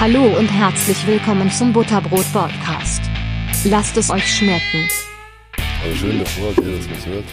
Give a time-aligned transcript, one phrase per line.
[0.00, 3.02] Hallo und herzlich willkommen zum Butterbrot Podcast.
[3.64, 4.88] Lasst es euch schmecken.
[5.82, 7.24] Aber schön davor, dass ihr das hört.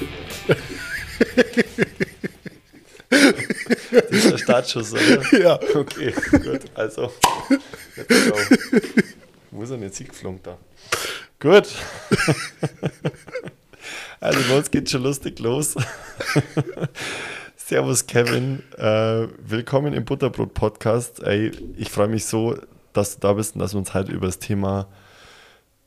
[3.92, 5.40] Das ist der Startschuss, oder?
[5.40, 5.60] Ja.
[5.76, 6.62] Okay, gut.
[6.74, 7.12] Also.
[9.52, 10.58] Wo ist denn jetzt hingeflogen da?
[11.40, 11.68] Gut.
[14.20, 15.76] Also, bei uns geht schon lustig los.
[17.68, 18.62] Servus, Kevin.
[18.77, 21.23] Äh, willkommen im Butterbrot-Podcast.
[21.23, 22.55] Ey, ich freue mich so,
[22.94, 24.85] dass du da bist und dass wir uns heute über das Thema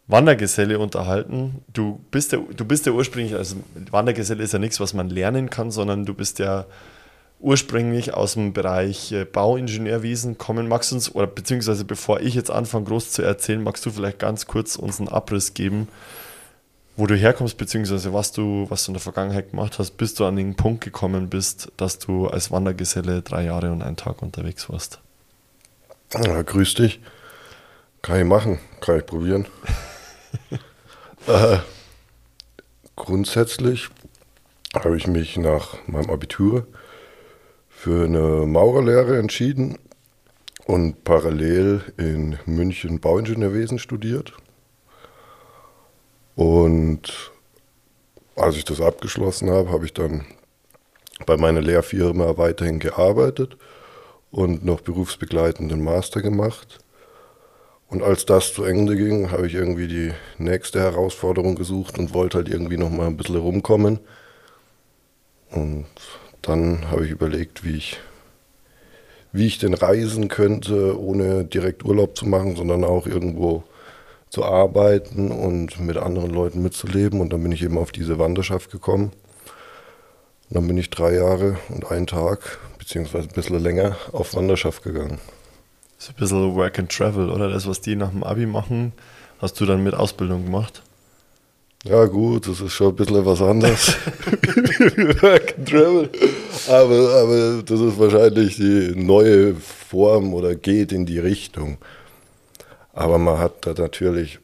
[0.08, 1.62] Wandergeselle unterhalten.
[1.72, 3.54] Du bist ja, du bist ja ursprünglich, also
[3.92, 6.66] Wandergeselle ist ja nichts, was man lernen kann, sondern du bist ja
[7.38, 10.66] ursprünglich aus dem Bereich äh, Bauingenieurwesen kommen.
[10.66, 14.18] Magst du uns, oder beziehungsweise bevor ich jetzt anfange, groß zu erzählen, magst du vielleicht
[14.18, 15.86] ganz kurz uns einen Abriss geben,
[16.98, 20.24] wo du herkommst, beziehungsweise was du, was du in der Vergangenheit gemacht hast, bis du
[20.24, 24.68] an den Punkt gekommen bist, dass du als Wandergeselle drei Jahre und einen Tag unterwegs
[24.68, 24.98] warst.
[26.12, 27.00] ja, grüß dich.
[28.02, 29.46] Kann ich machen, kann ich probieren.
[31.28, 31.58] äh,
[32.96, 33.90] grundsätzlich
[34.74, 36.66] habe ich mich nach meinem Abitur
[37.68, 39.78] für eine Maurerlehre entschieden
[40.66, 44.32] und parallel in München Bauingenieurwesen studiert.
[46.38, 47.32] Und
[48.36, 50.24] als ich das abgeschlossen habe, habe ich dann
[51.26, 53.56] bei meiner Lehrfirma weiterhin gearbeitet
[54.30, 56.78] und noch berufsbegleitenden Master gemacht.
[57.88, 62.38] Und als das zu Ende ging, habe ich irgendwie die nächste Herausforderung gesucht und wollte
[62.38, 63.98] halt irgendwie noch mal ein bisschen rumkommen.
[65.50, 65.86] Und
[66.42, 67.98] dann habe ich überlegt, wie ich,
[69.32, 73.64] wie ich denn reisen könnte, ohne direkt Urlaub zu machen, sondern auch irgendwo
[74.30, 77.20] zu arbeiten und mit anderen Leuten mitzuleben.
[77.20, 79.12] Und dann bin ich eben auf diese Wanderschaft gekommen.
[80.48, 84.82] Und dann bin ich drei Jahre und einen Tag, beziehungsweise ein bisschen länger, auf Wanderschaft
[84.82, 85.18] gegangen.
[85.96, 87.50] Das ist ein bisschen Work and Travel, oder?
[87.50, 88.92] Das, was die nach dem Abi machen,
[89.40, 90.82] hast du dann mit Ausbildung gemacht.
[91.84, 93.88] Ja gut, das ist schon ein bisschen was anderes.
[95.22, 96.10] Work and Travel.
[96.68, 101.78] Aber, aber das ist wahrscheinlich die neue Form oder geht in die Richtung.
[102.98, 104.40] Aber man hat da natürlich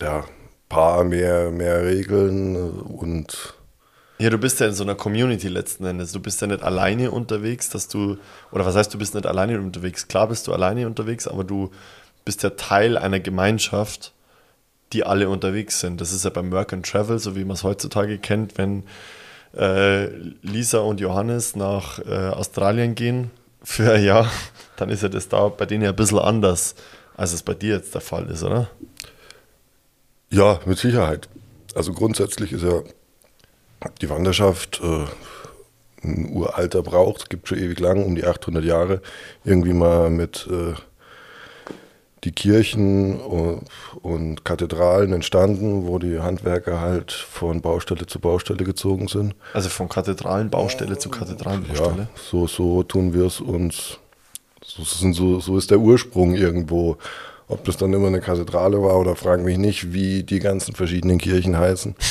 [0.00, 0.24] ja,
[0.70, 3.54] paar mehr, mehr Regeln und
[4.18, 6.12] Ja, du bist ja in so einer Community letzten Endes.
[6.12, 8.16] Du bist ja nicht alleine unterwegs, dass du,
[8.52, 10.08] oder was heißt, du bist nicht alleine unterwegs?
[10.08, 11.70] Klar bist du alleine unterwegs, aber du
[12.24, 14.14] bist ja Teil einer Gemeinschaft,
[14.94, 16.00] die alle unterwegs sind.
[16.00, 18.84] Das ist ja beim Work and Travel, so wie man es heutzutage kennt, wenn
[19.54, 20.06] äh,
[20.40, 23.30] Lisa und Johannes nach äh, Australien gehen
[23.62, 24.30] für ein Jahr,
[24.76, 26.76] dann ist ja das da bei denen ja ein bisschen anders,
[27.20, 28.70] als es bei dir jetzt der Fall ist, oder?
[30.30, 31.28] ja, mit Sicherheit.
[31.74, 32.82] Also grundsätzlich ist ja
[34.00, 35.04] die Wanderschaft äh,
[36.02, 39.02] ein uralter Brauch, es gibt schon ewig lang, um die 800 Jahre,
[39.44, 40.74] irgendwie mal mit äh,
[42.24, 43.64] die Kirchen und,
[44.02, 49.34] und Kathedralen entstanden, wo die Handwerker halt von Baustelle zu Baustelle gezogen sind.
[49.52, 52.02] Also von Kathedralenbaustelle zu Kathedralenbaustelle.
[52.02, 53.98] Ja, so, so tun wir es uns.
[54.76, 56.96] So, so, so ist der Ursprung irgendwo.
[57.48, 61.18] Ob das dann immer eine Kathedrale war oder fragen mich nicht, wie die ganzen verschiedenen
[61.18, 61.96] Kirchen heißen.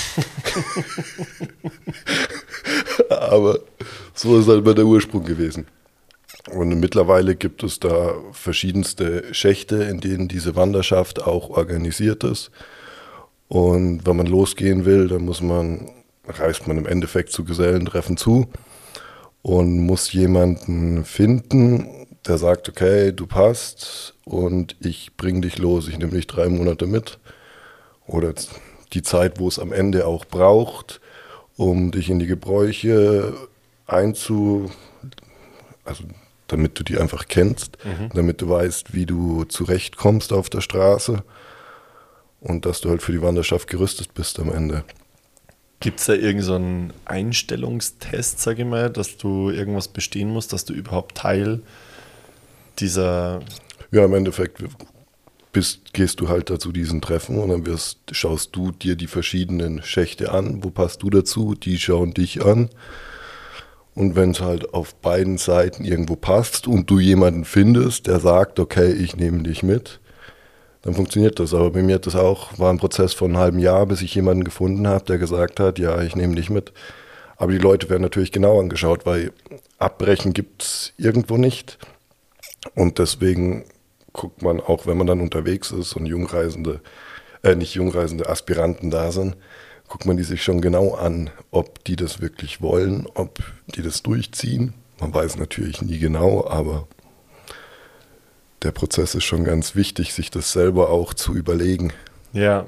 [3.10, 3.60] Aber
[4.14, 5.68] so ist halt immer der Ursprung gewesen.
[6.52, 12.52] Und mittlerweile gibt es da verschiedenste Schächte, in denen diese Wanderschaft auch organisiert ist.
[13.48, 15.90] Und wenn man losgehen will, dann muss man,
[16.28, 18.48] reist man im Endeffekt zu Gesellentreffen zu
[19.42, 25.98] und muss jemanden finden, der sagt, okay, du passt und ich bring dich los, ich
[25.98, 27.20] nehme dich drei Monate mit.
[28.06, 28.34] Oder
[28.94, 31.00] die Zeit, wo es am Ende auch braucht,
[31.56, 33.34] um dich in die Gebräuche
[33.88, 34.72] einzu...
[35.86, 36.04] Also
[36.52, 37.78] damit du die einfach kennst,
[38.14, 41.24] damit du weißt, wie du zurechtkommst auf der Straße
[42.42, 44.84] und dass du halt für die Wanderschaft gerüstet bist am Ende.
[45.80, 50.66] Gibt es da irgendeinen so Einstellungstest, sage ich mal, dass du irgendwas bestehen musst, dass
[50.66, 51.62] du überhaupt Teil
[52.82, 53.42] dieser.
[53.92, 54.64] Ja, im Endeffekt
[55.52, 59.82] bist, gehst du halt dazu diesen Treffen und dann wirst, schaust du dir die verschiedenen
[59.82, 60.64] Schächte an.
[60.64, 61.56] Wo passt du dazu?
[61.56, 62.70] Die schauen dich an.
[63.96, 68.60] Und wenn es halt auf beiden Seiten irgendwo passt und du jemanden findest, der sagt,
[68.60, 70.00] okay, ich nehme dich mit,
[70.84, 71.54] dann funktioniert das.
[71.54, 74.16] Aber bei mir hat das auch, war ein Prozess von einem halben Jahr, bis ich
[74.16, 76.72] jemanden gefunden habe, der gesagt hat, ja, ich nehme dich mit.
[77.36, 79.32] Aber die Leute werden natürlich genau angeschaut, weil
[79.78, 81.78] Abbrechen gibt es irgendwo nicht.
[82.76, 83.66] Und deswegen
[84.14, 86.82] guckt man auch, wenn man dann unterwegs ist und Jungreisende,
[87.44, 89.36] äh, nicht Jungreisende, Aspiranten da sind,
[89.88, 93.40] guckt man die sich schon genau an, ob die das wirklich wollen, ob
[93.76, 94.74] die das durchziehen.
[95.00, 96.88] Man weiß natürlich nie genau, aber
[98.62, 101.94] der Prozess ist schon ganz wichtig, sich das selber auch zu überlegen.
[102.34, 102.66] Ja.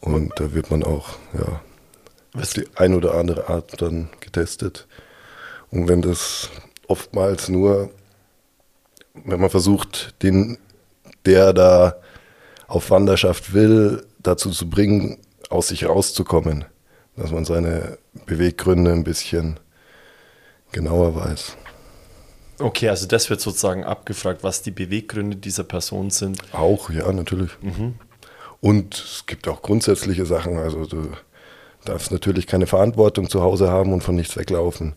[0.00, 1.60] Und da wird man auch, ja,
[2.40, 4.86] auf die ein oder andere Art dann getestet.
[5.70, 6.50] Und wenn das
[6.86, 7.90] oftmals nur,
[9.24, 10.58] wenn man versucht, den,
[11.24, 11.96] der da
[12.68, 15.18] auf Wanderschaft will, dazu zu bringen,
[15.50, 16.64] aus sich rauszukommen,
[17.16, 19.58] dass man seine Beweggründe ein bisschen
[20.72, 21.56] genauer weiß.
[22.58, 26.40] Okay, also das wird sozusagen abgefragt, was die Beweggründe dieser Person sind.
[26.52, 27.50] Auch, ja, natürlich.
[28.60, 30.58] Und es gibt auch grundsätzliche Sachen.
[30.58, 31.10] Also du
[31.84, 34.94] darfst natürlich keine Verantwortung zu Hause haben und von nichts weglaufen.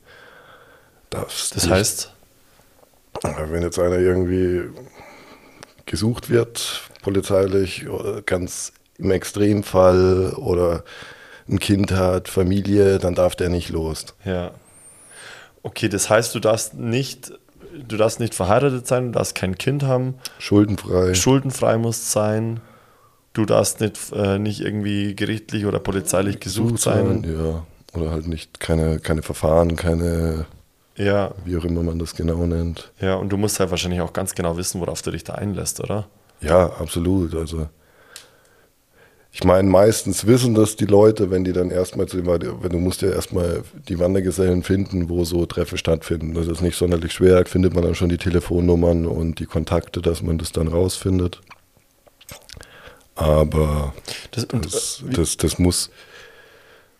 [1.09, 2.13] Darfst Das nicht- heißt,
[3.23, 4.63] wenn jetzt einer irgendwie
[5.85, 10.83] gesucht wird, polizeilich, oder ganz im Extremfall oder
[11.49, 14.05] ein Kind hat, Familie, dann darf der nicht los.
[14.23, 14.51] ja.
[15.61, 17.33] Okay, das heißt, du darfst nicht,
[17.85, 21.13] du darfst nicht verheiratet sein, du darfst kein Kind haben, Schuldenfrei.
[21.13, 22.61] schuldenfrei musst sein,
[23.33, 27.25] du darfst nicht, äh, nicht irgendwie gerichtlich oder polizeilich gesucht sein.
[27.25, 27.65] Ja.
[27.99, 30.45] Oder halt nicht keine, keine Verfahren, keine,
[30.99, 32.91] Ja, wie auch immer man das genau nennt.
[32.99, 35.79] ja, und du musst halt wahrscheinlich auch ganz genau wissen, worauf du dich da einlässt,
[35.79, 36.07] oder?
[36.41, 37.33] Ja, absolut.
[37.35, 37.67] Also
[39.31, 42.27] ich meine, meistens wissen das die Leute, wenn die dann erstmal zu du
[42.63, 46.33] wenn du musst ja erstmal die Wandergesellen finden, wo so Treffen stattfinden.
[46.33, 50.21] Das ist nicht sonderlich schwer, findet man dann schon die Telefonnummern und die Kontakte, dass
[50.21, 51.41] man das dann rausfindet.
[53.15, 53.93] Aber
[54.31, 55.89] Das, das, äh, wie- das, das muss,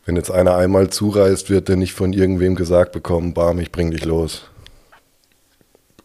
[0.09, 3.91] wenn jetzt einer einmal zureist, wird der nicht von irgendwem gesagt bekommen, bam, ich bring
[3.91, 4.49] dich los.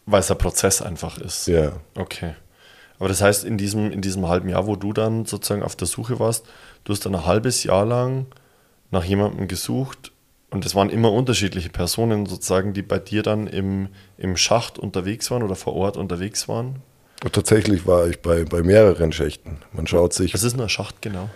[0.05, 1.47] weil es der Prozess einfach ist.
[1.47, 1.71] Ja.
[1.95, 2.35] Okay.
[2.99, 5.87] Aber das heißt, in diesem, in diesem halben Jahr, wo du dann sozusagen auf der
[5.87, 6.45] Suche warst,
[6.83, 8.27] du hast dann ein halbes Jahr lang
[8.91, 10.11] nach jemandem gesucht
[10.51, 13.87] und es waren immer unterschiedliche Personen sozusagen, die bei dir dann im,
[14.19, 16.75] im Schacht unterwegs waren oder vor Ort unterwegs waren.
[17.31, 19.57] Tatsächlich war ich bei, bei mehreren Schächten.
[19.73, 21.31] Man schaut sich Was ist ein Schacht genau?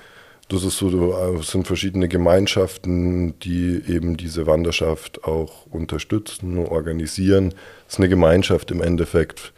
[0.50, 7.54] Das ist so, es sind verschiedene Gemeinschaften, die eben diese Wanderschaft auch unterstützen, organisieren.
[7.88, 9.54] Es ist eine Gemeinschaft im Endeffekt.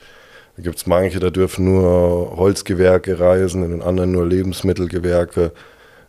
[0.57, 5.53] Da gibt es manche, da dürfen nur Holzgewerke reisen, in den anderen nur Lebensmittelgewerke.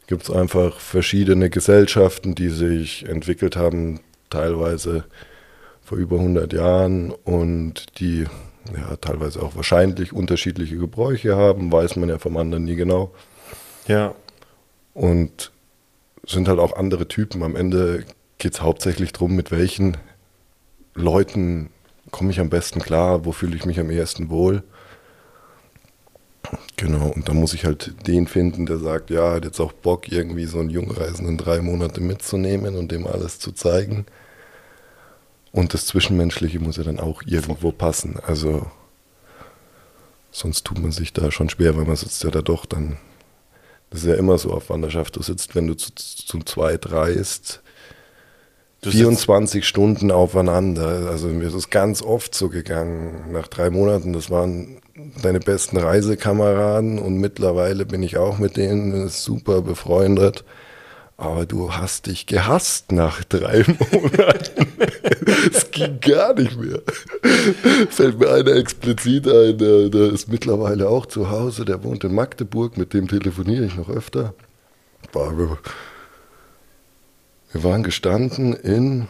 [0.08, 4.00] Gibt es einfach verschiedene Gesellschaften, die sich entwickelt haben,
[4.30, 5.04] teilweise
[5.84, 8.24] vor über 100 Jahren und die
[8.76, 13.12] ja, teilweise auch wahrscheinlich unterschiedliche Gebräuche haben, weiß man ja vom anderen nie genau.
[13.86, 14.14] Ja,
[14.94, 15.52] Und
[16.26, 17.42] sind halt auch andere Typen.
[17.42, 18.04] Am Ende
[18.38, 19.96] geht es hauptsächlich darum, mit welchen
[20.94, 21.70] Leuten
[22.10, 24.62] komme ich am besten klar, wo fühle ich mich am ehesten wohl.
[26.76, 30.10] Genau, und da muss ich halt den finden, der sagt, ja, hat jetzt auch Bock,
[30.10, 34.06] irgendwie so einen Jungreisenden drei Monate mitzunehmen und dem alles zu zeigen.
[35.52, 38.18] Und das Zwischenmenschliche muss ja dann auch irgendwo passen.
[38.26, 38.66] Also
[40.30, 42.96] sonst tut man sich da schon schwer, weil man sitzt ja da doch dann
[43.92, 45.14] das ist ja immer so auf Wanderschaft.
[45.16, 47.60] Du sitzt, wenn du zu, zu zweit reist,
[48.80, 51.08] Du sitzt- 24 Stunden aufeinander.
[51.08, 53.30] Also mir ist es ganz oft so gegangen.
[53.32, 54.78] Nach drei Monaten, das waren
[55.22, 60.42] deine besten Reisekameraden und mittlerweile bin ich auch mit denen super befreundet.
[61.16, 64.66] Aber du hast dich gehasst nach drei Monaten.
[65.52, 66.80] Es ging gar nicht mehr.
[67.90, 72.14] Fällt mir einer explizit ein, der, der ist mittlerweile auch zu Hause, der wohnt in
[72.14, 74.34] Magdeburg, mit dem telefoniere ich noch öfter.
[75.12, 75.58] Wir,
[77.52, 79.08] waren gestanden in,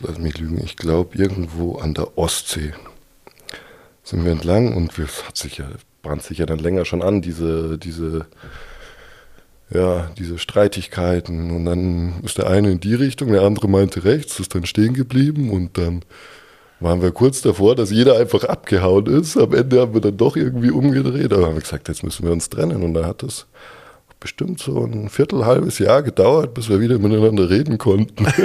[0.00, 2.72] lass mich lügen, ich glaube irgendwo an der Ostsee.
[4.04, 5.68] Sind wir entlang und es hat sich ja,
[6.02, 8.26] bahnt sich ja dann länger schon an, diese, diese
[9.74, 11.50] ja, diese Streitigkeiten.
[11.50, 14.94] Und dann ist der eine in die Richtung, der andere meinte rechts, ist dann stehen
[14.94, 16.04] geblieben und dann
[16.80, 19.36] waren wir kurz davor, dass jeder einfach abgehauen ist.
[19.36, 22.32] Am Ende haben wir dann doch irgendwie umgedreht, aber haben wir gesagt, jetzt müssen wir
[22.32, 22.82] uns trennen.
[22.82, 23.46] Und da hat es
[24.18, 28.26] bestimmt so ein Viertel, halbes Jahr gedauert, bis wir wieder miteinander reden konnten.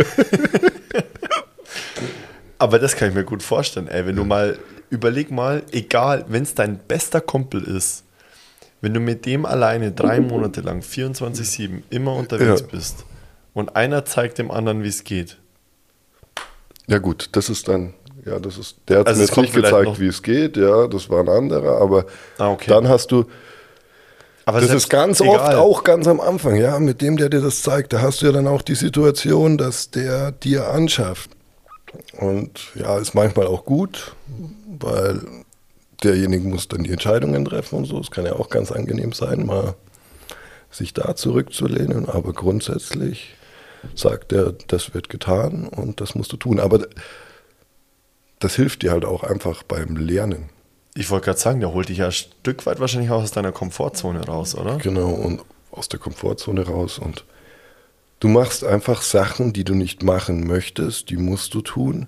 [2.59, 4.05] Aber das kann ich mir gut vorstellen, ey.
[4.05, 4.57] Wenn du mal,
[4.89, 8.03] überleg mal, egal, wenn es dein bester Kumpel ist,
[8.81, 12.67] wenn du mit dem alleine drei Monate lang 24-7 immer unterwegs Ja.
[12.67, 13.05] bist
[13.53, 15.37] und einer zeigt dem anderen, wie es geht.
[16.87, 17.93] Ja gut, das ist dann,
[18.25, 21.09] ja, das ist, der hat Also mir jetzt nicht gezeigt, wie es geht, ja, das
[21.09, 22.05] war ein anderer, aber
[22.37, 22.69] Ah, okay.
[22.69, 23.25] dann hast du,
[24.45, 25.35] Aber das ist ganz egal.
[25.35, 28.27] oft auch ganz am Anfang, ja, mit dem, der dir das zeigt, da hast du
[28.27, 31.31] ja dann auch die Situation, dass der dir anschafft.
[32.19, 34.15] Und ja, ist manchmal auch gut,
[34.79, 35.21] weil
[36.03, 37.99] derjenige muss dann die Entscheidungen treffen und so.
[37.99, 39.75] Es kann ja auch ganz angenehm sein, mal
[40.69, 43.35] sich da zurückzulehnen, aber grundsätzlich
[43.95, 46.59] sagt er, das wird getan und das musst du tun.
[46.59, 46.87] Aber
[48.39, 50.49] das hilft dir halt auch einfach beim Lernen.
[50.93, 53.51] Ich wollte gerade sagen, der holt dich ja ein Stück weit wahrscheinlich auch aus deiner
[53.51, 54.77] Komfortzone raus, oder?
[54.77, 56.97] Genau, und aus der Komfortzone raus.
[56.99, 57.25] Und
[58.19, 62.07] du machst einfach Sachen, die du nicht machen möchtest, die musst du tun,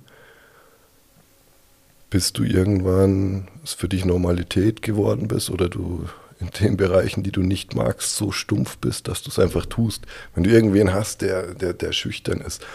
[2.10, 6.08] bis du irgendwann es für dich Normalität geworden bist oder du
[6.40, 10.06] in den Bereichen, die du nicht magst, so stumpf bist, dass du es einfach tust.
[10.34, 12.66] Wenn du irgendwen hast, der, der, der schüchtern ist,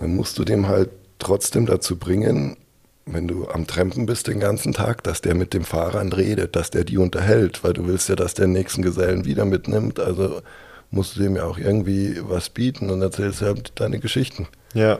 [0.00, 2.56] dann musst du dem halt trotzdem dazu bringen,
[3.04, 6.70] wenn du am Trampen bist den ganzen Tag, dass der mit dem Fahrern redet, dass
[6.70, 10.00] der die unterhält, weil du willst ja, dass der nächsten Gesellen wieder mitnimmt.
[10.00, 10.42] Also
[10.90, 14.48] musst du dem ja auch irgendwie was bieten und erzählst ja halt deine Geschichten.
[14.74, 14.98] Ja.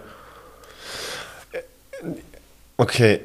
[2.77, 3.21] Okay,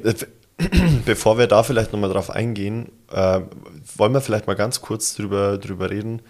[1.05, 3.41] bevor wir da vielleicht nochmal drauf eingehen, äh,
[3.97, 6.21] wollen wir vielleicht mal ganz kurz drüber, drüber reden,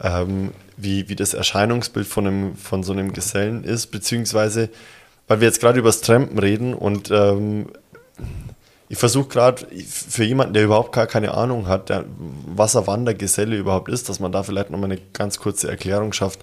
[0.00, 4.70] ähm, wie, wie das Erscheinungsbild von, einem, von so einem Gesellen ist, beziehungsweise
[5.26, 7.68] weil wir jetzt gerade über das Trampen reden und ähm,
[8.88, 12.04] ich versuche gerade für jemanden, der überhaupt gar keine Ahnung hat, der,
[12.46, 16.40] was ein Wandergeselle überhaupt ist, dass man da vielleicht nochmal eine ganz kurze Erklärung schafft.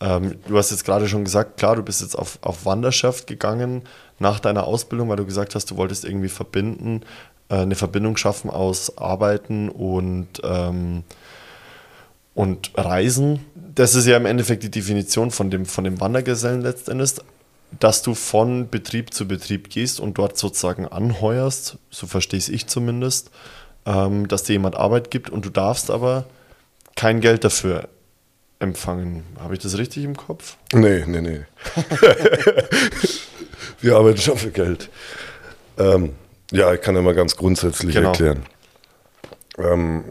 [0.00, 3.82] Ähm, du hast jetzt gerade schon gesagt, klar, du bist jetzt auf, auf Wanderschaft gegangen
[4.20, 7.00] nach deiner Ausbildung, weil du gesagt hast, du wolltest irgendwie verbinden,
[7.48, 11.02] äh, eine Verbindung schaffen aus Arbeiten und, ähm,
[12.34, 13.40] und Reisen.
[13.74, 17.14] Das ist ja im Endeffekt die Definition von dem, von dem Wandergesellen letztendlich
[17.78, 23.30] dass du von Betrieb zu Betrieb gehst und dort sozusagen anheuerst, so verstehe ich zumindest,
[23.86, 26.24] ähm, dass dir jemand Arbeit gibt und du darfst aber
[26.96, 27.88] kein Geld dafür
[28.58, 29.22] empfangen.
[29.38, 30.56] Habe ich das richtig im Kopf?
[30.72, 31.42] Nee, nee, nee.
[33.80, 34.90] Wir arbeiten schon für Geld.
[35.78, 36.14] Ähm,
[36.52, 38.10] ja, ich kann ja mal ganz grundsätzlich genau.
[38.10, 38.44] erklären.
[39.58, 40.04] Ähm,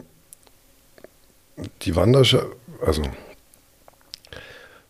[1.82, 2.46] die Wanderschaft,
[2.84, 3.02] also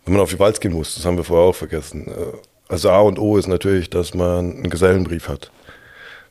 [0.04, 2.36] wenn man auf die Walz gehen muss, das haben wir vorher auch vergessen, äh,
[2.68, 5.50] also A und O ist natürlich, dass man einen Gesellenbrief hat.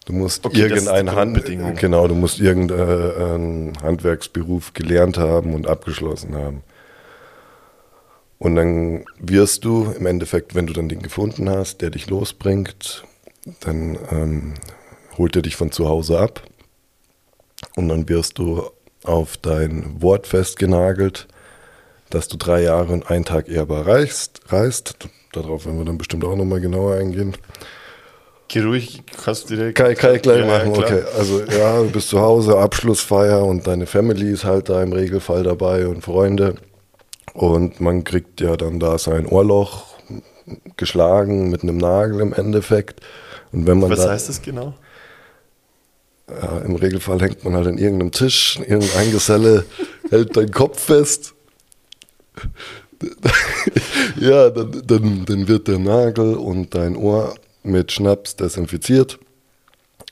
[0.06, 1.46] Du musst okay, irgendeinen Hand,
[1.80, 6.64] genau, du musst irgendeinen Handwerksberuf gelernt haben und abgeschlossen haben.
[8.40, 13.04] Und dann wirst du im Endeffekt, wenn du dann den gefunden hast, der dich losbringt,
[13.60, 14.54] dann ähm,
[15.18, 16.42] holt er dich von zu Hause ab
[17.76, 18.64] und dann wirst du
[19.04, 21.28] auf dein Wort festgenagelt,
[22.10, 24.96] dass du drei Jahre und einen Tag ehrbar reist, reist
[25.34, 27.36] darauf werden wir dann bestimmt auch nochmal genauer eingehen.
[28.48, 29.78] Geh ruhig, kannst direkt.
[29.78, 31.04] Kann, kann ich gleich ja, machen, ja, okay.
[31.16, 35.44] Also ja, du bist zu Hause, Abschlussfeier und deine Family ist halt da im Regelfall
[35.44, 36.56] dabei und Freunde.
[37.34, 39.86] Und man kriegt ja dann da sein Ohrloch
[40.78, 43.02] geschlagen mit einem Nagel im Endeffekt.
[43.52, 44.74] Und wenn man Was da, heißt das genau?
[46.30, 49.66] Ja, Im Regelfall hängt man halt an irgendeinem Tisch, irgendein Geselle
[50.10, 51.34] hält deinen Kopf fest
[54.20, 59.20] ja, dann, dann, dann wird der Nagel und dein Ohr mit Schnaps desinfiziert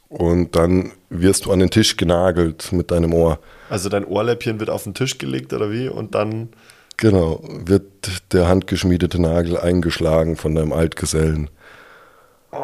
[0.09, 3.39] und dann wirst du an den Tisch genagelt mit deinem Ohr.
[3.69, 6.49] Also dein Ohrläppchen wird auf den Tisch gelegt oder wie und dann...
[6.97, 11.51] Genau, wird der handgeschmiedete Nagel eingeschlagen von deinem Altgesellen.
[12.51, 12.57] Oh.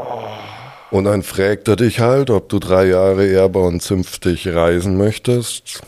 [0.89, 5.81] Und dann fragt er dich halt, ob du drei Jahre ehrbar und zünftig reisen möchtest.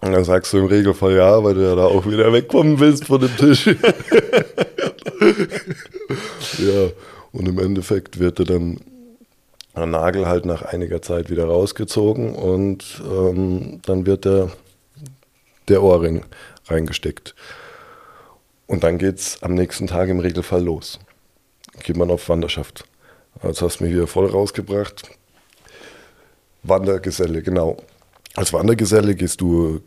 [0.00, 3.06] Und dann sagst du im Regelfall ja, weil du ja da auch wieder wegkommen willst
[3.06, 3.66] von dem Tisch.
[3.66, 3.74] ja,
[7.32, 8.80] und im Endeffekt wird dir dann
[9.74, 14.50] der Nagel halt nach einiger Zeit wieder rausgezogen und ähm, dann wird der,
[15.68, 16.22] der Ohrring
[16.66, 17.34] reingesteckt.
[18.66, 20.98] Und dann geht es am nächsten Tag im Regelfall los.
[21.82, 22.84] Geht man auf Wanderschaft.
[23.42, 25.10] Jetzt hast du mich wieder voll rausgebracht.
[26.62, 27.76] Wandergeselle, genau.
[28.34, 29.80] Als Wandergeselle gehst du,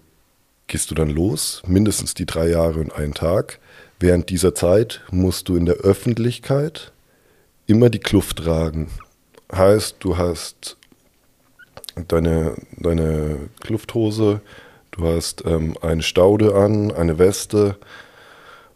[0.68, 3.60] gehst du dann los, mindestens die drei Jahre und einen Tag.
[4.00, 6.94] Während dieser Zeit musst du in der Öffentlichkeit
[7.68, 8.90] immer die Kluft tragen.
[9.52, 10.78] Heißt, du hast
[12.08, 14.42] deine, deine Klufthose,
[15.00, 17.78] du hast ähm, eine Staude an, eine Weste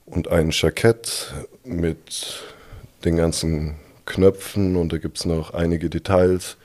[0.06, 2.44] und ein Jackett mit
[3.06, 3.76] den ganzen
[4.06, 6.58] Knöpfen und da gibt es noch einige Details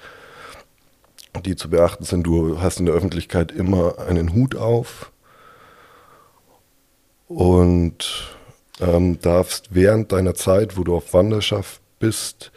[1.44, 2.24] die zu beachten sind.
[2.24, 5.12] Du hast in der Öffentlichkeit immer einen Hut auf
[7.28, 8.34] und
[8.80, 12.50] ähm, darfst während deiner Zeit, wo du auf Wanderschaft bist,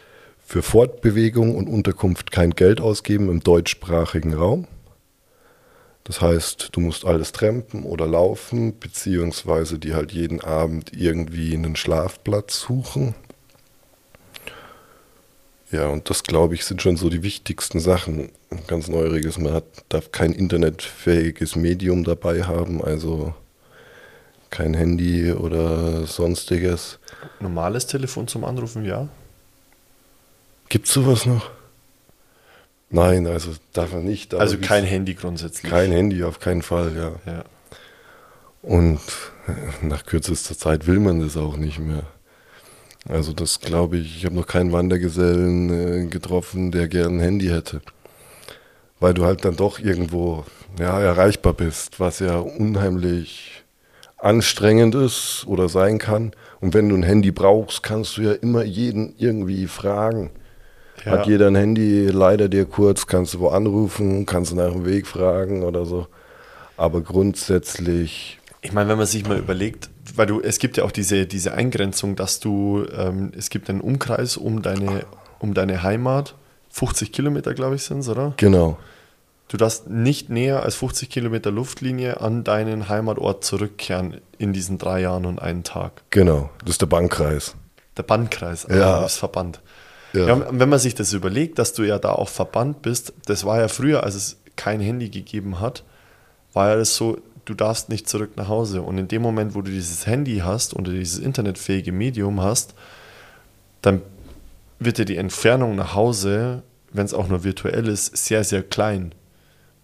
[0.44, 4.66] für Fortbewegung und Unterkunft kein Geld ausgeben im deutschsprachigen Raum.
[6.04, 11.76] Das heißt, du musst alles trampen oder laufen, beziehungsweise die halt jeden Abend irgendwie einen
[11.76, 13.14] Schlafplatz suchen.
[15.70, 18.30] Ja, und das glaube ich sind schon so die wichtigsten Sachen.
[18.66, 19.38] Ganz Neueriges.
[19.38, 23.32] Man hat, darf kein internetfähiges Medium dabei haben, also
[24.50, 26.98] kein Handy oder sonstiges.
[27.40, 29.08] Normales Telefon zum Anrufen, ja?
[30.68, 31.50] Gibt es sowas noch?
[32.92, 34.34] Nein, also darf man nicht.
[34.34, 35.70] Also kein Handy grundsätzlich.
[35.70, 37.32] Kein Handy, auf keinen Fall, ja.
[37.32, 37.44] Ja.
[38.60, 39.00] Und
[39.82, 42.04] nach kürzester Zeit will man das auch nicht mehr.
[43.08, 47.46] Also das glaube ich, ich habe noch keinen Wandergesellen äh, getroffen, der gern ein Handy
[47.46, 47.80] hätte.
[49.00, 50.44] Weil du halt dann doch irgendwo
[50.78, 53.64] ja, erreichbar bist, was ja unheimlich
[54.18, 56.32] anstrengend ist oder sein kann.
[56.60, 60.30] Und wenn du ein Handy brauchst, kannst du ja immer jeden irgendwie fragen.
[61.04, 61.12] Ja.
[61.12, 64.84] Hat jeder ein Handy, leider dir kurz, kannst du wo anrufen, kannst du nach dem
[64.84, 66.06] Weg fragen oder so.
[66.76, 70.90] Aber grundsätzlich, Ich meine, wenn man sich mal überlegt, weil du, es gibt ja auch
[70.92, 75.04] diese, diese Eingrenzung, dass du, ähm, es gibt einen Umkreis um deine,
[75.40, 76.34] um deine Heimat,
[76.70, 78.34] 50 Kilometer, glaube ich, sind es, oder?
[78.36, 78.78] genau,
[79.48, 85.00] Du darfst nicht näher als 50 Kilometer Luftlinie an deinen Heimatort zurückkehren in diesen drei
[85.02, 86.02] Jahren und einen Tag.
[86.08, 87.54] genau, das ist der Bankkreis.
[87.98, 89.02] Der Bandkreis, Ja.
[89.02, 89.60] das Verband.
[90.12, 90.26] Ja.
[90.26, 90.46] Ja.
[90.50, 93.68] wenn man sich das überlegt, dass du ja da auch verbannt bist, das war ja
[93.68, 95.84] früher, als es kein Handy gegeben hat,
[96.52, 98.82] war ja das so, du darfst nicht zurück nach Hause.
[98.82, 102.74] Und in dem Moment, wo du dieses Handy hast und dieses internetfähige Medium hast,
[103.80, 104.02] dann
[104.78, 109.14] wird dir die Entfernung nach Hause, wenn es auch nur virtuell ist, sehr, sehr klein.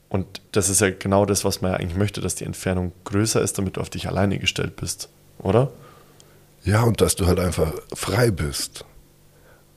[0.08, 3.40] Und das ist ja genau das, was man ja eigentlich möchte, dass die Entfernung größer
[3.42, 5.08] ist, damit du auf dich alleine gestellt bist,
[5.38, 5.70] oder?
[6.64, 8.84] Ja, und dass du halt einfach frei bist.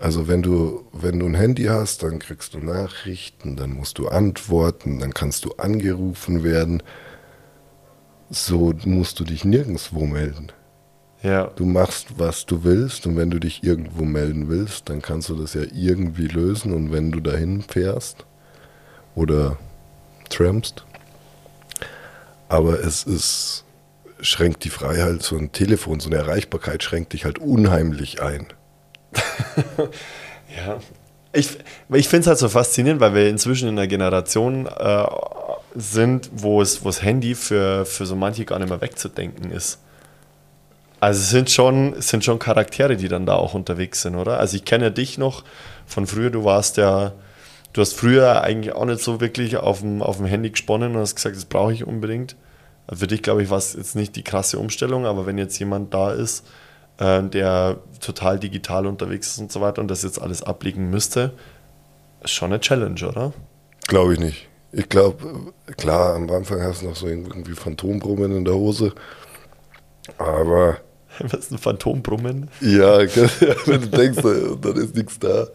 [0.02, 4.08] Also wenn du, wenn du ein Handy hast, dann kriegst du Nachrichten, dann musst du
[4.08, 6.82] antworten, dann kannst du angerufen werden.
[8.32, 10.52] So musst du dich nirgendwo melden.
[11.22, 11.52] Ja.
[11.56, 15.36] Du machst, was du willst und wenn du dich irgendwo melden willst, dann kannst du
[15.36, 18.26] das ja irgendwie lösen und wenn du dahin fährst
[19.14, 19.60] oder
[20.30, 20.84] trampst.
[22.50, 23.66] Aber es ist,
[24.20, 28.48] schränkt die Freiheit, so ein Telefon, so eine Erreichbarkeit schränkt dich halt unheimlich ein.
[30.58, 30.80] Ja.
[31.34, 31.58] Ich,
[31.94, 35.06] ich finde es halt so faszinierend, weil wir inzwischen in einer Generation äh,
[35.76, 39.80] sind, wo das Handy für, für so manche gar nicht mehr wegzudenken ist.
[41.00, 44.40] Also es sind schon, es sind schon Charaktere, die dann da auch unterwegs sind, oder?
[44.40, 45.44] Also ich kenne dich noch
[45.88, 47.14] von früher, du warst ja,
[47.74, 51.02] du hast früher eigentlich auch nicht so wirklich auf dem, auf dem Handy gesponnen und
[51.02, 52.36] hast gesagt, das brauche ich unbedingt.
[52.92, 55.94] Für dich, glaube ich, war es jetzt nicht die krasse Umstellung, aber wenn jetzt jemand
[55.94, 56.46] da ist,
[57.02, 61.34] äh, der total digital unterwegs ist und so weiter und das jetzt alles ablegen müsste,
[62.24, 63.34] ist schon eine Challenge, oder?
[63.88, 64.48] Glaube ich nicht.
[64.72, 68.94] Ich glaube, klar, am Anfang hast du noch so irgendwie Phantombrummen in der Hose.
[70.18, 70.78] Aber
[71.20, 72.50] Was ist ein Phantombrummen?
[72.62, 74.22] ja, wenn du denkst,
[74.62, 75.48] dann ist nichts da.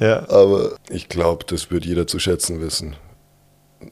[0.00, 0.28] Ja.
[0.28, 2.96] Aber ich glaube, das wird jeder zu schätzen wissen,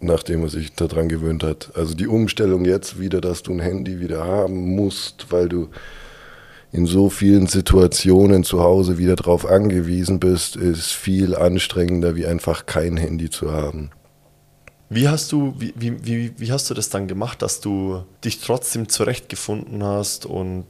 [0.01, 1.71] nachdem er sich daran gewöhnt hat.
[1.75, 5.69] Also die Umstellung jetzt wieder, dass du ein Handy wieder haben musst, weil du
[6.73, 12.67] in so vielen Situationen zu Hause wieder drauf angewiesen bist, ist viel anstrengender, wie einfach
[12.67, 13.91] kein Handy zu haben.
[14.89, 18.41] Wie hast du, wie, wie, wie, wie hast du das dann gemacht, dass du dich
[18.41, 20.65] trotzdem zurechtgefunden hast und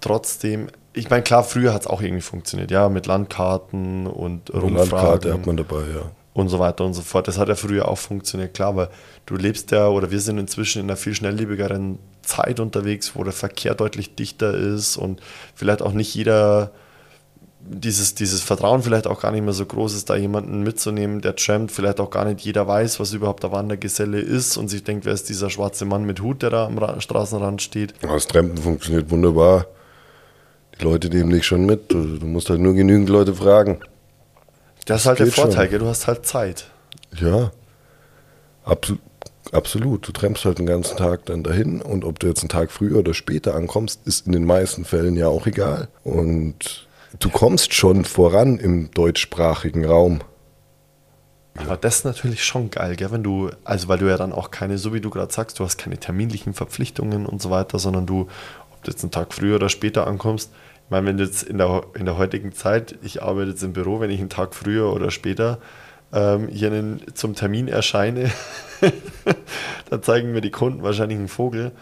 [0.00, 4.62] trotzdem, ich meine, klar, früher hat es auch irgendwie funktioniert, ja, mit Landkarten und Eine
[4.62, 6.10] Landkarte Rumfragen hat man dabei, ja.
[6.32, 7.28] und so weiter und so fort.
[7.28, 8.88] Das hat ja früher auch funktioniert, klar, weil
[9.26, 13.32] du lebst ja, oder wir sind inzwischen in einer viel schnelllebigeren Zeit unterwegs, wo der
[13.32, 15.20] Verkehr deutlich dichter ist und
[15.54, 16.72] vielleicht auch nicht jeder
[17.66, 21.34] dieses, dieses Vertrauen vielleicht auch gar nicht mehr so groß ist, da jemanden mitzunehmen, der
[21.36, 25.06] trampt, vielleicht auch gar nicht jeder weiß, was überhaupt der Wandergeselle ist und sich denkt,
[25.06, 27.94] wer ist dieser schwarze Mann mit Hut, der da am Ra Straßenrand steht.
[28.02, 29.66] Das Trampen funktioniert wunderbar.
[30.78, 31.90] Die Leute nehmen dich schon mit.
[31.90, 33.80] Du, du musst halt nur genügend Leute fragen.
[34.86, 35.44] Das ist halt der geht schon.
[35.44, 35.78] Vorteil, gell?
[35.78, 36.66] du hast halt Zeit.
[37.18, 37.50] Ja,
[38.64, 39.00] absolut.
[39.52, 40.06] Absolut.
[40.08, 42.98] Du trampst halt den ganzen Tag dann dahin und ob du jetzt einen Tag früher
[42.98, 45.88] oder später ankommst, ist in den meisten Fällen ja auch egal.
[46.02, 46.86] Und
[47.18, 50.20] du kommst schon voran im deutschsprachigen Raum.
[51.56, 53.12] Aber das ist natürlich schon geil, gell?
[53.12, 55.64] wenn du, also weil du ja dann auch keine, so wie du gerade sagst, du
[55.64, 58.22] hast keine terminlichen Verpflichtungen und so weiter, sondern du,
[58.72, 60.50] ob du jetzt einen Tag früher oder später ankommst,
[60.84, 63.72] ich meine, wenn du jetzt in der, in der heutigen Zeit, ich arbeite jetzt im
[63.72, 65.58] Büro, wenn ich einen Tag früher oder später
[66.14, 68.30] ähm, hier einen, zum Termin erscheine,
[69.90, 71.72] dann zeigen mir die Kunden wahrscheinlich einen Vogel.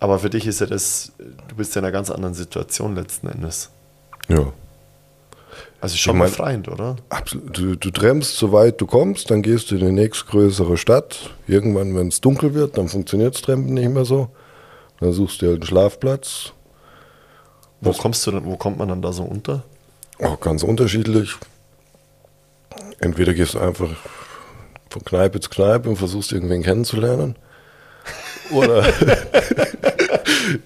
[0.00, 1.12] Aber für dich ist ja das,
[1.48, 3.70] du bist ja in einer ganz anderen Situation letzten Endes.
[4.28, 4.52] Ja.
[5.80, 6.96] Also schon Ich mein- befreiend, oder?
[7.08, 7.56] Absolut.
[7.56, 11.30] Du, du trampst so weit du kommst, dann gehst du in die nächstgrößere Stadt.
[11.46, 14.28] Irgendwann, wenn es dunkel wird, dann funktioniert das Trampen nicht mehr so.
[15.00, 16.52] Dann suchst du dir halt einen Schlafplatz.
[17.80, 19.62] Wo kommst du dann, wo kommt man dann da so unter?
[20.20, 21.36] Auch ganz unterschiedlich.
[23.00, 23.90] Entweder gehst du einfach
[24.90, 27.36] von Kneipe zu Kneipe und versuchst irgendwen kennenzulernen.
[28.50, 28.84] Oder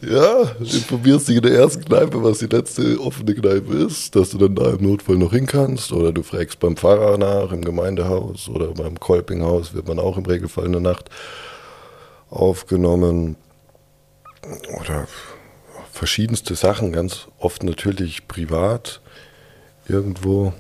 [0.01, 4.39] ja, informierst dich in der ersten Kneipe, was die letzte offene Kneipe ist, dass du
[4.39, 5.93] dann da im Notfall noch hin kannst.
[5.93, 10.25] Oder du fragst beim Pfarrer nach, im Gemeindehaus oder beim Kolpinghaus wird man auch im
[10.25, 11.11] Regelfall in der Nacht
[12.31, 13.37] aufgenommen.
[14.81, 15.07] Oder
[15.91, 19.01] verschiedenste Sachen, ganz oft natürlich privat
[19.89, 20.53] irgendwo.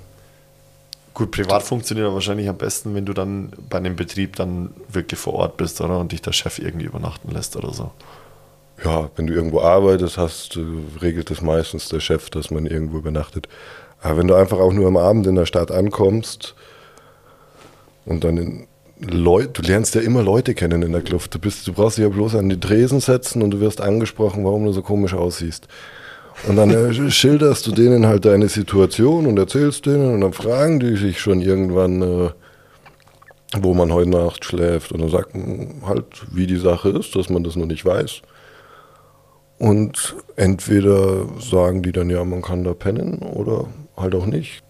[1.14, 5.20] Gut, privat funktioniert aber wahrscheinlich am besten, wenn du dann bei einem Betrieb dann wirklich
[5.20, 5.98] vor Ort bist, oder?
[5.98, 7.90] Und dich der Chef irgendwie übernachten lässt oder so.
[8.82, 10.58] Ja, wenn du irgendwo arbeitest, hast,
[11.00, 13.48] regelt das meistens der Chef, dass man irgendwo übernachtet.
[14.00, 16.54] Aber wenn du einfach auch nur am Abend in der Stadt ankommst
[18.06, 18.66] und dann in
[19.00, 21.34] Leute, du lernst ja immer Leute kennen in der Kluft.
[21.34, 24.44] Du, bist, du brauchst dich ja bloß an die Tresen setzen und du wirst angesprochen,
[24.44, 25.68] warum du so komisch aussiehst.
[26.48, 30.80] Und dann äh, schilderst du denen halt deine Situation und erzählst denen und dann fragen
[30.80, 32.30] die sich schon irgendwann, äh,
[33.58, 34.92] wo man heute Nacht schläft.
[34.92, 38.22] Und dann sagt man halt, wie die Sache ist, dass man das noch nicht weiß.
[39.58, 44.64] Und entweder sagen die dann, ja, man kann da pennen oder halt auch nicht.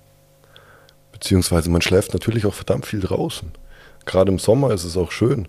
[1.12, 3.50] Beziehungsweise man schläft natürlich auch verdammt viel draußen.
[4.04, 5.48] Gerade im Sommer ist es auch schön.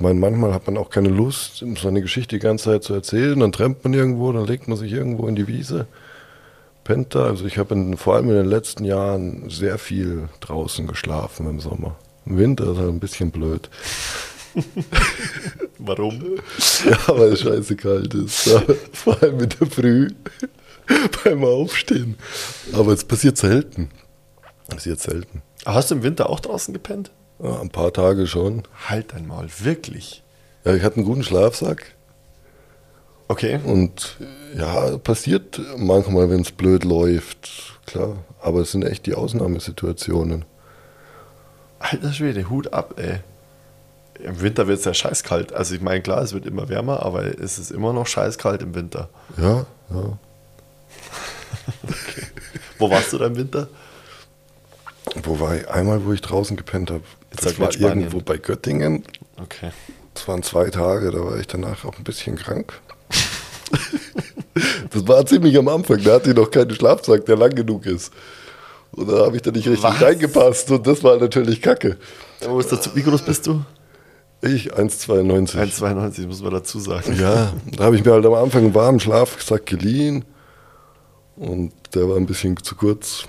[0.00, 3.38] Ich meine, manchmal hat man auch keine Lust, seine Geschichte die ganze Zeit zu erzählen.
[3.38, 5.88] Dann trampt man irgendwo, dann legt man sich irgendwo in die Wiese,
[6.84, 7.24] pennt da.
[7.24, 11.96] Also ich habe vor allem in den letzten Jahren sehr viel draußen geschlafen im Sommer.
[12.24, 13.68] Im Winter ist halt ein bisschen blöd.
[15.78, 16.18] Warum?
[16.86, 18.48] Ja, weil es scheiße kalt ist.
[18.94, 20.08] Vor allem in der Früh
[21.24, 22.16] beim Aufstehen.
[22.72, 23.90] Aber es passiert selten.
[24.66, 25.42] Passiert selten.
[25.66, 27.10] Hast du im Winter auch draußen gepennt?
[27.42, 28.62] Ja, ein paar Tage schon.
[28.88, 30.22] Halt einmal, wirklich.
[30.64, 31.94] Ja, ich hatte einen guten Schlafsack.
[33.28, 33.60] Okay.
[33.64, 34.16] Und
[34.56, 38.16] ja, passiert manchmal, wenn es blöd läuft, klar.
[38.42, 40.44] Aber es sind echt die Ausnahmesituationen.
[41.78, 43.20] Alter Schwede, Hut ab, ey.
[44.22, 45.54] Im Winter wird es ja scheißkalt.
[45.54, 48.74] Also ich meine, klar, es wird immer wärmer, aber es ist immer noch scheißkalt im
[48.74, 49.08] Winter.
[49.38, 50.18] Ja, ja.
[51.84, 52.26] okay.
[52.78, 53.68] Wo warst du da im Winter?
[55.22, 55.68] Wo war ich?
[55.68, 57.02] Einmal, wo ich draußen gepennt habe.
[57.36, 59.04] Das war irgendwo bei Göttingen.
[59.40, 59.70] Okay.
[60.14, 62.72] Das waren zwei Tage, da war ich danach auch ein bisschen krank.
[64.90, 68.12] das war ziemlich am Anfang, da hatte ich noch keinen Schlafsack, der lang genug ist.
[68.92, 70.02] Und da habe ich da nicht richtig Was?
[70.02, 71.96] reingepasst und das war natürlich kacke.
[72.40, 73.64] Wie groß bist du?
[74.42, 75.56] Ich 1,92.
[75.56, 77.14] 1,92 muss man dazu sagen.
[77.18, 80.24] Ja, da habe ich mir halt am Anfang einen warmen Schlafsack geliehen
[81.36, 83.24] und der war ein bisschen zu kurz.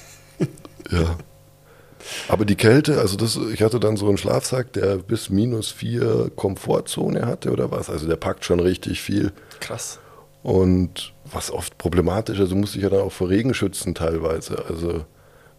[0.90, 1.16] ja.
[2.28, 6.30] Aber die Kälte, also das, ich hatte dann so einen Schlafsack, der bis minus vier
[6.34, 7.90] Komfortzone hatte oder was.
[7.90, 9.32] Also der packt schon richtig viel.
[9.60, 9.98] Krass.
[10.42, 14.64] Und was oft problematisch, also musste ich ja dann auch vor Regen schützen teilweise.
[14.68, 15.04] Also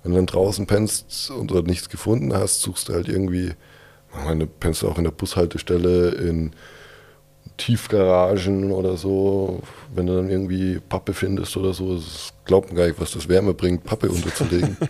[0.04, 3.54] wenn du dann draußen pennst und dort nichts gefunden hast, suchst du halt irgendwie
[4.14, 6.52] meine, pennst du auch in der Bushaltestelle, in
[7.58, 9.62] Tiefgaragen oder so,
[9.94, 12.02] wenn du dann irgendwie Pappe findest oder so,
[12.46, 14.78] glaubt man gar nicht, was das Wärme bringt, Pappe unterzulegen.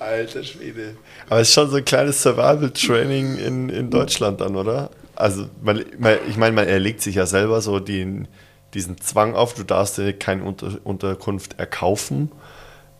[0.00, 0.96] Alter Schwede.
[1.28, 4.90] Aber es ist schon so ein kleines Survival-Training in, in Deutschland dann, oder?
[5.16, 8.28] Also, man, man, ich meine, man erlegt sich ja selber so den,
[8.74, 12.30] diesen Zwang auf, du darfst dir keine Unter Unterkunft erkaufen.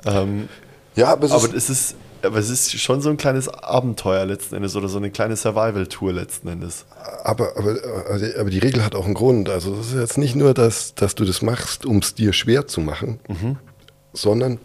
[0.04, 0.48] Ähm,
[0.96, 4.26] ja, aber es, aber ist, es ist, aber es ist schon so ein kleines Abenteuer
[4.26, 6.86] letzten Endes oder so eine kleine Survival-Tour letzten Endes.
[7.22, 7.76] Aber, aber,
[8.38, 9.48] aber die Regel hat auch einen Grund.
[9.48, 12.66] Also es ist jetzt nicht nur, dass, dass du das machst, um es dir schwer
[12.66, 13.56] zu machen, mhm.
[14.12, 14.58] sondern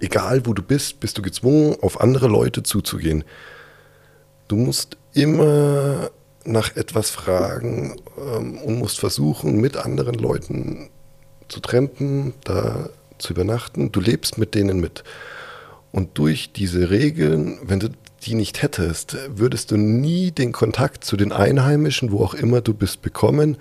[0.00, 3.24] egal wo du bist, bist du gezwungen, auf andere Leute zuzugehen.
[4.48, 6.10] Du musst immer
[6.44, 10.90] nach etwas fragen ähm, und musst versuchen, mit anderen Leuten
[11.48, 13.92] zu trampen, da zu übernachten.
[13.92, 15.04] Du lebst mit denen mit.
[15.92, 17.88] Und durch diese Regeln, wenn du
[18.22, 22.74] die nicht hättest, würdest du nie den Kontakt zu den Einheimischen, wo auch immer du
[22.74, 23.56] bist, bekommen.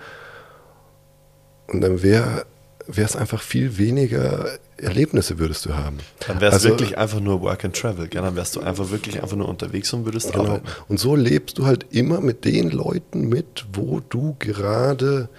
[1.68, 2.46] Und dann wäre
[2.98, 5.98] es einfach viel weniger Erlebnisse würdest du haben.
[6.28, 8.08] Dann wäre es also, wirklich einfach nur Work and Travel.
[8.08, 8.22] Gell?
[8.22, 10.46] Dann wärst du einfach wirklich einfach nur unterwegs und würdest genau.
[10.46, 10.68] arbeiten.
[10.88, 15.30] Und so lebst du halt immer mit den Leuten mit, wo du gerade,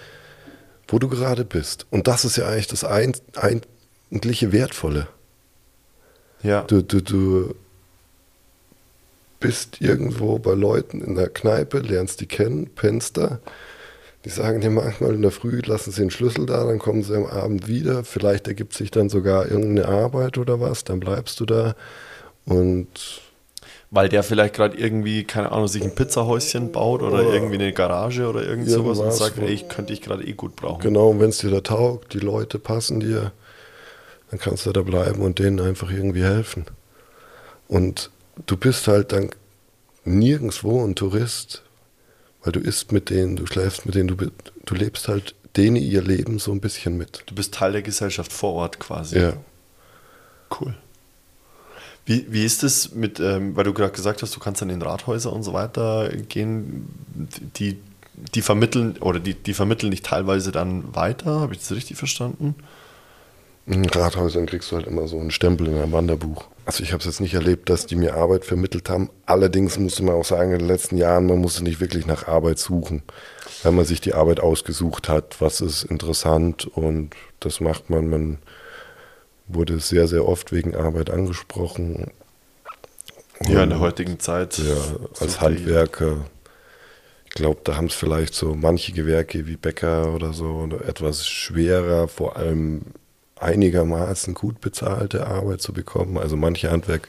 [0.88, 1.86] wo du gerade bist.
[1.90, 5.08] Und das ist ja eigentlich das eigentliche Wertvolle.
[6.42, 6.62] Ja.
[6.62, 7.54] Du, du, du
[9.40, 13.40] bist irgendwo bei Leuten in der Kneipe, lernst die kennen, pennst da.
[14.24, 17.16] Die sagen dir manchmal in der Früh, lassen sie den Schlüssel da, dann kommen sie
[17.16, 18.04] am Abend wieder.
[18.04, 21.74] Vielleicht ergibt sich dann sogar irgendeine Arbeit oder was, dann bleibst du da.
[22.44, 22.88] Und
[23.90, 27.72] weil der vielleicht gerade irgendwie, keine Ahnung, sich ein Pizzahäuschen baut oder, oder irgendwie eine
[27.72, 30.80] Garage oder irgend sowas und sagt, ey, ich könnte ich gerade eh gut brauchen.
[30.80, 33.32] Genau, und wenn es dir da taugt, die Leute passen dir,
[34.30, 36.66] dann kannst du da bleiben und denen einfach irgendwie helfen.
[37.66, 38.10] Und
[38.46, 39.30] du bist halt dann
[40.04, 41.64] nirgendwo ein Tourist,
[42.42, 46.02] weil du isst mit denen, du schläfst mit denen, du, du lebst halt denen ihr
[46.02, 47.24] Leben so ein bisschen mit.
[47.26, 49.18] Du bist Teil der Gesellschaft vor Ort quasi.
[49.18, 49.32] Ja.
[50.60, 50.74] Cool.
[52.06, 54.82] Wie, wie ist es mit, ähm, weil du gerade gesagt hast, du kannst dann in
[54.82, 56.88] Rathäuser und so weiter gehen,
[57.56, 57.78] die,
[58.34, 62.54] die vermitteln oder die, die vermitteln dich teilweise dann weiter, habe ich das richtig verstanden?
[63.66, 66.46] In Rathäusern kriegst du halt immer so einen Stempel in einem Wanderbuch.
[66.70, 69.10] Also ich habe es jetzt nicht erlebt, dass die mir Arbeit vermittelt haben.
[69.26, 72.60] Allerdings musste man auch sagen, in den letzten Jahren, man musste nicht wirklich nach Arbeit
[72.60, 73.02] suchen.
[73.64, 78.08] Wenn man sich die Arbeit ausgesucht hat, was ist interessant und das macht man.
[78.08, 78.38] Man
[79.48, 82.12] wurde sehr, sehr oft wegen Arbeit angesprochen.
[83.48, 84.56] Ja, in der Und- heutigen Zeit.
[84.58, 84.76] ja,
[85.18, 86.18] als Handwerker.
[87.24, 92.06] Ich glaube, da haben es vielleicht so manche Gewerke wie Bäcker oder so etwas schwerer,
[92.06, 92.82] vor allem
[93.40, 96.18] einigermaßen gut bezahlte Arbeit zu bekommen.
[96.18, 97.08] Also manche Handwerk,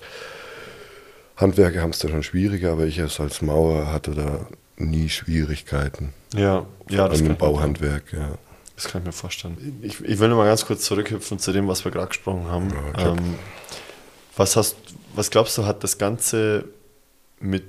[1.36, 6.14] Handwerker haben es da schon schwieriger, aber ich als, Maurer hatte da nie Schwierigkeiten.
[6.34, 8.38] Ja, ja, das Im Bauhandwerk, ja.
[8.76, 9.80] das kann ich mir vorstellen.
[9.82, 12.74] Ich, ich will nur mal ganz kurz zurückhüpfen zu dem, was wir gerade gesprochen haben.
[12.98, 13.36] Ja, ähm,
[14.36, 14.78] was, hast,
[15.14, 16.66] was glaubst du, hat das Ganze
[17.40, 17.64] mit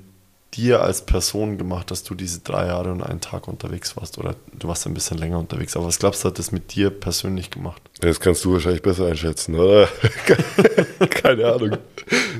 [0.55, 4.17] dir als Person gemacht, dass du diese drei Jahre und einen Tag unterwegs warst?
[4.17, 6.89] Oder du warst ein bisschen länger unterwegs, aber was glaubst du, hat das mit dir
[6.89, 7.81] persönlich gemacht?
[7.99, 9.87] Das kannst du wahrscheinlich besser einschätzen, oder?
[11.09, 11.77] Keine Ahnung.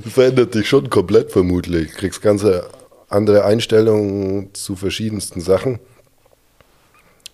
[0.04, 1.91] Das verändert dich schon komplett vermutlich.
[1.91, 2.45] Du kriegst ganz
[3.10, 5.80] andere Einstellungen zu verschiedensten Sachen.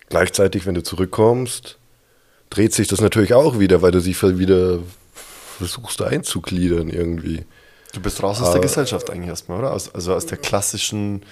[0.10, 1.78] Gleichzeitig, wenn du zurückkommst,
[2.50, 4.80] dreht sich das natürlich auch wieder, weil du dich wieder
[5.58, 7.46] versuchst einzugliedern irgendwie.
[7.94, 9.74] Du bist raus aus der Aber- Gesellschaft eigentlich erstmal, oder?
[9.74, 11.24] Aus, also aus der klassischen,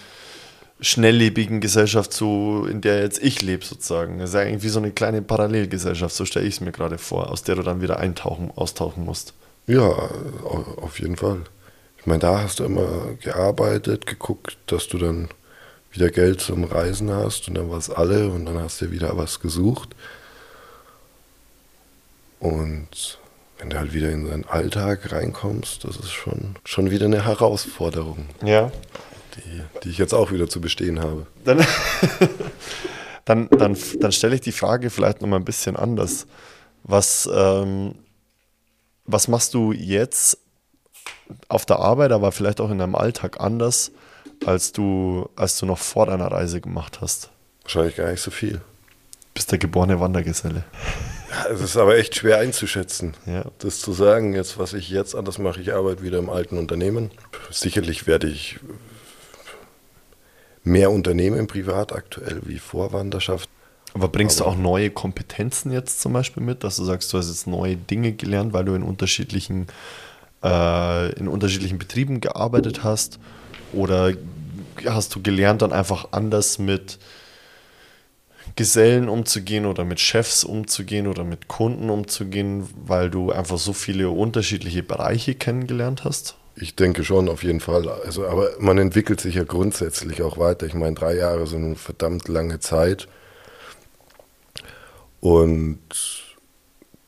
[0.79, 4.19] schnelllebigen Gesellschaft, so in der jetzt ich lebe sozusagen.
[4.19, 6.97] Das ist ja irgendwie wie so eine kleine Parallelgesellschaft, so stelle ich es mir gerade
[6.97, 9.33] vor, aus der du dann wieder eintauchen, austauchen musst.
[9.65, 11.41] Ja, au- auf jeden Fall.
[11.99, 12.87] Ich meine, da hast du immer
[13.21, 15.29] gearbeitet, geguckt, dass du dann
[15.91, 19.17] wieder Geld zum Reisen hast und dann war es alle und dann hast du wieder
[19.17, 19.89] was gesucht.
[22.39, 23.17] Und
[23.59, 28.27] wenn du halt wieder in deinen Alltag reinkommst, das ist schon, schon wieder eine Herausforderung,
[28.43, 28.71] Ja.
[29.35, 31.25] die, die ich jetzt auch wieder zu bestehen habe.
[31.43, 31.65] Dann,
[33.25, 36.27] dann, dann, dann stelle ich die Frage vielleicht nochmal ein bisschen anders.
[36.83, 37.95] Was, ähm,
[39.05, 40.37] was machst du jetzt
[41.49, 43.91] auf der Arbeit, aber vielleicht auch in deinem Alltag anders,
[44.45, 47.29] als du, als du noch vor deiner Reise gemacht hast?
[47.63, 48.61] Wahrscheinlich gar nicht so viel.
[49.33, 50.63] Bist der geborene Wandergeselle.
[51.29, 53.13] Ja, es ist aber echt schwer einzuschätzen.
[53.25, 53.45] Ja.
[53.59, 57.11] Das zu sagen, jetzt was ich jetzt anders mache, ich arbeite wieder im alten Unternehmen.
[57.51, 58.59] Sicherlich werde ich
[60.63, 63.49] mehr Unternehmen privat aktuell wie Vorwanderschaft.
[63.93, 67.17] Aber bringst Aber- du auch neue Kompetenzen jetzt zum Beispiel mit, dass du sagst, du
[67.17, 69.67] hast jetzt neue Dinge gelernt, weil du in unterschiedlichen,
[70.43, 73.19] äh, in unterschiedlichen Betrieben gearbeitet hast?
[73.73, 74.13] Oder
[74.85, 76.99] hast du gelernt, dann einfach anders mit
[78.55, 84.09] Gesellen umzugehen oder mit Chefs umzugehen oder mit Kunden umzugehen, weil du einfach so viele
[84.09, 86.35] unterschiedliche Bereiche kennengelernt hast?
[86.59, 87.87] Ich denke schon, auf jeden Fall.
[87.87, 90.65] Also, aber man entwickelt sich ja grundsätzlich auch weiter.
[90.65, 93.07] Ich meine, drei Jahre sind eine verdammt lange Zeit.
[95.19, 95.79] Und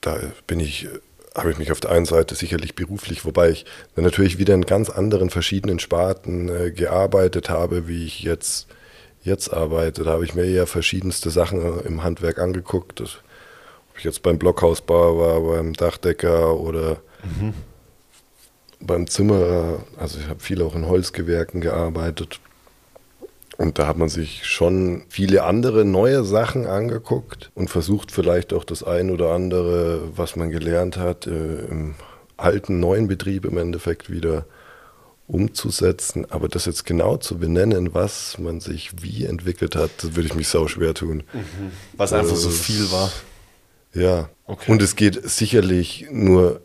[0.02, 0.88] da bin ich,
[1.36, 4.66] habe ich mich auf der einen Seite sicherlich beruflich, wobei ich dann natürlich wieder in
[4.66, 8.68] ganz anderen verschiedenen Sparten äh, gearbeitet habe, wie ich jetzt,
[9.30, 10.04] jetzt arbeite.
[10.04, 13.00] Da habe ich mir eher verschiedenste Sachen im Handwerk angeguckt.
[13.00, 13.20] Das,
[13.92, 16.98] ob ich jetzt beim Blockhausbau war, beim Dachdecker oder
[18.82, 22.40] beim Zimmerer, also ich habe viel auch in Holzgewerken gearbeitet.
[23.58, 28.64] Und da hat man sich schon viele andere neue Sachen angeguckt und versucht vielleicht auch
[28.64, 31.96] das ein oder andere, was man gelernt hat, äh, im
[32.38, 34.46] alten, neuen Betrieb im Endeffekt wieder
[35.30, 36.26] umzusetzen.
[36.30, 40.36] Aber das jetzt genau zu benennen, was man sich wie entwickelt hat, das würde ich
[40.36, 41.24] mich sau schwer tun.
[41.94, 43.12] Was einfach so Äh, viel war.
[43.94, 44.30] Ja.
[44.46, 44.72] Okay.
[44.72, 46.62] Und es geht sicherlich nur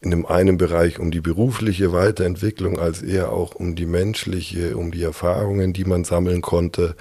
[0.00, 4.92] in dem einen Bereich um die berufliche Weiterentwicklung, als eher auch um die menschliche, um
[4.92, 6.94] die Erfahrungen, die man sammeln konnte,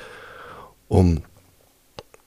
[0.87, 1.21] um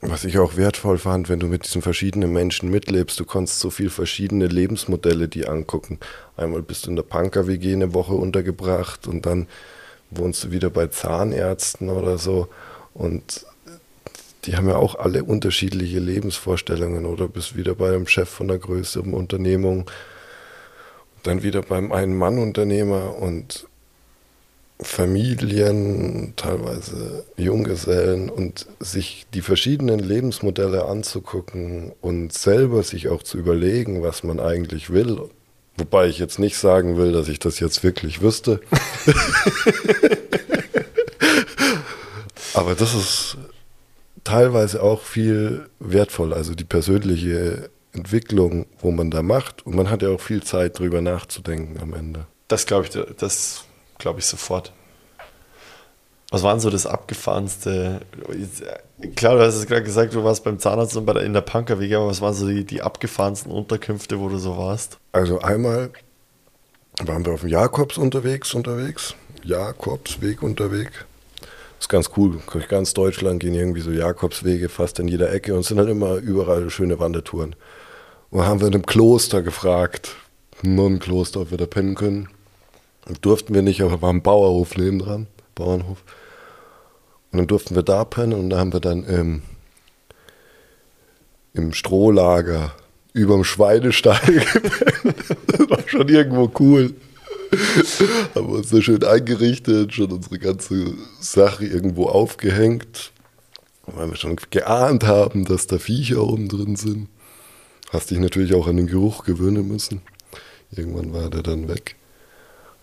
[0.00, 3.70] was ich auch wertvoll fand, wenn du mit diesen verschiedenen Menschen mitlebst, du konntest so
[3.70, 5.98] viel verschiedene Lebensmodelle die angucken.
[6.36, 9.46] Einmal bist du in der Punker-WG eine Woche untergebracht und dann
[10.10, 12.48] wohnst du wieder bei Zahnärzten oder so
[12.94, 13.44] und
[14.44, 18.58] die haben ja auch alle unterschiedliche Lebensvorstellungen oder bist wieder bei einem Chef von einer
[18.58, 19.90] größeren Unternehmung,
[21.22, 23.66] dann wieder beim Ein-Mann-Unternehmer und
[24.82, 34.02] Familien, teilweise Junggesellen und sich die verschiedenen Lebensmodelle anzugucken und selber sich auch zu überlegen,
[34.02, 35.28] was man eigentlich will,
[35.80, 38.60] Wobei ich jetzt nicht sagen will, dass ich das jetzt wirklich wüsste.
[42.52, 43.38] Aber das ist
[44.22, 46.34] teilweise auch viel wertvoll.
[46.34, 49.64] Also die persönliche Entwicklung, wo man da macht.
[49.64, 52.26] Und man hat ja auch viel Zeit, drüber nachzudenken am Ende.
[52.48, 53.64] Das glaube ich, das
[54.00, 54.72] glaube ich sofort.
[56.30, 58.00] Was war denn so das abgefahrenste?
[59.16, 61.40] Klar, du hast es gerade gesagt, du warst beim Zahnarzt und bei der, in der
[61.40, 64.98] Punkerwege, aber was waren so die, die abgefahrensten Unterkünfte, wo du so warst?
[65.12, 65.90] Also einmal
[67.02, 69.14] waren wir auf dem Jakobs unterwegs, unterwegs.
[69.42, 70.92] Jakobsweg unterwegs.
[71.40, 72.38] Das ist ganz cool.
[72.52, 76.16] Durch ganz Deutschland gehen irgendwie so Jakobswege fast in jeder Ecke und sind halt immer
[76.16, 77.56] überall schöne Wandertouren.
[78.30, 80.14] Und haben wir in einem Kloster gefragt,
[80.62, 82.28] ein Nonnenkloster, ob wir da pennen können.
[83.20, 86.04] Durften wir nicht, aber war ein Bauerhof nebendran, Bauernhof.
[87.32, 89.42] Und dann durften wir da pennen und da haben wir dann im,
[91.54, 92.72] im Strohlager
[93.12, 95.36] überm Schweinestall gepennt.
[95.46, 96.94] Das war schon irgendwo cool.
[98.34, 103.12] haben wir uns da schön eingerichtet, schon unsere ganze Sache irgendwo aufgehängt,
[103.86, 107.08] weil wir schon geahnt haben, dass da Viecher oben drin sind.
[107.90, 110.00] Hast dich natürlich auch an den Geruch gewöhnen müssen.
[110.70, 111.96] Irgendwann war der dann weg.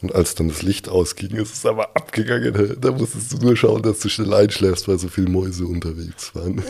[0.02, 2.78] Und als dann das Licht ausging, ist es aber abgegangen.
[2.80, 6.64] Da musstest du nur schauen, dass du schnell einschläfst, weil so viele Mäuse unterwegs waren.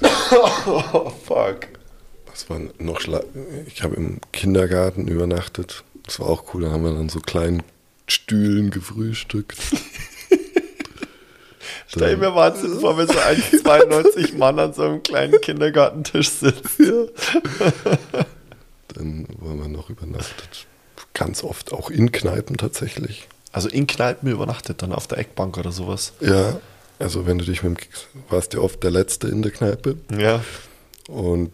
[0.00, 1.66] oh, fuck.
[2.26, 3.20] Was war noch Schla
[3.66, 5.82] Ich habe im Kindergarten übernachtet.
[6.04, 6.62] Das war auch cool.
[6.62, 7.64] Da haben wir dann so kleinen
[8.06, 9.58] Stühlen gefrühstückt.
[11.88, 16.78] Stell mir Wahnsinn vor, wenn so 1,92 Mann an so einem kleinen Kindergartentisch sitzt.
[16.78, 17.06] Ja.
[18.94, 20.66] Dann waren wir noch übernachtet
[21.14, 23.28] ganz oft auch in Kneipen tatsächlich.
[23.52, 26.14] Also in Kneipen übernachtet, dann auf der Eckbank oder sowas?
[26.20, 26.60] Ja,
[26.98, 27.86] also wenn du dich mit dem,
[28.30, 29.96] warst ja oft der Letzte in der Kneipe.
[30.16, 30.42] Ja.
[31.08, 31.52] Und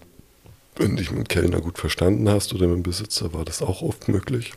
[0.77, 3.63] wenn du dich mit dem Kellner gut verstanden hast oder mit dem Besitzer, war das
[3.63, 4.53] auch oft möglich.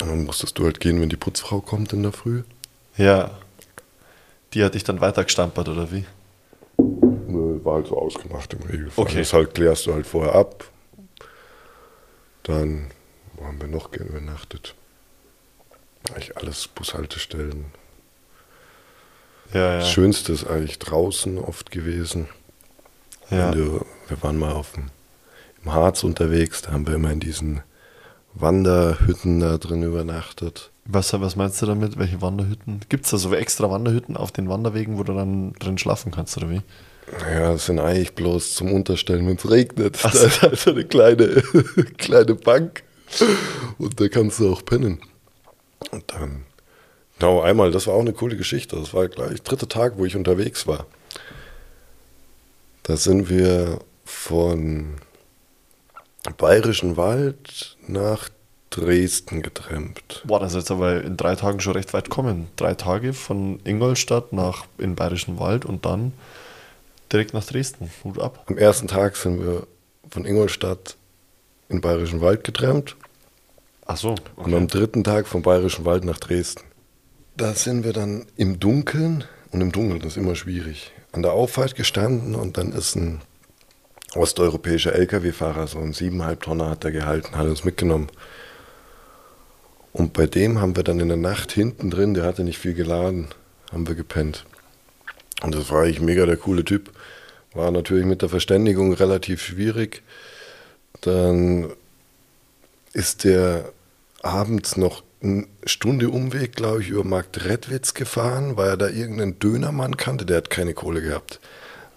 [0.00, 2.42] Und dann musstest du halt gehen, wenn die Putzfrau kommt in der Früh.
[2.96, 3.30] Ja.
[4.52, 6.04] Die hat dich dann weitergestampert, oder wie?
[6.76, 9.04] War halt so ausgemacht im Regelfall.
[9.04, 9.18] Okay.
[9.18, 10.64] Das halt klärst du halt vorher ab.
[12.42, 12.90] Dann
[13.40, 14.74] wo haben wir noch gern übernachtet?
[16.10, 17.66] Eigentlich alles Bushaltestellen.
[19.52, 19.78] Ja, ja.
[19.78, 22.28] Das Schönste ist eigentlich draußen oft gewesen.
[23.30, 23.50] Ja.
[23.50, 24.90] Du, wir waren mal auf dem,
[25.64, 27.62] im Harz unterwegs, da haben wir immer in diesen
[28.34, 30.70] Wanderhütten da drin übernachtet.
[30.84, 31.98] Was, was meinst du damit?
[31.98, 32.80] Welche Wanderhütten?
[32.88, 36.36] Gibt es da so extra Wanderhütten auf den Wanderwegen, wo du dann drin schlafen kannst,
[36.36, 36.62] oder wie?
[37.28, 39.98] Ja, das sind eigentlich bloß zum Unterstellen, wenn es regnet.
[40.02, 40.26] Ach Da so.
[40.26, 41.26] ist halt so eine kleine,
[41.98, 42.82] kleine Bank
[43.78, 45.00] und da kannst du auch pennen.
[45.90, 46.44] Und dann,
[47.18, 48.76] genau, einmal, das war auch eine coole Geschichte.
[48.76, 50.86] Das war gleich dritter Tag, wo ich unterwegs war.
[52.82, 54.96] Da sind wir von
[56.36, 58.28] Bayerischen Wald nach
[58.70, 60.22] Dresden getrennt.
[60.24, 62.48] Boah, das ist jetzt aber in drei Tagen schon recht weit kommen.
[62.56, 66.12] Drei Tage von Ingolstadt nach in Bayerischen Wald und dann
[67.12, 67.90] direkt nach Dresden.
[68.04, 68.44] Hut ab.
[68.46, 69.66] Am ersten Tag sind wir
[70.10, 70.96] von Ingolstadt
[71.70, 72.96] in Bayerischen Wald getrennt.
[73.86, 74.14] Ach so.
[74.36, 76.62] Und am dritten Tag vom Bayerischen Wald nach Dresden.
[77.36, 81.32] Da sind wir dann im Dunkeln, und im Dunkeln das ist immer schwierig, an der
[81.32, 83.20] Auffahrt gestanden und dann ist ein
[84.14, 88.08] osteuropäischer LKW-Fahrer, so ein siebeneinhalb Tonner hat er gehalten, hat uns mitgenommen.
[89.92, 92.74] Und bei dem haben wir dann in der Nacht hinten drin, der hatte nicht viel
[92.74, 93.28] geladen,
[93.72, 94.44] haben wir gepennt.
[95.42, 96.90] Und das war eigentlich mega der coole Typ.
[97.54, 100.02] War natürlich mit der Verständigung relativ schwierig.
[101.00, 101.70] Dann
[102.92, 103.72] ist der
[104.22, 109.38] abends noch eine Stunde Umweg, glaube ich, über Markt Redwitz gefahren, weil er da irgendeinen
[109.38, 111.40] Dönermann kannte, der hat keine Kohle gehabt.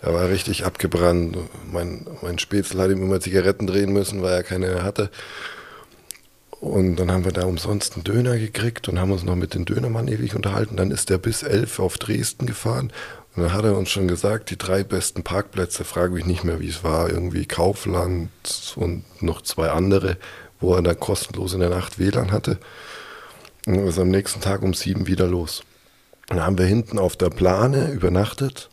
[0.02, 1.38] Der war richtig abgebrannt.
[1.72, 5.10] Mein, mein Spätzle hat ihm immer Zigaretten drehen müssen, weil er keine hatte.
[6.60, 9.66] Und dann haben wir da umsonst einen Döner gekriegt und haben uns noch mit dem
[9.66, 10.76] Dönermann ewig unterhalten.
[10.76, 12.92] Dann ist er bis elf auf Dresden gefahren.
[13.36, 16.60] Und dann hat er uns schon gesagt, die drei besten Parkplätze, frage mich nicht mehr,
[16.60, 18.30] wie es war, irgendwie Kaufland
[18.76, 20.18] und noch zwei andere,
[20.60, 22.60] wo er dann kostenlos in der Nacht WLAN hatte.
[23.66, 25.64] Und dann ist am nächsten Tag um sieben wieder los.
[26.28, 28.70] Dann haben wir hinten auf der Plane übernachtet,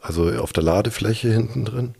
[0.00, 1.94] also auf der Ladefläche hinten drin.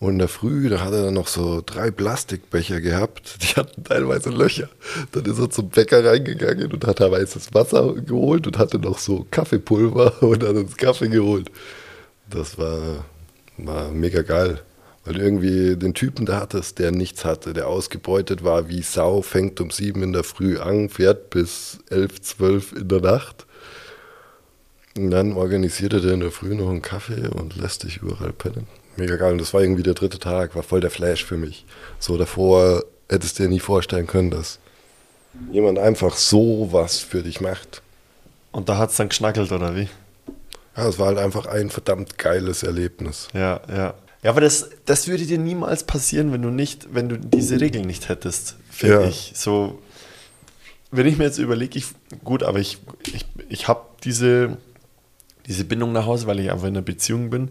[0.00, 3.82] Und in der Früh, da hat er dann noch so drei Plastikbecher gehabt, die hatten
[3.82, 4.68] teilweise Löcher.
[5.12, 8.98] Dann ist er zum Bäcker reingegangen und hat da weißes Wasser geholt und hatte noch
[8.98, 11.50] so Kaffeepulver und hat uns Kaffee geholt.
[12.30, 13.04] Das war,
[13.56, 14.60] war mega geil.
[15.04, 19.58] Weil irgendwie den Typen da hattest, der nichts hatte, der ausgebeutet war wie Sau, fängt
[19.60, 23.46] um sieben in der Früh an, fährt bis elf, zwölf in der Nacht.
[24.96, 28.32] Und dann organisiert er dir in der Früh noch einen Kaffee und lässt dich überall
[28.32, 28.66] pennen.
[28.98, 29.32] Mega geil.
[29.32, 31.64] Und das war irgendwie der dritte Tag, war voll der Flash für mich.
[31.98, 34.58] So davor hättest du dir nie vorstellen können, dass
[35.52, 37.80] jemand einfach so was für dich macht.
[38.52, 39.88] Und da hat es dann geschnackelt, oder wie?
[40.76, 43.28] Ja, es war halt einfach ein verdammt geiles Erlebnis.
[43.34, 43.94] Ja, ja.
[44.22, 47.86] Ja, aber das, das würde dir niemals passieren, wenn du nicht, wenn du diese Regeln
[47.86, 49.08] nicht hättest, finde Ja.
[49.08, 49.32] ich.
[49.36, 49.78] So,
[50.90, 51.86] wenn ich mir jetzt überlege, ich,
[52.24, 52.78] gut, aber ich,
[53.12, 54.56] ich, ich habe diese,
[55.46, 57.50] diese Bindung nach Hause, weil ich einfach in einer Beziehung bin.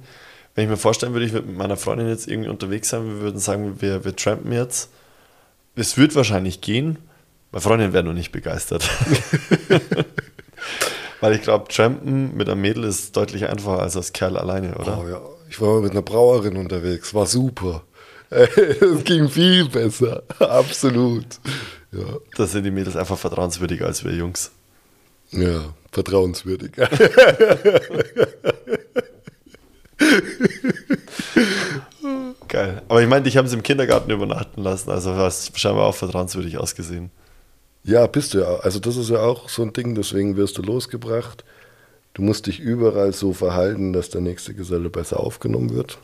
[0.57, 3.21] Wenn ich mir vorstellen würde, ich würde mit meiner Freundin jetzt irgendwie unterwegs sein, wir
[3.21, 4.89] würden sagen, wir, wir trampen jetzt.
[5.75, 6.97] Es wird wahrscheinlich gehen.
[7.51, 8.89] Meine Freundin wäre noch nicht begeistert.
[11.21, 14.99] weil ich glaube, trampen mit einem Mädel ist deutlich einfacher als als Kerl alleine, oder?
[14.99, 17.83] Oh ja, ich war mal mit einer Brauerin unterwegs, war super.
[18.31, 21.39] Es ging viel besser, absolut.
[21.91, 24.49] Ja, Da sind die Mädels einfach vertrauenswürdiger als wir Jungs.
[25.29, 26.71] ja vertrauenswürdig.
[32.47, 32.81] Geil.
[32.87, 36.57] Aber ich meine, dich haben sie im Kindergarten übernachten lassen, also hast scheinbar auch vertrauenswürdig
[36.57, 37.11] ausgesehen.
[37.83, 38.57] Ja, bist du ja.
[38.57, 41.43] Also das ist ja auch so ein Ding, deswegen wirst du losgebracht.
[42.13, 45.97] Du musst dich überall so verhalten, dass der nächste Geselle besser aufgenommen wird.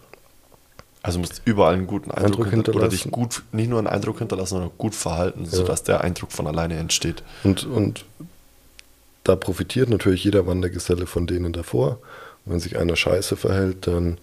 [1.02, 3.42] Also musst überall einen guten Eindruck, Eindruck hinter oder dich hinterlassen.
[3.42, 6.78] gut, nicht nur einen Eindruck hinterlassen, sondern auch gut verhalten, sodass der Eindruck von alleine
[6.78, 7.24] entsteht.
[7.44, 8.06] Und, und
[9.26, 12.00] da profitiert natürlich jeder Wandergeselle von denen davor.
[12.46, 14.18] Wenn sich einer scheiße verhält, dann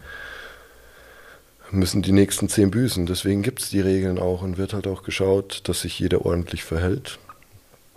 [1.71, 3.07] müssen die nächsten zehn büßen.
[3.07, 6.65] Deswegen gibt es die Regeln auch und wird halt auch geschaut, dass sich jeder ordentlich
[6.65, 7.19] verhält.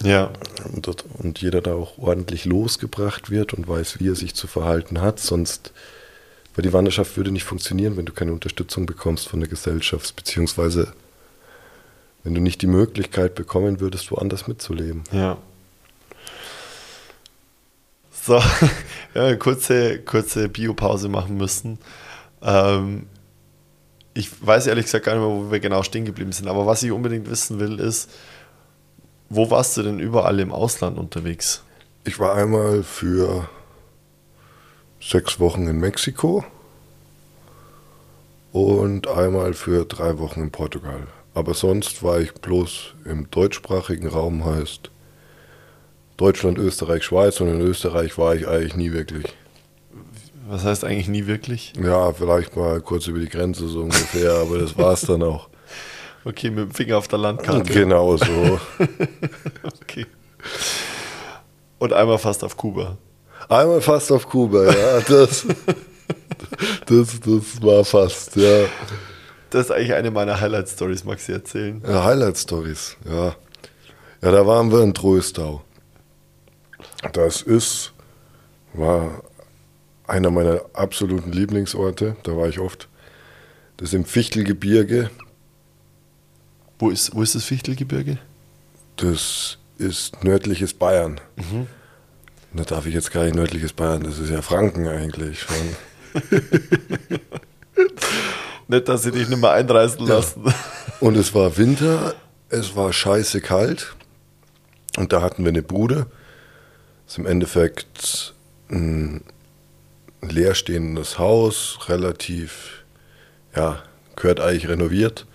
[0.02, 0.32] Ja.
[0.74, 5.02] Und, und jeder da auch ordentlich losgebracht wird und weiß, wie er sich zu verhalten
[5.02, 5.20] hat.
[5.20, 5.72] Sonst,
[6.56, 10.94] weil die Wanderschaft würde nicht funktionieren, wenn du keine Unterstützung bekommst von der Gesellschaft, beziehungsweise
[12.24, 15.04] wenn du nicht die Möglichkeit bekommen würdest, woanders mitzuleben.
[15.12, 15.38] Ja.
[18.26, 18.42] So,
[19.16, 21.78] ja, kurze, kurze Biopause machen müssen.
[22.42, 23.08] Ähm,
[24.14, 26.84] ich weiß ehrlich gesagt gar nicht mehr, wo wir genau stehen geblieben sind, aber was
[26.84, 28.10] ich unbedingt wissen will, ist,
[29.28, 31.64] wo warst du denn überall im Ausland unterwegs?
[32.06, 33.50] Ich war einmal für
[35.02, 36.46] sechs Wochen in Mexiko
[38.54, 41.08] und einmal für drei Wochen in Portugal.
[41.34, 44.93] Aber sonst war ich bloß im deutschsprachigen Raum, heißt
[46.18, 49.26] Deutschland, Österreich, Schweiz und in Österreich war ich eigentlich nie wirklich.
[50.48, 51.74] Was heißt eigentlich nie wirklich?
[51.82, 55.50] Ja, vielleicht mal kurz über die Grenze so ungefähr, aber das war es dann auch.
[56.26, 57.74] Okay, mit dem Finger auf der Landkarte.
[57.74, 58.26] Genau so.
[59.82, 60.06] Okay.
[61.80, 62.98] Und einmal fast auf Kuba.
[63.50, 65.46] Einmal fast auf Kuba, ja, das,
[66.86, 68.66] das, das war fast, ja.
[69.50, 71.84] Das ist eigentlich eine meiner Highlight-Stories, magst du erzählen?
[71.86, 73.36] Ja, Highlight-Stories, ja.
[74.22, 75.62] Ja, da waren wir in Tröstau.
[77.12, 77.92] Das ist,
[78.74, 79.22] war
[80.08, 82.88] einer meiner absoluten Lieblingsorte, da war ich oft.
[83.78, 85.10] Das ist im Fichtelgebirge,
[86.80, 88.18] Wo ist, wo ist das Fichtelgebirge?
[88.98, 91.20] das ist nördliches Bayern.
[92.54, 95.56] Da darf ich jetzt gar nicht nördliches Bayern, das ist ja Franken eigentlich schon.
[98.68, 100.44] Nicht, dass sie dich nicht mehr einreißen lassen.
[101.00, 102.14] Und es war Winter,
[102.50, 103.96] es war scheiße kalt.
[104.98, 106.06] Und da hatten wir eine Bude.
[107.14, 108.34] Ist im Endeffekt
[108.72, 109.24] ein
[110.24, 112.86] leerstehendes Haus, relativ,
[113.56, 113.84] ja,
[114.16, 115.28] gehört eigentlich renoviert.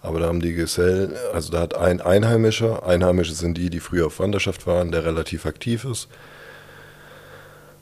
[0.00, 4.06] Aber da haben die Gesellen, also da hat ein Einheimischer, Einheimische sind die, die früher
[4.06, 6.06] auf Wanderschaft waren, der relativ aktiv ist,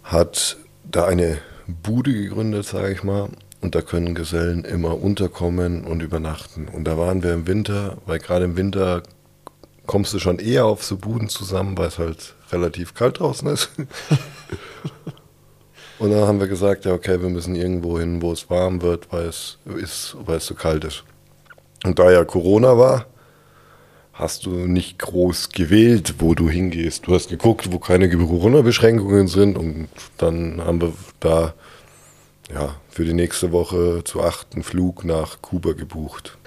[0.05, 0.57] hat
[0.91, 1.37] da eine
[1.67, 3.29] Bude gegründet, sage ich mal.
[3.61, 6.67] Und da können Gesellen immer unterkommen und übernachten.
[6.69, 9.03] Und da waren wir im Winter, weil gerade im Winter
[9.85, 13.71] kommst du schon eher auf so Buden zusammen, weil es halt relativ kalt draußen ist.
[15.99, 19.13] und dann haben wir gesagt, ja okay, wir müssen irgendwo hin, wo es warm wird,
[19.13, 21.05] weil es ist, weil es so kalt ist.
[21.85, 23.07] Und da ja Corona war,
[24.15, 27.07] hast du nicht groß gewählt, wo du hingehst.
[27.07, 31.53] Du hast geguckt, wo keine Corona-Beschränkungen sind und dann haben wir da
[32.53, 36.39] ja, für die nächste Woche zu achten Flug nach Kuba gebucht.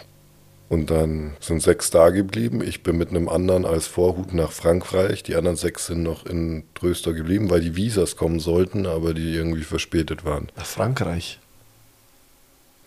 [0.70, 2.62] Und dann sind sechs da geblieben.
[2.62, 5.24] Ich bin mit einem anderen als Vorhut nach Frankreich.
[5.24, 9.34] Die anderen sechs sind noch in Tröster geblieben, weil die Visas kommen sollten, aber die
[9.34, 10.50] irgendwie verspätet waren.
[10.58, 11.40] Nach Frankreich.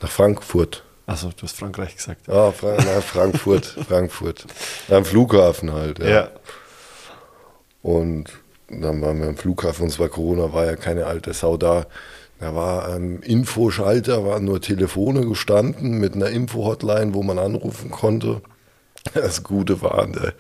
[0.03, 0.85] Nach Frankfurt.
[1.07, 2.29] Achso, du hast Frankreich gesagt.
[2.29, 4.47] Ah, Fra na, Frankfurt, Frankfurt.
[4.89, 6.09] Am Flughafen halt, ja.
[6.09, 6.31] Ja.
[7.83, 8.31] Und
[8.69, 11.87] dann waren wir am Flughafen und zwar Corona war ja keine alte Sau da.
[12.41, 18.41] Da war am Infoschalter, waren nur Telefone gestanden mit einer Info-Hotline, wo man anrufen konnte.
[19.15, 20.35] Das Gute war, der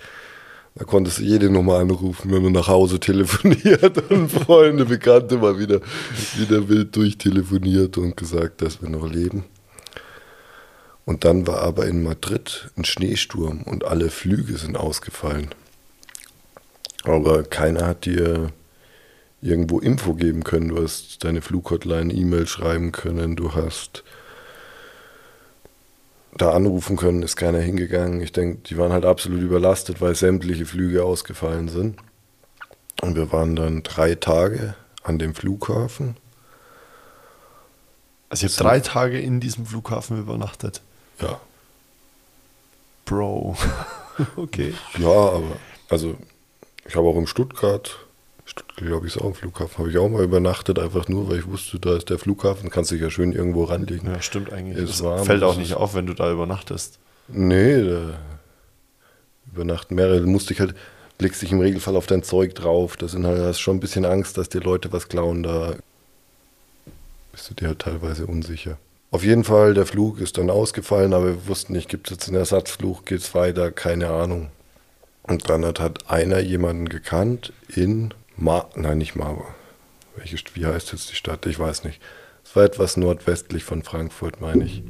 [0.76, 5.58] Da konntest du jede Nummer anrufen, wenn man nach Hause telefoniert und Freunde, Bekannte mal
[5.58, 5.80] wieder,
[6.36, 9.44] wieder wild durchtelefoniert und gesagt, dass wir noch leben.
[11.04, 15.48] Und dann war aber in Madrid ein Schneesturm und alle Flüge sind ausgefallen.
[17.04, 18.52] Aber keiner hat dir
[19.42, 20.68] irgendwo Info geben können.
[20.68, 24.04] Du hast deine Flughotline E-Mail schreiben können, du hast
[26.36, 28.20] da anrufen können, ist keiner hingegangen.
[28.20, 31.98] Ich denke, die waren halt absolut überlastet, weil sämtliche Flüge ausgefallen sind.
[33.02, 36.16] Und wir waren dann drei Tage an dem Flughafen.
[38.28, 40.82] Also ich habe drei Tage in diesem Flughafen übernachtet.
[41.20, 41.40] Ja.
[43.06, 43.56] Bro.
[44.36, 44.74] okay.
[44.98, 45.56] Ja, aber
[45.88, 46.16] also
[46.86, 48.09] ich habe auch in Stuttgart, Stuttgart
[48.76, 51.46] glaube ich, ist auch ein Flughafen, habe ich auch mal übernachtet, einfach nur, weil ich
[51.46, 54.10] wusste, da ist der Flughafen, kannst dich ja schön irgendwo ranlegen.
[54.10, 54.86] Ja, stimmt eigentlich.
[54.86, 56.98] Das warm, fällt auch nicht auf, wenn du da übernachtest.
[57.28, 58.18] Nee, da
[59.52, 60.74] übernachten mehrere, du musst dich halt,
[61.18, 64.04] legst dich im Regelfall auf dein Zeug drauf, da sind halt, hast schon ein bisschen
[64.04, 65.74] Angst, dass dir Leute was klauen, da
[67.32, 68.78] bist du dir halt teilweise unsicher.
[69.12, 72.28] Auf jeden Fall, der Flug ist dann ausgefallen, aber wir wussten nicht, gibt es jetzt
[72.28, 74.48] einen Ersatzflug, geht es weiter, keine Ahnung.
[75.24, 79.54] Und dann hat, hat einer jemanden gekannt in Mar, nein, nicht Marburg.
[80.16, 81.44] Welche, wie heißt jetzt die Stadt?
[81.44, 82.00] Ich weiß nicht.
[82.42, 84.82] Es war etwas nordwestlich von Frankfurt, meine ich.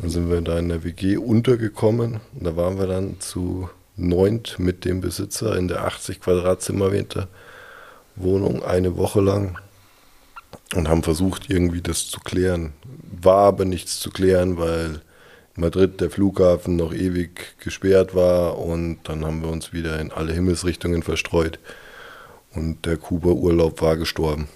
[0.00, 4.58] Dann sind wir da in der WG untergekommen und da waren wir dann zu neunt
[4.58, 7.28] mit dem Besitzer in der 80 Quadratzimmermeter
[8.16, 9.60] Wohnung eine Woche lang
[10.74, 12.72] und haben versucht, irgendwie das zu klären.
[13.20, 15.02] War aber nichts zu klären, weil
[15.54, 20.10] in Madrid der Flughafen noch ewig gesperrt war und dann haben wir uns wieder in
[20.10, 21.60] alle Himmelsrichtungen verstreut
[22.54, 24.48] und der Kuba-Urlaub war gestorben.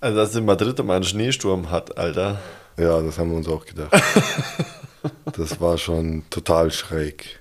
[0.00, 2.40] Also, dass in Madrid mal einen Schneesturm hat, Alter.
[2.76, 3.92] Ja, das haben wir uns auch gedacht.
[5.36, 7.40] das war schon total schräg.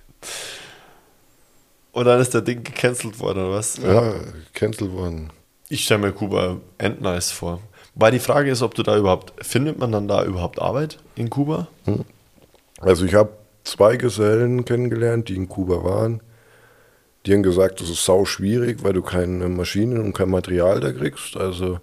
[1.91, 3.77] Und dann ist der Ding gecancelt worden, oder was?
[3.77, 4.13] Ja,
[4.53, 5.31] cancelled worden.
[5.69, 7.59] Ich stelle mir Kuba endnice vor.
[7.95, 11.29] Weil die Frage ist, ob du da überhaupt, findet man dann da überhaupt Arbeit in
[11.29, 11.67] Kuba?
[12.79, 13.31] Also ich habe
[13.63, 16.21] zwei Gesellen kennengelernt, die in Kuba waren.
[17.25, 20.91] Die haben gesagt, das ist sau schwierig, weil du keine Maschinen und kein Material da
[20.91, 21.37] kriegst.
[21.37, 21.79] Also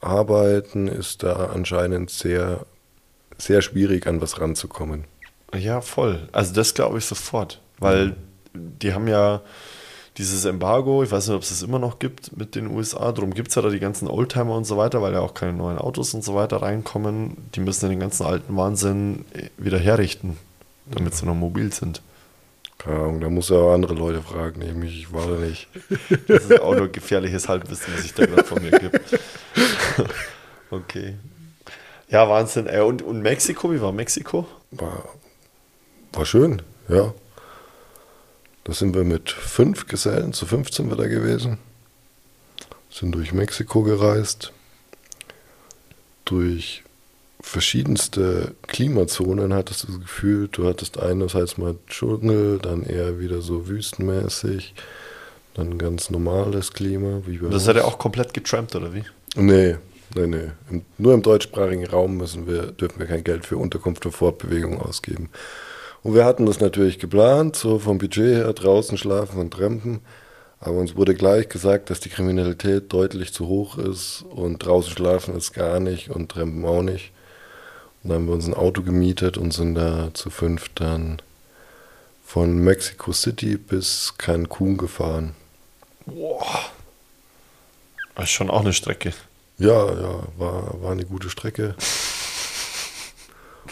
[0.00, 2.66] arbeiten ist da anscheinend sehr,
[3.38, 5.04] sehr schwierig, an was ranzukommen.
[5.54, 6.28] Ja, voll.
[6.32, 7.60] Also das glaube ich sofort.
[7.78, 8.16] Weil
[8.54, 9.42] die haben ja
[10.18, 13.34] dieses Embargo, ich weiß nicht, ob es das immer noch gibt mit den USA, darum
[13.34, 15.78] gibt es ja da die ganzen Oldtimer und so weiter, weil ja auch keine neuen
[15.78, 17.36] Autos und so weiter reinkommen.
[17.54, 19.26] Die müssen ja den ganzen alten Wahnsinn
[19.58, 20.38] wieder herrichten,
[20.86, 22.00] damit sie noch mobil sind.
[22.86, 25.66] Keine Ahnung, da muss er auch andere Leute fragen, nämlich ich war da nicht.
[26.28, 29.00] Das ist auch nur gefährliches Halbwissen, was ich da gerade von mir gebe.
[30.70, 31.16] okay.
[32.08, 32.68] Ja, Wahnsinn.
[32.68, 34.46] Ey, und, und Mexiko, wie war Mexiko?
[34.70, 35.08] War,
[36.12, 37.12] war schön, ja.
[38.62, 41.58] Da sind wir mit fünf Gesellen, zu 15 wir da gewesen.
[42.88, 44.52] Sind durch Mexiko gereist.
[46.24, 46.84] Durch
[47.46, 53.68] verschiedenste Klimazonen hattest du das Gefühl, du hattest einerseits mal Dschungel, dann eher wieder so
[53.68, 54.74] wüstenmäßig,
[55.54, 57.22] dann ganz normales Klima.
[57.50, 59.04] Das hat er auch komplett getrampt, oder wie?
[59.36, 59.76] Nee,
[60.16, 60.50] nee, nee.
[60.70, 64.80] Im, nur im deutschsprachigen Raum müssen wir, dürfen wir kein Geld für Unterkunft und Fortbewegung
[64.80, 65.30] ausgeben.
[66.02, 70.00] Und wir hatten das natürlich geplant, so vom Budget her, draußen schlafen und trampen.
[70.58, 75.36] Aber uns wurde gleich gesagt, dass die Kriminalität deutlich zu hoch ist und draußen schlafen
[75.36, 77.12] ist gar nicht und trampen auch nicht.
[78.06, 81.20] Dann haben wir uns ein Auto gemietet und sind da zu fünf dann
[82.24, 85.34] von Mexico City bis Cancun gefahren.
[86.06, 86.66] Boah.
[88.14, 89.12] Das ist schon auch eine Strecke.
[89.58, 91.74] Ja, ja, war, war eine gute Strecke.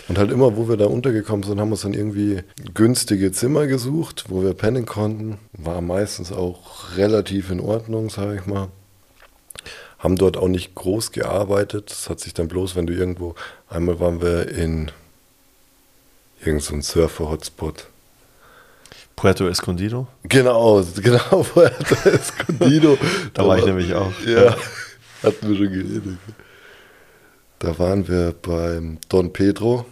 [0.09, 2.43] Und halt immer, wo wir da untergekommen sind, haben wir uns dann irgendwie
[2.75, 5.39] günstige Zimmer gesucht, wo wir pennen konnten.
[5.53, 8.69] War meistens auch relativ in Ordnung, sage ich mal.
[10.05, 11.91] Haben dort auch nicht groß gearbeitet.
[11.91, 13.35] Das hat sich dann bloß, wenn du irgendwo,
[13.71, 14.91] einmal waren wir in
[16.41, 17.87] irgendein so Surfer-Hotspot.
[19.17, 20.07] Puerto Escondido.
[20.25, 22.99] Genau, genau, Puerto Escondido.
[23.33, 24.13] Da war ich nämlich auch.
[24.27, 24.55] Ja,
[25.23, 26.19] hatten wir schon geredet.
[27.59, 29.87] Da waren wir beim Don Pedro.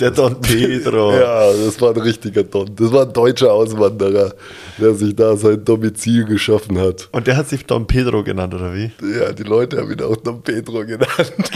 [0.00, 1.12] Der Don Pedro.
[1.12, 2.74] Ja, das war ein richtiger Don.
[2.74, 4.34] Das war ein deutscher Auswanderer,
[4.78, 7.08] der sich da sein Domizil geschaffen hat.
[7.12, 8.90] Und der hat sich Don Pedro genannt, oder wie?
[9.02, 11.10] Ja, die Leute haben ihn auch Don Pedro genannt.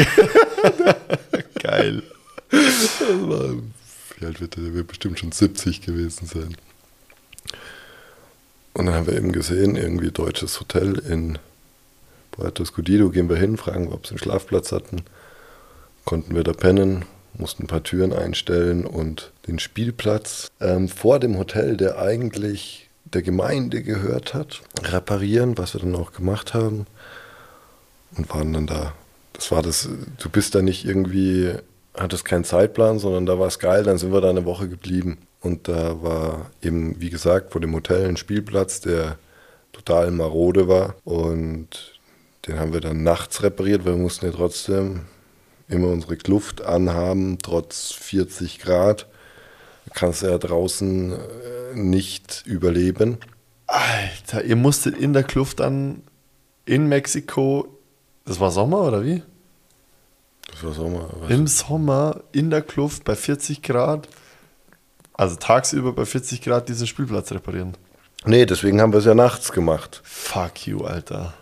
[1.63, 2.03] Geil.
[2.51, 3.55] Das war,
[4.19, 4.65] wie alt wird der?
[4.65, 6.55] Der wird bestimmt schon 70 gewesen sein.
[8.75, 11.39] Und dann haben wir eben gesehen, irgendwie deutsches Hotel in
[12.33, 13.09] Puerto Escondido.
[13.09, 15.03] Gehen wir hin, fragen, ob sie einen Schlafplatz hatten.
[16.05, 17.07] Konnten wir da pennen,
[17.39, 23.23] mussten ein paar Türen einstellen und den Spielplatz ähm, vor dem Hotel, der eigentlich der
[23.23, 26.87] Gemeinde gehört hat, reparieren, was wir dann auch gemacht haben.
[28.17, 28.93] Und waren dann da.
[29.33, 31.53] Das war das, du bist da nicht irgendwie,
[31.97, 35.19] hattest keinen Zeitplan, sondern da war es geil, dann sind wir da eine Woche geblieben.
[35.41, 39.19] Und da war eben, wie gesagt, vor dem Hotel ein Spielplatz, der
[39.73, 40.95] total marode war.
[41.05, 41.99] Und
[42.47, 45.03] den haben wir dann nachts repariert, weil wir mussten ja trotzdem
[45.69, 49.07] immer unsere Kluft anhaben, trotz 40 Grad.
[49.93, 53.19] Kannst du ja draußen äh, nicht überleben.
[53.67, 56.03] Alter, ihr musstet in der Kluft dann
[56.65, 57.69] in Mexiko,
[58.25, 59.23] das war Sommer oder wie?
[60.51, 61.11] Das war Sommer.
[61.29, 64.09] Im Sommer in der Kluft bei 40 Grad,
[65.13, 67.77] also tagsüber bei 40 Grad diesen Spielplatz reparieren.
[68.27, 70.01] Nee, deswegen haben wir es ja nachts gemacht.
[70.05, 71.35] Fuck you, Alter.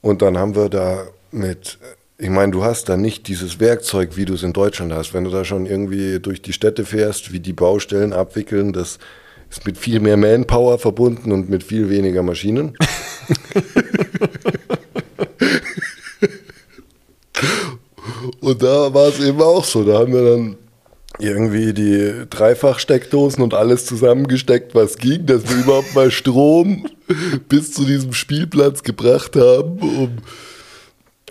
[0.00, 1.78] Und dann haben wir da mit,
[2.22, 5.12] ich meine, du hast da nicht dieses Werkzeug, wie du es in Deutschland hast.
[5.12, 9.00] Wenn du da schon irgendwie durch die Städte fährst, wie die Baustellen abwickeln, das
[9.50, 12.78] ist mit viel mehr Manpower verbunden und mit viel weniger Maschinen.
[18.40, 19.82] und da war es eben auch so.
[19.82, 20.56] Da haben wir dann
[21.18, 26.86] irgendwie die Dreifachsteckdosen und alles zusammengesteckt, was ging, dass wir überhaupt mal Strom
[27.48, 30.18] bis zu diesem Spielplatz gebracht haben, um,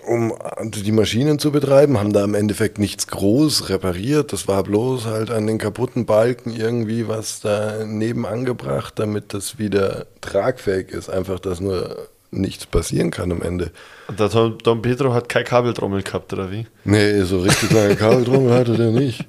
[0.06, 1.98] um die Maschinen zu betreiben.
[1.98, 4.32] Haben da im Endeffekt nichts groß repariert.
[4.32, 10.06] Das war bloß halt an den kaputten Balken irgendwie was daneben angebracht, damit das wieder
[10.20, 11.08] tragfähig ist.
[11.08, 13.70] Einfach, dass nur nichts passieren kann am Ende.
[14.08, 16.66] Und der Don, Don Pedro hat kein Kabeltrommel gehabt, oder wie?
[16.84, 19.26] Nee, so richtig lange Kabeltrommel hatte der nicht.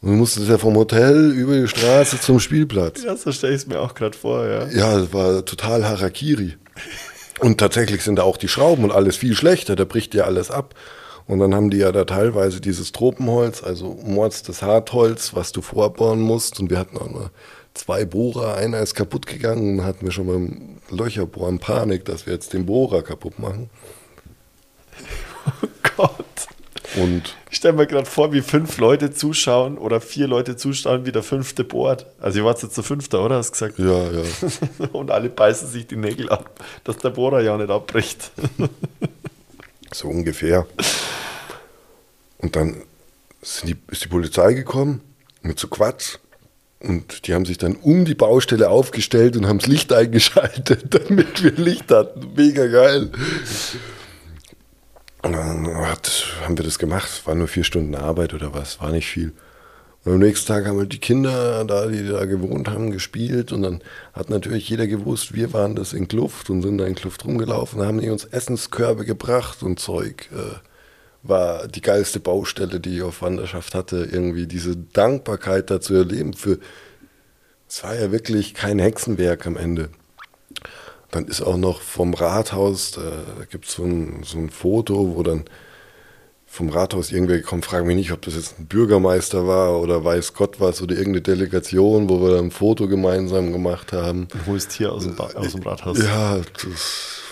[0.00, 3.02] Und du musstest ja vom Hotel über die Straße zum Spielplatz.
[3.02, 4.66] Ja, so stelle ich es mir auch gerade vor, ja.
[4.68, 6.54] Ja, das war total Harakiri.
[7.40, 10.50] Und tatsächlich sind da auch die Schrauben und alles viel schlechter, da bricht ja alles
[10.50, 10.74] ab.
[11.26, 15.62] Und dann haben die ja da teilweise dieses Tropenholz, also Mords das Hartholz, was du
[15.62, 16.60] vorbauen musst.
[16.60, 17.30] Und wir hatten auch nur
[17.72, 22.32] zwei Bohrer, einer ist kaputt gegangen und hatten wir schon beim Löcherbohren Panik, dass wir
[22.32, 23.70] jetzt den Bohrer kaputt machen.
[25.62, 26.49] Oh Gott.
[26.96, 31.12] Und Ich stelle mir gerade vor, wie fünf Leute zuschauen oder vier Leute zuschauen, wie
[31.12, 32.06] der fünfte bohrt.
[32.20, 33.36] Also ihr wart jetzt der Fünfte, oder?
[33.36, 33.78] Hast gesagt.
[33.78, 34.22] ja, ja.
[34.92, 36.50] Und alle beißen sich die Nägel ab,
[36.84, 38.30] dass der Bohrer ja nicht abbricht.
[39.92, 40.68] So ungefähr.
[42.38, 42.82] Und dann
[43.64, 45.00] die, ist die Polizei gekommen
[45.42, 46.18] mit so Quatsch.
[46.78, 51.42] Und die haben sich dann um die Baustelle aufgestellt und haben das Licht eingeschaltet, damit
[51.42, 52.32] wir Licht hatten.
[52.34, 53.10] Mega geil.
[55.22, 57.08] Und dann hat, haben wir das gemacht.
[57.08, 59.32] Es war nur vier Stunden Arbeit oder was, war nicht viel.
[60.04, 63.52] Und am nächsten Tag haben halt die Kinder da, die da gewohnt haben, gespielt.
[63.52, 63.82] Und dann
[64.14, 67.78] hat natürlich jeder gewusst, wir waren das in Kluft und sind da in Kluft rumgelaufen.
[67.78, 70.30] Dann haben die uns Essenskörbe gebracht und Zeug.
[70.32, 70.56] Äh,
[71.22, 74.08] war die geilste Baustelle, die ich auf Wanderschaft hatte.
[74.10, 76.32] Irgendwie diese Dankbarkeit da zu erleben.
[76.32, 76.58] Für,
[77.68, 79.90] es war ja wirklich kein Hexenwerk am Ende.
[81.10, 85.22] Dann ist auch noch vom Rathaus, da gibt es so ein, so ein Foto, wo
[85.24, 85.44] dann
[86.46, 90.34] vom Rathaus irgendwer gekommen, frage mich nicht, ob das jetzt ein Bürgermeister war oder weiß
[90.34, 94.28] Gott was oder irgendeine Delegation, wo wir dann ein Foto gemeinsam gemacht haben.
[94.28, 95.98] Du holst hier aus dem, ba aus dem Rathaus.
[95.98, 97.22] Ja, das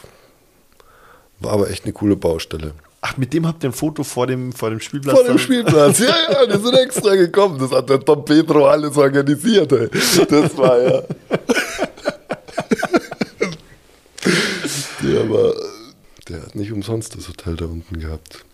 [1.40, 2.72] war aber echt eine coole Baustelle.
[3.00, 5.14] Ach, mit dem habt ihr ein Foto vor dem, vor dem Spielplatz?
[5.14, 7.58] Vor dem dann- Spielplatz, ja, ja, die sind extra gekommen.
[7.60, 9.70] Das hat der Don Pedro alles organisiert.
[9.72, 9.88] Ey.
[10.28, 11.02] Das war ja.
[15.02, 15.54] der war,
[16.28, 18.44] der hat nicht umsonst das Hotel da unten gehabt.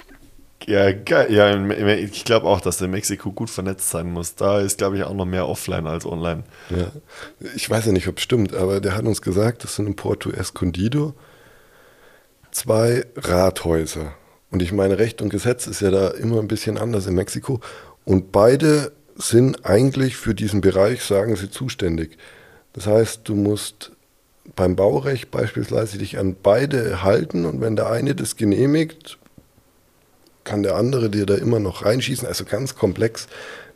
[0.67, 1.33] Ja, geil.
[1.33, 4.35] Ja, ich glaube auch, dass der Mexiko gut vernetzt sein muss.
[4.35, 6.45] Da ist, glaube ich, auch noch mehr offline als online.
[6.71, 6.91] Ja.
[7.55, 9.97] Ich weiß ja nicht, ob es stimmt, aber der hat uns gesagt, das sind in
[9.97, 11.15] Porto Escondido
[12.51, 14.15] zwei Rathäuser.
[14.51, 17.61] Und ich meine, Recht und Gesetz ist ja da immer ein bisschen anders in Mexiko.
[18.05, 22.17] Und beide sind eigentlich für diesen Bereich, sagen sie, zuständig.
[22.73, 23.93] Das heißt, du musst
[24.57, 29.19] beim Baurecht beispielsweise dich an beide halten und wenn der eine das genehmigt,
[30.45, 32.29] kann der andere dir da immer noch reinschießen.
[32.29, 33.27] Also ganz komplex.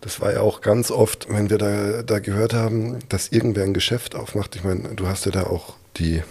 [0.01, 3.75] Das war ja auch ganz oft, wenn wir da, da gehört haben, dass irgendwer ein
[3.75, 4.55] Geschäft aufmacht.
[4.55, 6.23] Ich meine, du hast ja da auch die,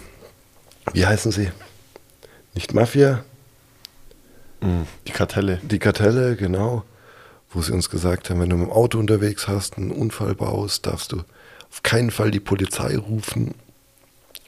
[0.92, 1.50] wie heißen sie?
[2.54, 3.24] Nicht Mafia,
[5.06, 5.58] Die Kartelle.
[5.62, 6.84] die Kartelle, genau.
[7.50, 10.86] Wo sie uns gesagt haben, wenn du mit dem Auto unterwegs hast, einen Unfall baust,
[10.86, 11.22] darfst du
[11.70, 13.54] auf keinen Fall die Polizei rufen,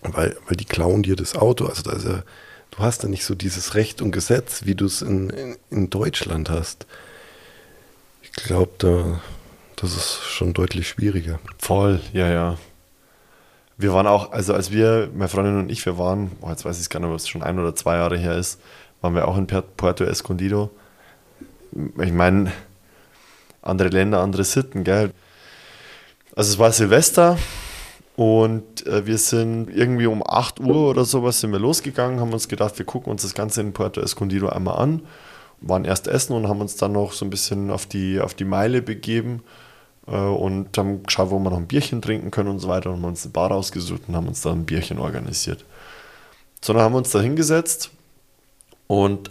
[0.03, 1.67] weil, weil die klauen dir das Auto.
[1.67, 2.23] Also da ja,
[2.71, 5.91] du hast da nicht so dieses Recht und Gesetz, wie du es in, in, in
[5.91, 6.87] Deutschland hast.
[8.23, 9.21] Ich glaube, da,
[9.77, 11.39] das ist schon deutlich schwieriger.
[11.59, 12.59] Voll, ja, ja.
[13.77, 16.81] Wir waren auch, also als wir, meine Freundin und ich, wir waren, oh, jetzt weiß
[16.81, 18.61] ich gar nicht, ob es schon ein oder zwei Jahre her ist,
[19.01, 20.71] waren wir auch in Puerto Escondido.
[21.99, 22.53] Ich meine,
[23.63, 25.13] andere Länder, andere Sitten, gell?
[26.37, 27.39] Also es war Silvester
[28.17, 32.49] Und äh, wir sind irgendwie um 8 Uhr oder sowas sind wir losgegangen, haben uns
[32.49, 35.03] gedacht, wir gucken uns das Ganze in Puerto Escondido einmal an,
[35.61, 38.45] waren erst essen und haben uns dann noch so ein bisschen auf die, auf die
[38.45, 39.43] Meile begeben
[40.07, 42.97] äh, und haben geschaut, wo wir noch ein Bierchen trinken können und so weiter und
[42.97, 45.65] haben uns eine Bar ausgesucht und haben uns dann ein Bierchen organisiert.
[46.61, 47.91] So, dann haben wir uns da hingesetzt
[48.87, 49.31] und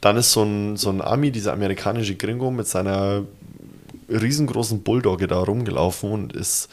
[0.00, 3.24] dann ist so ein, so ein Ami, dieser amerikanische Gringo, mit seiner
[4.10, 6.68] riesengroßen Bulldogge da rumgelaufen und ist,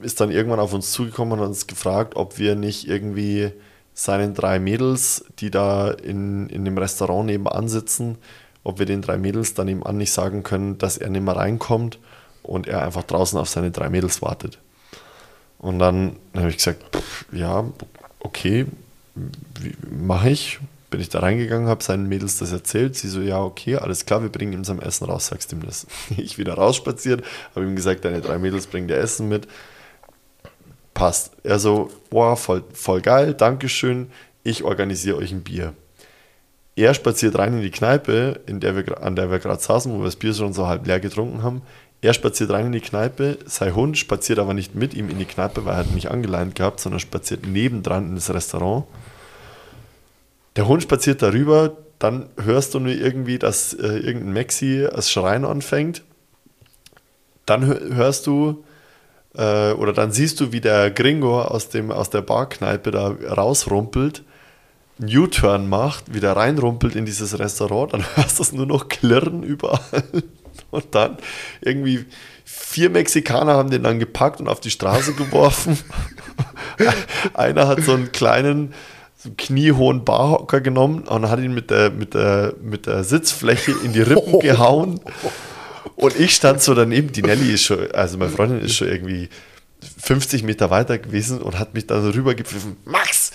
[0.00, 3.52] ist dann irgendwann auf uns zugekommen und hat uns gefragt, ob wir nicht irgendwie
[3.94, 8.18] seinen drei Mädels, die da in, in dem Restaurant nebenan sitzen,
[8.62, 11.98] ob wir den drei Mädels dann nebenan nicht sagen können, dass er nicht mehr reinkommt
[12.42, 14.58] und er einfach draußen auf seine drei Mädels wartet.
[15.58, 17.64] Und dann habe ich gesagt, pff, ja,
[18.20, 18.66] okay,
[19.90, 20.60] mache ich
[20.90, 22.96] bin ich da reingegangen, habe seinen Mädels das erzählt.
[22.96, 25.86] Sie so, ja, okay, alles klar, wir bringen ihm sein Essen raus, sagst ihm das.
[26.16, 27.24] Ich wieder rausspaziert,
[27.54, 29.48] habe ihm gesagt, deine drei Mädels bringen dir Essen mit.
[30.94, 31.32] Passt.
[31.42, 34.08] Er so, boah, voll, voll geil, Dankeschön,
[34.42, 35.74] ich organisiere euch ein Bier.
[36.76, 39.98] Er spaziert rein in die Kneipe, in der wir, an der wir gerade saßen, wo
[39.98, 41.62] wir das Bier schon so halb leer getrunken haben.
[42.02, 45.24] Er spaziert rein in die Kneipe, sein Hund spaziert aber nicht mit ihm in die
[45.24, 48.84] Kneipe, weil er hat mich angeleint gehabt, sondern spaziert nebendran in das Restaurant
[50.56, 55.44] der Hund spaziert darüber, dann hörst du nur irgendwie, dass äh, irgendein Maxi das Schreien
[55.44, 56.02] anfängt.
[57.46, 58.64] Dann hörst du
[59.36, 64.24] äh, oder dann siehst du, wie der Gringo aus, dem, aus der Barkneipe da rausrumpelt,
[64.98, 69.42] einen U-Turn macht, wieder reinrumpelt in dieses Restaurant, dann hörst du es nur noch klirren
[69.42, 70.04] überall.
[70.70, 71.18] Und dann
[71.60, 72.06] irgendwie
[72.44, 75.78] vier Mexikaner haben den dann gepackt und auf die Straße geworfen.
[77.34, 78.74] Einer hat so einen kleinen
[79.16, 83.72] so einen kniehohen Barhocker genommen und hat ihn mit der, mit der, mit der Sitzfläche
[83.84, 85.00] in die Rippen gehauen.
[85.96, 89.28] Und ich stand so daneben, die Nelly ist schon, also meine Freundin ist schon irgendwie
[89.98, 93.32] 50 Meter weiter gewesen und hat mich dann so rübergepfiffen, Max,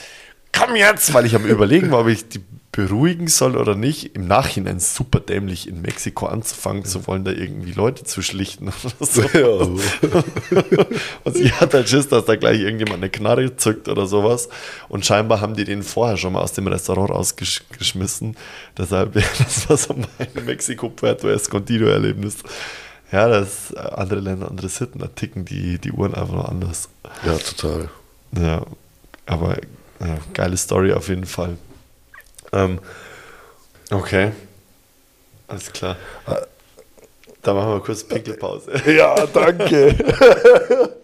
[0.51, 4.15] komm jetzt, weil ich am überlegen war, ob ich die beruhigen soll oder nicht.
[4.15, 9.05] Im Nachhinein super dämlich in Mexiko anzufangen zu wollen, da irgendwie Leute zu schlichten oder
[9.05, 9.21] so.
[9.21, 9.47] Ja.
[11.25, 14.47] und sie hat halt Schiss, dass da gleich irgendjemand eine Knarre zückt oder sowas.
[14.87, 18.37] Und scheinbar haben die den vorher schon mal aus dem Restaurant rausgeschmissen.
[18.77, 22.37] Deshalb, das war so mein Mexiko-Puerto Escondido-Erlebnis.
[23.11, 26.87] Ja, das andere Länder, andere Sitten, da ticken die, die Uhren einfach nur anders.
[27.25, 27.89] Ja, total.
[28.37, 28.65] Ja,
[29.25, 29.57] aber
[29.99, 31.57] ja, geile Story auf jeden Fall.
[32.53, 32.79] Ähm,
[33.89, 34.31] okay.
[35.47, 35.97] Alles klar.
[37.41, 38.71] Da machen wir kurz Pinkelpause.
[38.91, 39.95] Ja, danke.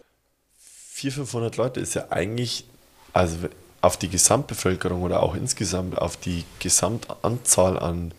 [0.91, 2.65] 400, 500 Leute ist ja eigentlich,
[3.13, 3.37] also
[3.81, 8.13] auf die Gesamtbevölkerung oder auch insgesamt auf die Gesamtanzahl an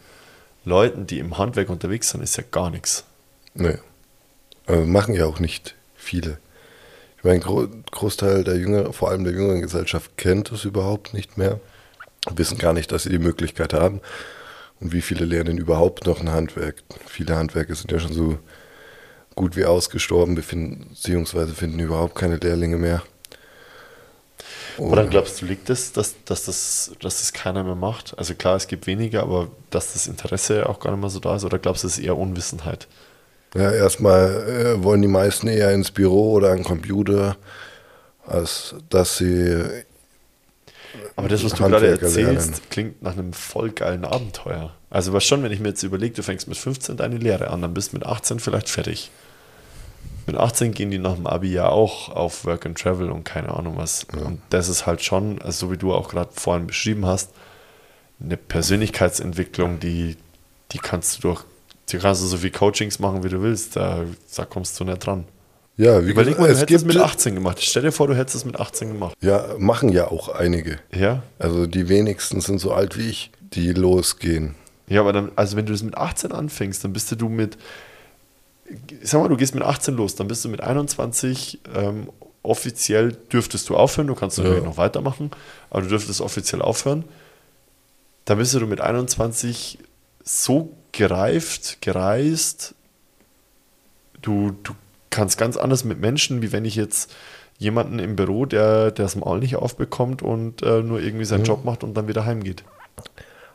[0.64, 3.04] Leuten, die im Handwerk unterwegs sind, ist ja gar nichts.
[3.54, 3.78] Nee.
[4.66, 6.38] Also machen ja auch nicht viele.
[7.16, 11.36] Ich meine, ein Großteil der jüngeren, vor allem der jüngeren Gesellschaft kennt es überhaupt nicht
[11.36, 11.58] mehr
[12.36, 14.00] wissen gar nicht, dass sie die Möglichkeit haben.
[14.80, 16.82] Und wie viele lernen überhaupt noch ein Handwerk?
[17.06, 18.38] Viele Handwerke sind ja schon so
[19.34, 23.02] gut wie ausgestorben, beziehungsweise finden überhaupt keine Lehrlinge mehr.
[24.78, 28.16] Oder glaubst du, liegt es, dass, dass, das, dass das keiner mehr macht?
[28.16, 31.34] Also klar, es gibt weniger, aber dass das Interesse auch gar nicht mehr so da
[31.34, 31.44] ist?
[31.44, 32.86] Oder glaubst du, es ist eher Unwissenheit?
[33.54, 37.36] Ja, erstmal äh, wollen die meisten eher ins Büro oder an den Computer,
[38.26, 39.84] als dass sie
[41.16, 42.62] aber das, was du gerade erzählst, lernen.
[42.70, 44.74] klingt nach einem voll geilen Abenteuer.
[44.90, 47.62] Also was schon, wenn ich mir jetzt überlege, du fängst mit 15 deine Lehre an,
[47.62, 49.10] dann bist du mit 18 vielleicht fertig.
[50.26, 53.54] Mit 18 gehen die nach dem Abi ja auch auf Work and Travel und keine
[53.54, 54.06] Ahnung was.
[54.14, 54.26] Ja.
[54.26, 57.30] Und das ist halt schon, also so wie du auch gerade vorhin beschrieben hast,
[58.22, 60.16] eine Persönlichkeitsentwicklung, die,
[60.72, 61.44] die kannst du durch,
[61.88, 64.04] die kannst du so viel Coachings machen, wie du willst, da,
[64.36, 65.24] da kommst du nicht dran.
[65.78, 67.62] Ja, wie Überleg mal, du hättest es mit 18 gemacht.
[67.62, 69.16] Stell dir vor, du hättest es mit 18 gemacht.
[69.20, 70.80] Ja, machen ja auch einige.
[70.92, 71.22] Ja.
[71.38, 74.56] Also die wenigsten sind so alt wie ich, die losgehen.
[74.88, 77.58] Ja, aber dann, also wenn du das mit 18 anfängst, dann bist du mit,
[79.02, 82.08] sag mal, du gehst mit 18 los, dann bist du mit 21 ähm,
[82.42, 84.64] offiziell dürftest du aufhören, du kannst natürlich ja.
[84.64, 85.30] noch weitermachen,
[85.70, 87.04] aber du dürftest offiziell aufhören.
[88.24, 89.78] Dann bist du mit 21
[90.24, 92.74] so gereift, gereist,
[94.22, 94.74] du, du
[95.10, 97.12] kannst ganz anders mit Menschen, wie wenn ich jetzt
[97.58, 101.46] jemanden im Büro, der, der das Maul nicht aufbekommt und äh, nur irgendwie seinen mhm.
[101.46, 102.64] Job macht und dann wieder heimgeht.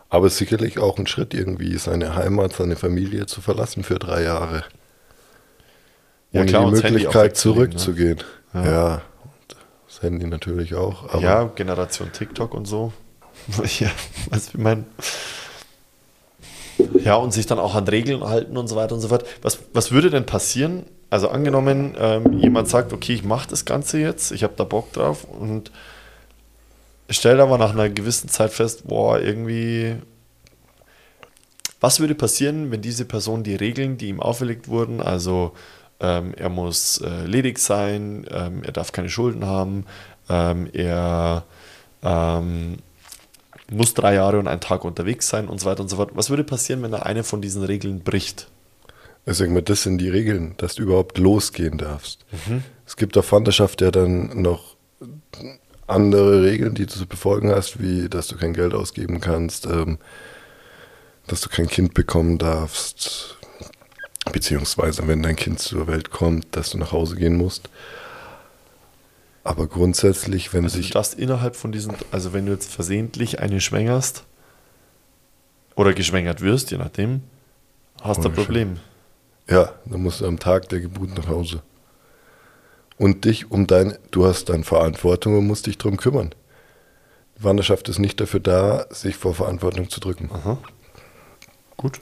[0.10, 4.64] Aber sicherlich auch ein Schritt, irgendwie seine Heimat, seine Familie zu verlassen für drei Jahre.
[6.32, 8.20] Ja, Ohne klar, die Möglichkeit zurückzugehen.
[8.54, 8.66] Ne?
[8.66, 8.72] Ja.
[8.72, 9.02] ja.
[9.88, 11.20] das Handy natürlich auch.
[11.22, 12.94] ja, Generation TikTok und so.
[13.80, 13.90] ja,
[14.30, 14.86] was ich meine.
[17.04, 19.26] Ja, und sich dann auch an Regeln halten und so weiter und so fort.
[19.42, 20.84] Was, was würde denn passieren?
[21.10, 24.92] Also angenommen, ähm, jemand sagt, okay, ich mache das Ganze jetzt, ich habe da Bock
[24.94, 25.72] drauf und
[27.10, 29.96] stellt aber nach einer gewissen Zeit fest, boah, irgendwie,
[31.80, 35.54] was würde passieren, wenn diese Person die Regeln, die ihm auferlegt wurden, also
[36.00, 39.86] ähm, er muss äh, ledig sein, ähm, er darf keine Schulden haben,
[40.30, 41.44] ähm, er
[42.02, 42.78] ähm,
[43.72, 46.12] muss drei Jahre und einen Tag unterwegs sein und so weiter und so fort.
[46.14, 48.48] Was würde passieren, wenn er eine von diesen Regeln bricht?
[49.26, 52.26] Ich sag mal, das sind die Regeln, dass du überhaupt losgehen darfst.
[52.46, 52.64] Mhm.
[52.86, 54.76] Es gibt auf Wanderschaft ja dann noch
[55.88, 59.98] andere Regeln, die du zu befolgen hast, wie dass du kein Geld ausgeben kannst, ähm,
[61.28, 63.38] dass du kein Kind bekommen darfst,
[64.32, 67.70] beziehungsweise wenn dein Kind zur Welt kommt, dass du nach Hause gehen musst.
[69.44, 70.90] Aber grundsätzlich, wenn also sich.
[70.90, 74.24] Du darfst innerhalb von diesen, also wenn du jetzt versehentlich eine schwängerst
[75.76, 77.24] oder geschwängert wirst, je nachdem,
[78.02, 78.80] hast du ein Problem.
[79.50, 81.62] Ja, dann musst du am Tag der Geburt nach Hause.
[82.98, 86.34] Und dich um dein, du hast dann Verantwortung und musst dich darum kümmern.
[87.38, 90.30] Die Wanderschaft ist nicht dafür da, sich vor Verantwortung zu drücken.
[90.32, 90.58] Aha.
[91.76, 92.00] Gut.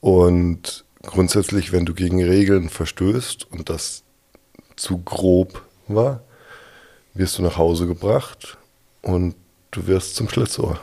[0.00, 4.04] Und grundsätzlich, wenn du gegen Regeln verstößt und das
[4.76, 5.62] zu grob
[5.94, 6.22] war,
[7.14, 8.58] wirst du nach Hause gebracht
[9.02, 9.34] und
[9.70, 10.80] du wirst zum Schlitzohr.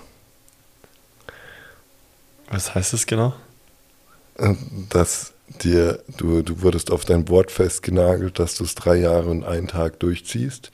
[2.49, 3.33] Was heißt das genau?
[4.35, 4.55] Äh,
[4.89, 5.33] dass
[5.63, 9.67] dir, du, du wurdest auf dein Wort festgenagelt, dass du es drei Jahre und einen
[9.67, 10.71] Tag durchziehst.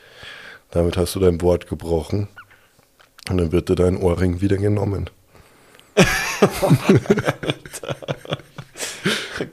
[0.72, 2.28] Damit hast du dein Wort gebrochen
[3.30, 5.10] und dann wird dir dein Ohrring wieder genommen.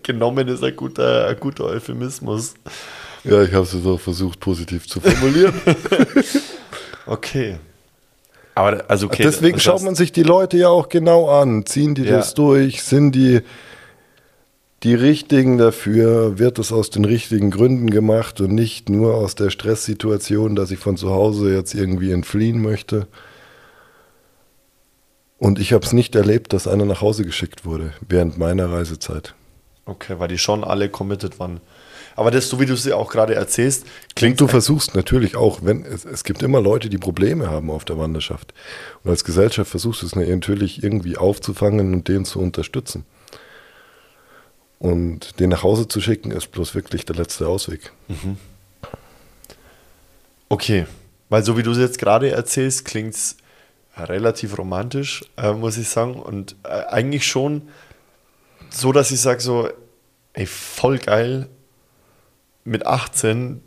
[0.02, 2.54] genommen ist ein guter, ein guter Euphemismus.
[3.24, 5.54] Ja, ich habe es auch versucht, positiv zu formulieren.
[7.06, 7.58] okay.
[8.54, 11.64] Aber also okay, Deswegen schaut man sich die Leute ja auch genau an.
[11.66, 12.18] Ziehen die ja.
[12.18, 12.82] das durch?
[12.82, 13.40] Sind die
[14.82, 16.38] die richtigen dafür?
[16.38, 20.78] Wird es aus den richtigen Gründen gemacht und nicht nur aus der Stresssituation, dass ich
[20.78, 23.06] von zu Hause jetzt irgendwie entfliehen möchte?
[25.38, 29.34] Und ich habe es nicht erlebt, dass einer nach Hause geschickt wurde während meiner Reisezeit.
[29.86, 31.60] Okay, weil die schon alle committed waren.
[32.16, 34.40] Aber das, so wie du es ja auch gerade erzählst, klingt.
[34.40, 37.98] Du versuchst natürlich auch, wenn es, es gibt immer Leute, die Probleme haben auf der
[37.98, 38.52] Wanderschaft.
[39.02, 43.04] Und als Gesellschaft versuchst du es natürlich irgendwie aufzufangen und denen zu unterstützen.
[44.78, 47.92] Und den nach Hause zu schicken, ist bloß wirklich der letzte Ausweg.
[48.08, 48.38] Mhm.
[50.48, 50.86] Okay,
[51.28, 53.36] weil so wie du es jetzt gerade erzählst, klingt es
[53.96, 56.14] relativ romantisch, äh, muss ich sagen.
[56.14, 57.68] Und äh, eigentlich schon
[58.70, 59.68] so, dass ich sage so,
[60.32, 61.48] ey, voll geil,
[62.64, 63.62] mit 18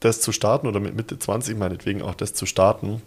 [0.00, 3.02] das zu starten oder mit Mitte 20 meinetwegen auch das zu starten.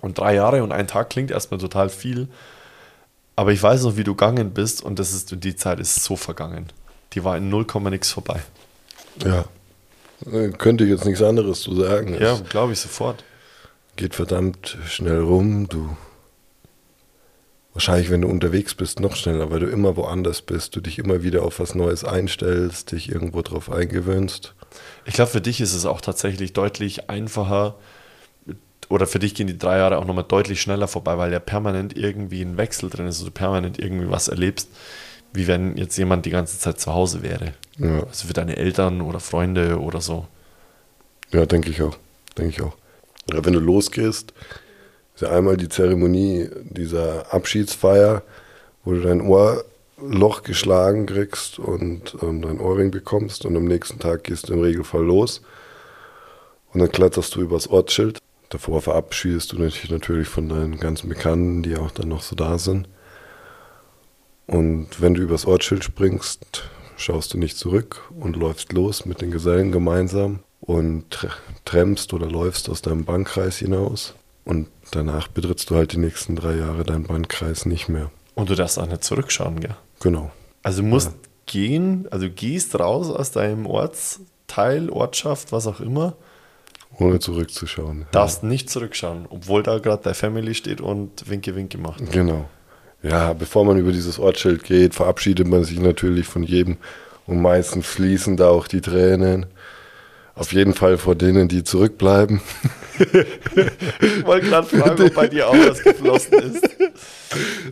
[0.00, 2.28] Und drei Jahre und ein Tag klingt erstmal total viel.
[3.36, 6.16] Aber ich weiß noch, wie du gegangen bist und das ist, die Zeit ist so
[6.16, 6.66] vergangen.
[7.12, 8.42] Die war in 0, nix vorbei.
[9.24, 9.44] Ja.
[10.30, 12.16] Äh, könnte ich jetzt nichts anderes zu sagen.
[12.20, 13.24] Ja, glaube ich sofort.
[13.96, 15.68] Geht verdammt schnell rum.
[15.68, 15.96] Du
[17.76, 21.22] wahrscheinlich, wenn du unterwegs bist, noch schneller, weil du immer woanders bist, du dich immer
[21.22, 24.54] wieder auf was Neues einstellst, dich irgendwo drauf eingewöhnst.
[25.04, 27.76] Ich glaube, für dich ist es auch tatsächlich deutlich einfacher,
[28.88, 31.94] oder für dich gehen die drei Jahre auch nochmal deutlich schneller vorbei, weil ja permanent
[31.94, 34.70] irgendwie ein Wechsel drin ist, also du permanent irgendwie was erlebst,
[35.34, 37.52] wie wenn jetzt jemand die ganze Zeit zu Hause wäre.
[37.78, 38.04] Ja.
[38.04, 40.26] Also für deine Eltern oder Freunde oder so.
[41.30, 41.98] Ja, denke ich auch.
[42.38, 42.74] Denke ich auch.
[43.30, 44.32] Ja, wenn du losgehst,
[45.16, 48.22] ist ja einmal die Zeremonie dieser Abschiedsfeier,
[48.84, 54.22] wo du dein Ohrloch geschlagen kriegst und ähm, dein Ohrring bekommst und am nächsten Tag
[54.22, 55.42] gehst du im Regelfall los
[56.72, 61.62] und dann kletterst du übers Ortsschild Davor verabschiedest du dich natürlich von deinen ganzen Bekannten,
[61.62, 62.88] die auch dann noch so da sind.
[64.46, 69.32] Und wenn du übers Ortsschild springst, schaust du nicht zurück und läufst los mit den
[69.32, 71.26] Gesellen gemeinsam und
[71.64, 74.14] tremmst oder läufst aus deinem Bankkreis hinaus.
[74.46, 78.10] Und danach betrittst du halt die nächsten drei Jahre deinen Bankkreis nicht mehr.
[78.34, 79.76] Und du darfst auch nicht zurückschauen, gell?
[80.00, 80.30] Genau.
[80.62, 81.14] Also du musst ja.
[81.46, 86.14] gehen, also gehst raus aus deinem Ortsteil, Ortschaft, was auch immer
[86.98, 88.06] ohne zurückzuschauen.
[88.12, 88.48] Darfst ja.
[88.48, 92.10] nicht zurückschauen, obwohl da gerade deine Family steht und Winke, Winke macht.
[92.12, 92.48] Genau.
[93.02, 96.78] Ja, bevor man über dieses Ortsschild geht, verabschiedet man sich natürlich von jedem
[97.26, 99.46] und meistens fließen da auch die Tränen.
[100.36, 102.42] Auf jeden Fall vor denen, die zurückbleiben.
[102.98, 106.64] ich wollte gerade fragen, ob bei dir auch was geflossen ist.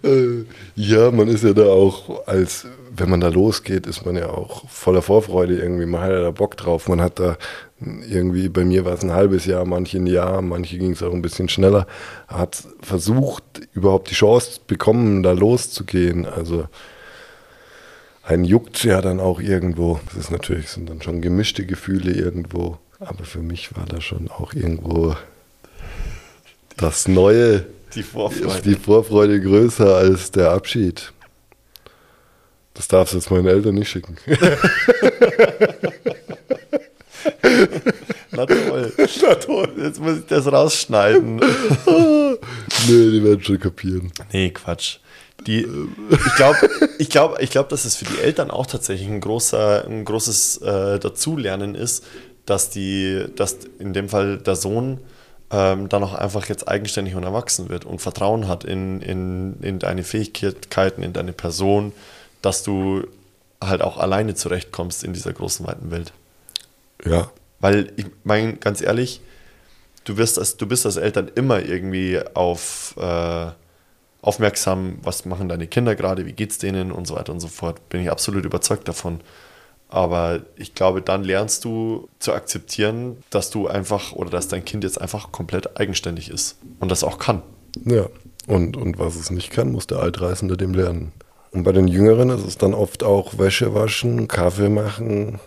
[0.03, 0.45] Äh,
[0.75, 4.69] ja, man ist ja da auch als, wenn man da losgeht, ist man ja auch
[4.69, 5.85] voller Vorfreude irgendwie.
[5.85, 6.89] Man hat ja da Bock drauf.
[6.89, 7.37] Man hat da
[7.81, 11.12] irgendwie, bei mir war es ein halbes Jahr, manche ein Jahr, manche ging es auch
[11.12, 11.87] ein bisschen schneller.
[12.29, 13.45] Hat versucht,
[13.75, 16.25] überhaupt die Chance bekommen, da loszugehen.
[16.25, 16.65] Also
[18.27, 20.01] ein juckt ja dann auch irgendwo.
[20.07, 22.79] Das ist natürlich, sind dann schon gemischte Gefühle irgendwo.
[23.01, 25.16] Aber für mich war da schon auch irgendwo
[26.77, 28.62] das Neue, die Vorfreude.
[28.62, 31.12] die Vorfreude größer als der Abschied.
[32.72, 34.16] Das darfst du jetzt meinen Eltern nicht schicken.
[38.33, 38.93] Na toll.
[39.22, 39.72] Na toll.
[39.79, 41.37] Jetzt muss ich das rausschneiden.
[41.37, 42.37] nee,
[42.89, 44.11] die werden schon kapieren.
[44.33, 44.99] Nee, Quatsch.
[45.47, 45.67] Die,
[46.11, 49.85] ich glaube, ich glaub, ich glaub, dass es für die Eltern auch tatsächlich ein, großer,
[49.87, 52.05] ein großes äh, Dazulernen ist,
[52.47, 55.01] dass, die, dass in dem Fall der Sohn
[55.51, 59.79] ähm, dann auch einfach jetzt eigenständig und erwachsen wird und Vertrauen hat in, in, in
[59.79, 61.93] deine Fähigkeiten, in deine Person,
[62.43, 63.07] dass du
[63.63, 66.13] halt auch alleine zurechtkommst in dieser großen, weiten Welt.
[67.05, 67.31] Ja.
[67.61, 69.21] Weil, ich meine, ganz ehrlich,
[70.05, 73.51] du, wirst als, du bist als Eltern immer irgendwie auf äh,
[74.25, 77.91] aufmerksam, was machen deine Kinder gerade, wie geht's denen und so weiter und so fort.
[77.91, 79.20] Bin ich absolut überzeugt davon.
[79.89, 84.83] Aber ich glaube, dann lernst du zu akzeptieren, dass du einfach oder dass dein Kind
[84.83, 87.43] jetzt einfach komplett eigenständig ist und das auch kann.
[87.85, 88.07] Ja,
[88.47, 91.12] und, und was es nicht kann, muss der Altreisende dem lernen.
[91.51, 95.39] Und bei den Jüngeren ist es dann oft auch Wäsche waschen, Kaffee machen.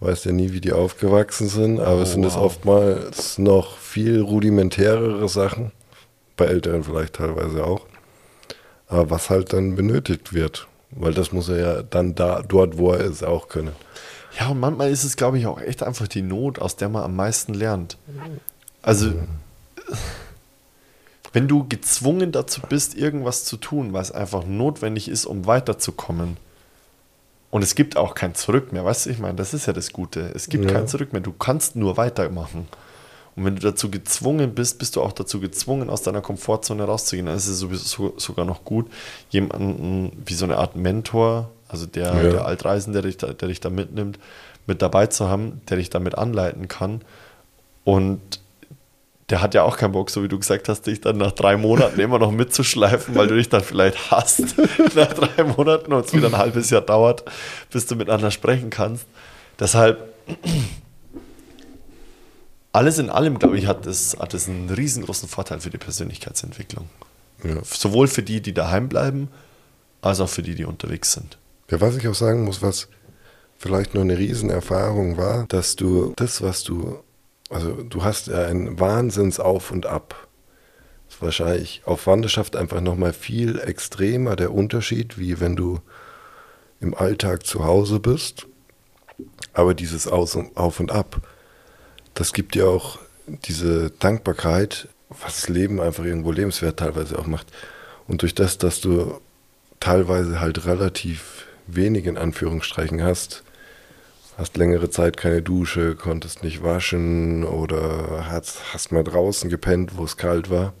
[0.00, 2.42] Weiß ja nie, wie die aufgewachsen sind, aber Oh, es sind es wow.
[2.42, 5.72] oftmals noch viel rudimentärere Sachen.
[6.40, 7.86] Bei Älteren vielleicht teilweise auch.
[8.88, 10.66] Aber was halt dann benötigt wird.
[10.90, 13.72] Weil das muss er ja dann da, dort, wo er ist, auch können.
[14.38, 17.04] Ja, und manchmal ist es, glaube ich, auch echt einfach die Not, aus der man
[17.04, 17.96] am meisten lernt.
[18.82, 19.12] Also,
[21.32, 26.36] wenn du gezwungen dazu bist, irgendwas zu tun, was einfach notwendig ist, um weiterzukommen,
[27.50, 29.92] und es gibt auch kein Zurück mehr, weißt du, ich meine, das ist ja das
[29.92, 30.30] Gute.
[30.34, 30.72] Es gibt Ja.
[30.72, 32.68] kein Zurück mehr, du kannst nur weitermachen.
[33.40, 37.24] Und wenn du dazu gezwungen bist, bist du auch dazu gezwungen, aus deiner Komfortzone rauszugehen.
[37.24, 38.90] Dann ist es sowieso sogar noch gut,
[39.30, 42.30] jemanden wie so eine Art Mentor, also der, Ja.
[42.30, 44.18] der Altreisende, der dich, da, der dich da mitnimmt,
[44.66, 47.00] mit dabei zu haben, der dich damit anleiten kann.
[47.84, 48.20] Und
[49.30, 51.56] der hat ja auch keinen Bock, so wie du gesagt hast, dich dann nach drei
[51.56, 54.54] Monaten immer noch mitzuschleifen, weil du dich dann vielleicht hasst
[54.94, 57.24] nach drei Monaten und es wieder ein halbes Jahr dauert,
[57.72, 59.06] bis du miteinander sprechen kannst.
[59.58, 60.12] Deshalb,
[62.72, 66.88] alles in allem, glaube ich, hat es hat einen riesengroßen Vorteil für die Persönlichkeitsentwicklung.
[67.42, 67.62] Ja.
[67.64, 69.28] Sowohl für die, die daheim bleiben,
[70.02, 71.38] als auch für die, die unterwegs sind.
[71.70, 72.88] Ja, was ich auch sagen muss, was
[73.56, 76.98] vielleicht nur eine Riesenerfahrung war, dass du das, was du,
[77.50, 80.28] also du hast ja ein Wahnsinns-Auf und Ab.
[81.06, 85.80] Das ist wahrscheinlich auf Wanderschaft einfach nochmal viel extremer der Unterschied, wie wenn du
[86.80, 88.46] im Alltag zu Hause bist.
[89.52, 91.20] Aber dieses Aus und, Auf und Ab,
[92.14, 97.46] das gibt dir auch diese Dankbarkeit, was das Leben einfach irgendwo lebenswert teilweise auch macht.
[98.06, 99.20] Und durch das, dass du
[99.78, 103.42] teilweise halt relativ wenig in Anführungsstrichen hast,
[104.36, 110.04] hast längere Zeit keine Dusche, konntest nicht waschen oder hast, hast mal draußen gepennt, wo
[110.04, 110.72] es kalt war,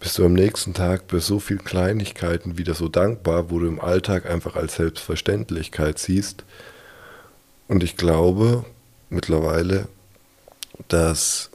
[0.00, 3.80] bist du am nächsten Tag bei so vielen Kleinigkeiten wieder so dankbar, wo du im
[3.80, 6.44] Alltag einfach als Selbstverständlichkeit siehst.
[7.68, 8.64] Und ich glaube
[9.10, 9.88] mittlerweile,
[10.88, 11.50] dass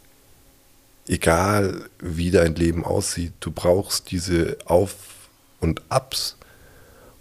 [1.08, 5.30] egal wie dein Leben aussieht, du brauchst diese Auf-
[5.60, 6.38] und Abs,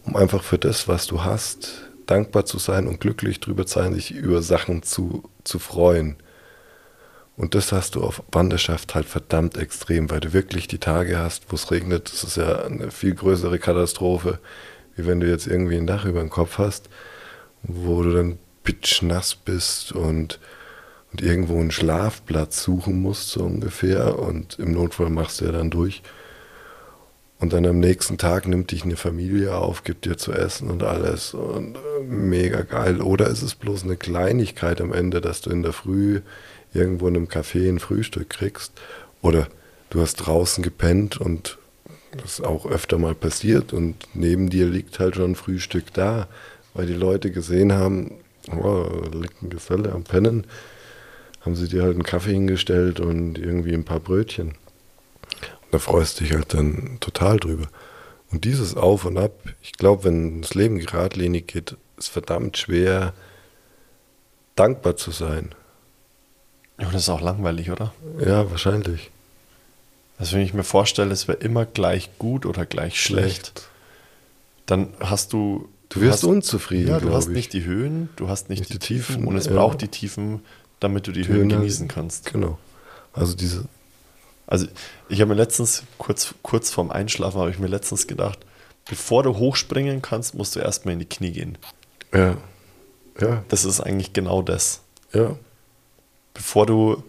[0.04, 3.94] um einfach für das, was du hast, dankbar zu sein und glücklich drüber zu sein,
[3.94, 6.16] sich über Sachen zu, zu freuen.
[7.36, 11.50] Und das hast du auf Wanderschaft halt verdammt extrem, weil du wirklich die Tage hast,
[11.50, 12.12] wo es regnet.
[12.12, 14.38] Das ist ja eine viel größere Katastrophe,
[14.94, 16.88] wie wenn du jetzt irgendwie ein Dach über den Kopf hast,
[17.62, 20.40] wo du dann pitschnass bist und,
[21.12, 24.18] und irgendwo einen Schlafplatz suchen musst, so ungefähr.
[24.18, 26.02] Und im Notfall machst du ja dann durch.
[27.38, 30.82] Und dann am nächsten Tag nimmt dich eine Familie auf, gibt dir zu essen und
[30.82, 31.34] alles.
[31.34, 33.00] Und äh, mega geil.
[33.00, 36.22] Oder ist es bloß eine Kleinigkeit am Ende, dass du in der Früh
[36.72, 38.72] irgendwo in einem Café ein Frühstück kriegst?
[39.20, 39.48] Oder
[39.90, 41.58] du hast draußen gepennt und
[42.16, 46.28] das ist auch öfter mal passiert und neben dir liegt halt schon ein Frühstück da,
[46.72, 48.12] weil die Leute gesehen haben,
[48.52, 48.86] oh,
[49.42, 50.46] ein Geselle am Pennen,
[51.40, 54.54] haben sie dir halt einen Kaffee hingestellt und irgendwie ein paar Brötchen.
[55.70, 57.66] Da freust du dich halt dann total drüber.
[58.30, 59.32] Und dieses Auf und Ab,
[59.62, 63.12] ich glaube, wenn das Leben geradlinig geht, ist verdammt schwer,
[64.56, 65.54] dankbar zu sein.
[66.78, 67.92] Ja, das ist auch langweilig, oder?
[68.18, 69.10] Ja, wahrscheinlich.
[70.18, 73.68] Also wenn ich mir vorstelle, es wäre immer gleich gut oder gleich schlecht,
[74.66, 75.68] dann hast du...
[75.94, 77.34] Du wirst hast, unzufrieden, Ja, du hast ich.
[77.34, 79.52] nicht die Höhen, du hast nicht, Nicht die, die Tiefen, Tiefen, und es ja.
[79.52, 80.42] braucht die Tiefen,
[80.80, 82.32] damit du die Höhen Töne- genießen kannst.
[82.32, 82.58] Genau.
[83.12, 83.64] Also diese,
[84.46, 84.66] Also
[85.08, 88.40] ich habe mir letztens, kurz, kurz vorm Einschlafen, habe ich mir letztens gedacht,
[88.88, 91.56] bevor du hochspringen kannst, musst du erstmal in die Knie gehen.
[92.12, 92.36] ja,
[93.20, 94.80] ja, Das ist eigentlich genau das.
[95.12, 95.36] ja,
[96.34, 97.04] Bevor du,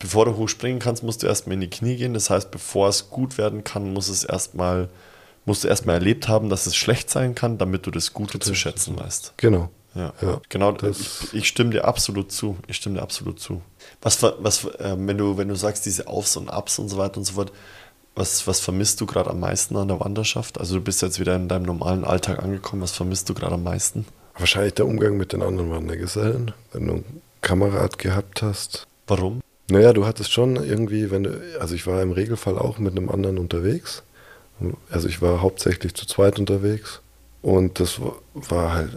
[0.00, 2.14] bevor du hochspringen kannst, musst du erstmal in die Knie gehen.
[2.14, 4.88] Das heißt, bevor es gut werden kann, muss es erstmal,
[5.48, 8.54] musst du erstmal erlebt haben, dass es schlecht sein kann, damit du das Gute zu
[8.54, 9.34] schätzen weißt.
[9.36, 9.70] genau.
[9.94, 10.70] Ja, Ja, genau.
[10.72, 11.00] das-
[11.32, 12.56] ich, ich stimme dir absolut zu.
[12.68, 13.62] Ich stimme dir absolut zu.
[14.02, 17.16] Was, was äh, wenn du, wenn du sagst, diese Aufs und Abs und so weiter
[17.16, 17.50] und so fort,
[18.14, 20.60] was, was vermisst du gerade am meisten an der Wanderschaft?
[20.60, 22.82] Also du bist jetzt wieder in deinem normalen Alltag angekommen.
[22.82, 24.04] Was vermisst du gerade am meisten?
[24.36, 28.86] Wahrscheinlich der Umgang mit den anderen Wandergesellen, wenn du einen Kamerad gehabt hast.
[29.06, 29.40] Warum?
[29.70, 33.08] Naja, du hattest schon irgendwie, wenn du, also ich war im Regelfall auch mit einem
[33.08, 34.02] anderen unterwegs.
[34.90, 37.00] Also ich war hauptsächlich zu zweit unterwegs.
[37.42, 38.90] Und das wa- war halt,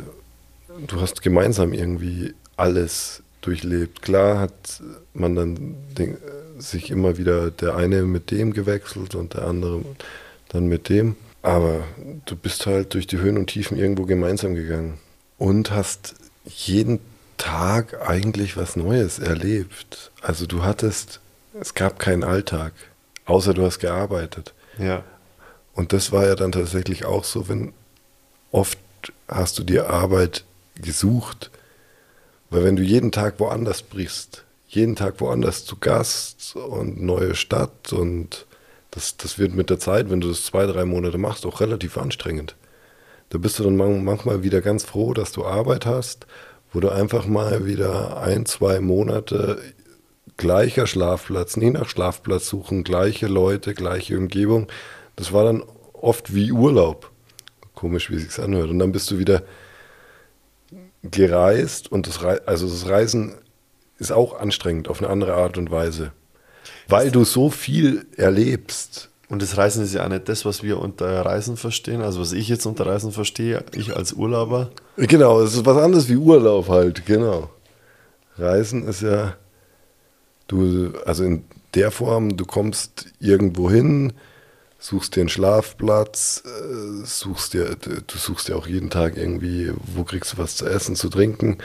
[0.87, 4.01] du hast gemeinsam irgendwie alles durchlebt.
[4.01, 4.81] Klar hat
[5.13, 6.17] man dann den,
[6.57, 9.83] sich immer wieder der eine mit dem gewechselt und der andere
[10.49, 11.15] dann mit dem.
[11.43, 11.83] Aber
[12.25, 14.99] du bist halt durch die Höhen und Tiefen irgendwo gemeinsam gegangen
[15.39, 16.99] und hast jeden
[17.37, 20.11] Tag eigentlich was Neues erlebt.
[20.21, 21.19] Also du hattest,
[21.59, 22.73] es gab keinen Alltag,
[23.25, 24.53] außer du hast gearbeitet.
[24.77, 25.03] Ja.
[25.73, 27.73] Und das war ja dann tatsächlich auch so, wenn
[28.51, 28.77] oft
[29.27, 30.43] hast du dir Arbeit
[30.75, 31.51] gesucht,
[32.49, 37.93] weil wenn du jeden Tag woanders brichst, jeden Tag woanders zu Gast und neue Stadt
[37.93, 38.45] und
[38.91, 41.97] das, das wird mit der Zeit, wenn du das zwei, drei Monate machst, auch relativ
[41.97, 42.55] anstrengend.
[43.29, 46.27] Da bist du dann man- manchmal wieder ganz froh, dass du Arbeit hast,
[46.73, 49.61] wo du einfach mal wieder ein, zwei Monate
[50.37, 54.67] gleicher Schlafplatz, nie nach Schlafplatz suchen, gleiche Leute, gleiche Umgebung.
[55.15, 57.11] Das war dann oft wie Urlaub.
[57.75, 58.69] Komisch, wie sich's anhört.
[58.69, 59.43] Und dann bist du wieder
[61.03, 63.35] gereist und das, Rei- also das Reisen
[63.97, 66.11] ist auch anstrengend auf eine andere Art und Weise.
[66.87, 69.09] Weil du so viel erlebst.
[69.29, 72.01] Und das Reisen ist ja auch nicht das, was wir unter Reisen verstehen.
[72.01, 74.71] Also was ich jetzt unter Reisen verstehe, ich als Urlauber.
[74.97, 77.49] Genau, es ist was anderes wie Urlaub halt, genau.
[78.37, 79.35] Reisen ist ja,
[80.47, 81.45] du, also in
[81.75, 84.13] der Form, du kommst irgendwo hin,
[84.81, 90.03] suchst dir einen Schlafplatz, äh, suchst dir, du suchst dir auch jeden Tag irgendwie, wo
[90.03, 91.59] kriegst du was zu essen, zu trinken.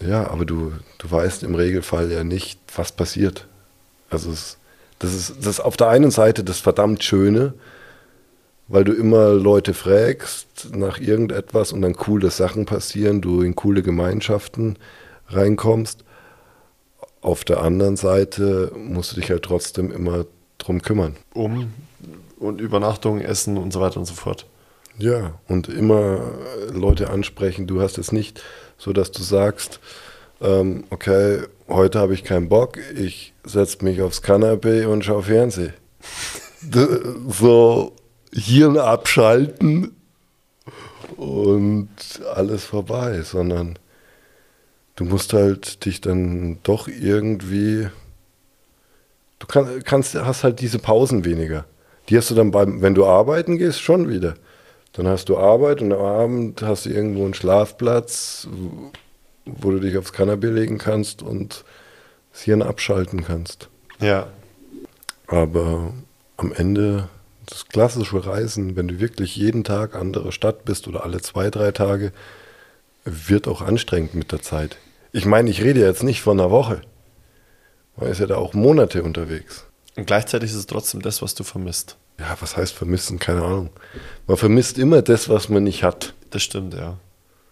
[0.00, 3.48] Ja, aber du, du weißt im Regelfall ja nicht, was passiert.
[4.10, 4.58] Also es,
[4.98, 7.54] das ist das ist auf der einen Seite das verdammt Schöne,
[8.68, 13.82] weil du immer Leute fragst nach irgendetwas und dann coole Sachen passieren, du in coole
[13.82, 14.76] Gemeinschaften
[15.28, 16.04] reinkommst.
[17.22, 20.26] Auf der anderen Seite musst du dich halt trotzdem immer
[20.58, 21.16] drum kümmern.
[21.32, 21.72] Um
[22.38, 24.46] und Übernachtung, Essen und so weiter und so fort.
[24.98, 26.20] Ja, und immer
[26.68, 27.66] äh, Leute ansprechen.
[27.66, 28.42] Du hast es nicht
[28.78, 29.80] so, dass du sagst,
[30.40, 35.74] ähm, okay, heute habe ich keinen Bock, ich setze mich aufs Kanapee und schaue Fernsehen.
[37.28, 37.92] So
[38.32, 39.94] Hirn abschalten
[41.16, 41.88] und
[42.34, 43.78] alles vorbei, sondern
[44.96, 47.88] du musst halt dich dann doch irgendwie,
[49.38, 51.64] du kann, kannst, hast halt diese Pausen weniger.
[52.08, 54.34] Die hast du dann beim, wenn du arbeiten gehst, schon wieder.
[54.92, 58.48] Dann hast du Arbeit und am Abend hast du irgendwo einen Schlafplatz,
[59.44, 61.64] wo du dich aufs Kanapee legen kannst und
[62.32, 63.68] das Hirn abschalten kannst.
[64.00, 64.28] Ja.
[65.26, 65.92] Aber
[66.36, 67.08] am Ende
[67.46, 71.72] das klassische Reisen, wenn du wirklich jeden Tag andere Stadt bist oder alle zwei, drei
[71.72, 72.12] Tage,
[73.04, 74.76] wird auch anstrengend mit der Zeit.
[75.12, 76.82] Ich meine, ich rede jetzt nicht von einer Woche.
[77.96, 79.67] Man ist ja da auch Monate unterwegs.
[79.98, 81.96] Und gleichzeitig ist es trotzdem das, was du vermisst.
[82.20, 83.18] Ja, was heißt vermissen?
[83.18, 83.70] Keine Ahnung.
[84.26, 86.14] Man vermisst immer das, was man nicht hat.
[86.30, 86.96] Das stimmt, ja.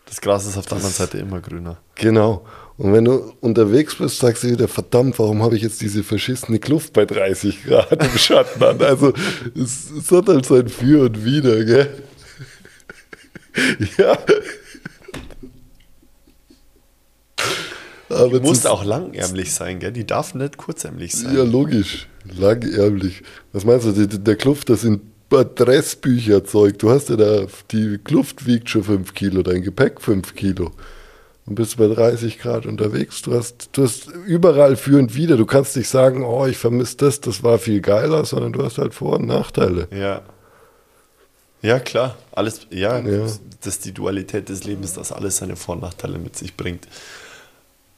[0.06, 1.78] Das Gras ist auf der Das- anderen Seite immer grüner.
[1.96, 2.46] Genau.
[2.78, 6.58] Und wenn du unterwegs bist, sagst du wieder, verdammt, warum habe ich jetzt diese verschissene
[6.60, 8.80] Kluft bei 30 Grad im Schatten an?
[8.82, 9.12] Also
[9.56, 12.02] es, es hat halt sein Für und Wider, gell?
[13.98, 14.18] ja.
[18.08, 19.90] Aber Die muss auch langärmlich sein, gell?
[19.92, 21.34] Die darf nicht kurzärmlich sein.
[21.34, 22.06] Ja, logisch.
[22.36, 23.22] Langärmlich.
[23.52, 25.00] Was meinst du, der Kluft, das sind
[25.32, 26.78] Adressbücherzeug.
[26.78, 30.70] Du hast ja da, die Kluft wiegt schon 5 Kilo, dein Gepäck 5 Kilo.
[31.46, 33.22] Und bist bei 30 Grad unterwegs.
[33.22, 35.36] Du hast, du hast überall für und wieder.
[35.36, 38.78] Du kannst nicht sagen, oh, ich vermisse das, das war viel geiler, sondern du hast
[38.78, 39.86] halt Vor- und Nachteile.
[39.92, 40.22] Ja.
[41.62, 42.16] Ja, klar.
[42.32, 43.18] Alles, ja, Ja.
[43.20, 46.86] das ist die Dualität des Lebens, dass alles seine Vor- und Nachteile mit sich bringt.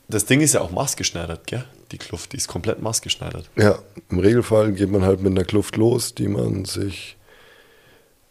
[0.08, 1.64] Das Ding ist ja auch maßgeschneidert, gell?
[1.92, 3.50] Die Kluft, die ist komplett maßgeschneidert.
[3.56, 3.78] Ja,
[4.10, 7.16] im Regelfall geht man halt mit einer Kluft los, die man sich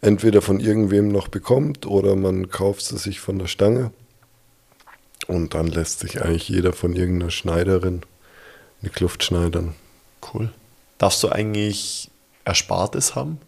[0.00, 3.92] entweder von irgendwem noch bekommt oder man kauft sie sich von der Stange.
[5.28, 8.02] Und dann lässt sich eigentlich jeder von irgendeiner Schneiderin
[8.80, 9.74] eine Kluft schneidern.
[10.34, 10.52] Cool.
[10.98, 12.10] Darfst du eigentlich
[12.44, 13.38] Erspartes haben?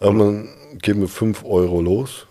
[0.00, 0.48] Aber man
[0.82, 2.26] geht mit 5 Euro los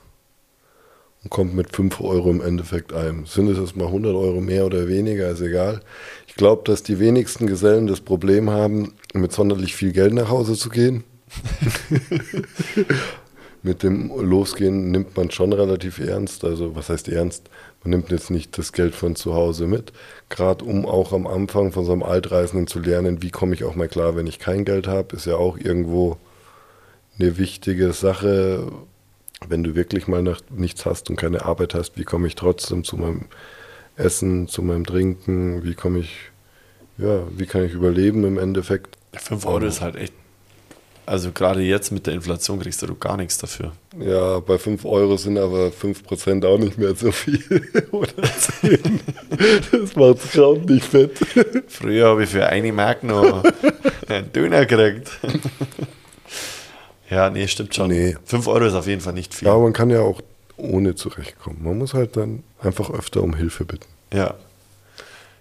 [1.26, 3.26] und kommt mit 5 Euro im Endeffekt ein.
[3.26, 5.82] Sind es jetzt mal 100 Euro mehr oder weniger, ist egal.
[6.28, 10.54] Ich glaube, dass die wenigsten Gesellen das Problem haben, mit sonderlich viel Geld nach Hause
[10.54, 11.04] zu gehen.
[13.64, 16.46] mit dem Losgehen nimmt man schon relativ ernst.
[16.46, 17.50] Also was heißt ernst?
[17.84, 19.94] Man nimmt jetzt nicht das Geld von zu Hause mit.
[20.30, 23.76] Gerade um auch am Anfang von so einem Altreisenden zu lernen, wie komme ich auch
[23.76, 26.18] mal klar, wenn ich kein Geld habe, ist ja auch irgendwo
[27.18, 28.72] eine wichtige Sache.
[29.48, 32.84] Wenn du wirklich mal nach, nichts hast und keine Arbeit hast, wie komme ich trotzdem
[32.84, 33.26] zu meinem
[33.96, 36.32] Essen, zu meinem Trinken, wie komme ich,
[36.98, 38.98] ja, wie kann ich überleben im Endeffekt.
[39.14, 40.14] 5 Euro ist halt echt
[41.08, 43.74] also gerade jetzt mit der Inflation kriegst du gar nichts dafür.
[44.00, 47.44] Ja, bei 5 Euro sind aber 5% auch nicht mehr so viel.
[47.92, 49.00] Oder 10.
[49.72, 51.20] Das macht Kraut nicht fett.
[51.68, 53.44] Früher habe ich für eine Mark noch
[54.08, 55.12] einen Döner gekriegt.
[57.10, 57.90] Ja, nee, stimmt schon.
[57.90, 58.16] Nee.
[58.26, 59.48] 5 Euro ist auf jeden Fall nicht viel.
[59.48, 60.22] Ja, aber man kann ja auch
[60.58, 61.64] ohne zurechtkommen.
[61.64, 63.86] Man muss halt dann einfach öfter um Hilfe bitten.
[64.14, 64.34] Ja.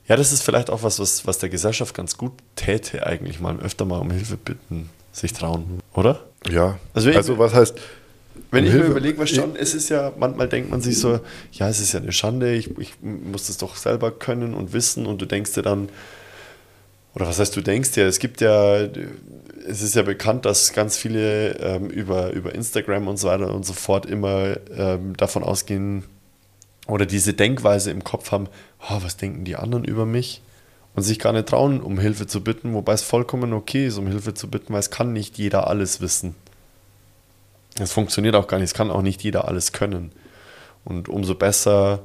[0.07, 3.59] Ja, das ist vielleicht auch was, was, was der Gesellschaft ganz gut täte, eigentlich mal
[3.61, 6.25] öfter mal um Hilfe bitten sich trauen, oder?
[6.51, 6.79] Ja.
[6.93, 7.79] Also, also was heißt.
[8.51, 10.99] Wenn um ich Hilfe- mir überlege, was schon, es ist ja, manchmal denkt man sich
[10.99, 11.21] so,
[11.53, 15.07] ja, es ist ja eine Schande, ich, ich muss das doch selber können und wissen
[15.07, 15.89] und du denkst dir dann,
[17.15, 18.89] oder was heißt du denkst dir, es gibt ja,
[19.67, 23.65] es ist ja bekannt, dass ganz viele ähm, über, über Instagram und so weiter und
[23.65, 26.05] so fort immer ähm, davon ausgehen
[26.87, 28.49] oder diese Denkweise im Kopf haben,
[28.81, 30.43] oh, was denken die anderen über mich?
[30.95, 34.07] Und sich gar nicht trauen, um Hilfe zu bitten, wobei es vollkommen okay ist, um
[34.07, 36.37] Hilfe zu bitten, weil es kann nicht jeder alles wissen.
[37.81, 40.13] Es funktioniert auch gar nicht, es kann auch nicht jeder alles können.
[40.85, 42.01] Und umso besser,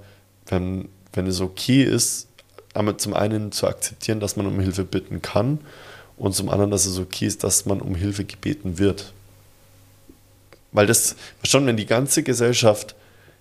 [0.47, 2.29] wenn, wenn es okay ist,
[2.73, 5.59] einmal zum einen zu akzeptieren, dass man um Hilfe bitten kann
[6.19, 9.13] und zum anderen, dass es okay ist, dass man um Hilfe gebeten wird.
[10.71, 12.95] Weil das, schon, wenn die ganze Gesellschaft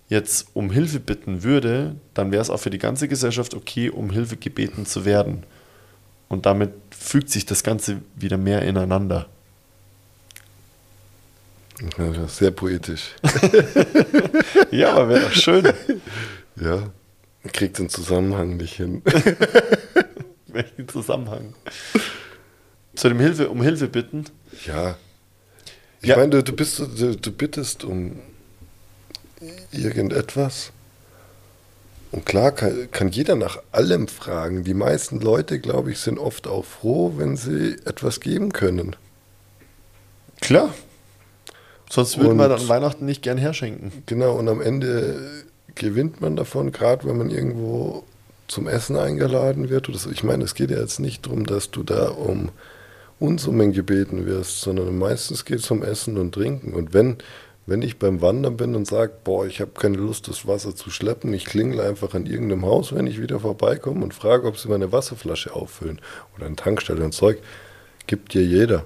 [0.07, 4.09] jetzt um Hilfe bitten würde, dann wäre es auch für die ganze Gesellschaft okay, um
[4.09, 5.43] Hilfe gebeten zu werden.
[6.29, 9.27] Und damit fügt sich das Ganze wieder mehr ineinander.
[11.97, 13.15] Ja, sehr poetisch.
[14.71, 15.65] Ja, aber wäre doch schön.
[16.57, 16.91] Ja.
[17.43, 19.01] Man kriegt den Zusammenhang nicht hin.
[20.47, 21.55] Welchen Zusammenhang?
[22.99, 24.25] Zu dem Hilfe, um Hilfe bitten.
[24.65, 24.97] Ja.
[26.01, 26.17] Ich Ja.
[26.17, 28.19] meine, du, du, bist, du, du bittest um
[29.71, 30.73] irgendetwas.
[32.11, 34.65] Und klar kann, kann jeder nach allem fragen.
[34.65, 38.97] Die meisten Leute, glaube ich, sind oft auch froh, wenn sie etwas geben können.
[40.41, 40.73] Klar.
[41.89, 43.93] Sonst würden wir Und- dann Weihnachten nicht gern herschenken.
[44.07, 45.45] Genau, und am Ende
[45.75, 48.03] gewinnt man davon, gerade wenn man irgendwo
[48.49, 49.87] zum Essen eingeladen wird.
[49.87, 50.09] Oder so.
[50.11, 52.49] Ich meine, es geht ja jetzt nicht darum, dass du da um
[53.19, 56.73] Unsummen gebeten wirst, sondern meistens geht es um Essen und Trinken.
[56.73, 57.17] Und wenn,
[57.65, 60.89] wenn ich beim Wandern bin und sage, boah, ich habe keine Lust, das Wasser zu
[60.89, 64.69] schleppen, ich klingel einfach an irgendeinem Haus, wenn ich wieder vorbeikomme und frage, ob sie
[64.69, 65.99] meine Wasserflasche auffüllen
[66.35, 67.39] oder eine Tankstelle und Zeug,
[68.07, 68.85] gibt dir jeder.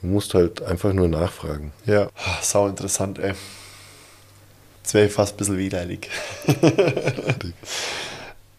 [0.00, 1.72] Du musst halt einfach nur nachfragen.
[1.86, 2.10] Ja.
[2.40, 3.34] Sau interessant, ey.
[4.82, 6.10] Jetzt wäre ich fast ein bisschen widerlich.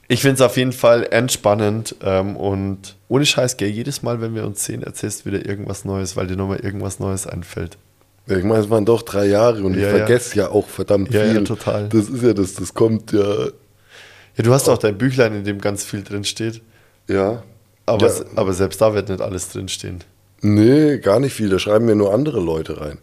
[0.08, 4.36] Ich finde es auf jeden Fall entspannend ähm, und ohne Scheiß, gell, jedes Mal, wenn
[4.36, 7.78] wir uns sehen, erzählst du wieder irgendwas Neues, weil dir nochmal irgendwas Neues einfällt.
[8.28, 9.90] Ja, ich meine, es waren doch drei Jahre und Ja, ich ja.
[9.98, 11.44] vergesse ja auch verdammt Ja, ja, viel.
[11.44, 11.90] total.
[11.90, 13.46] Das ist ja das, das kommt ja,
[14.38, 16.62] Ja, du hast auch dein Büchlein, in dem ganz viel drin steht.
[17.08, 17.44] ja.
[17.86, 20.06] Aber, aber selbst da wird nicht alles drinstehen.
[20.40, 21.50] Nee, gar nicht viel.
[21.50, 22.98] Da schreiben mir nur andere Leute rein.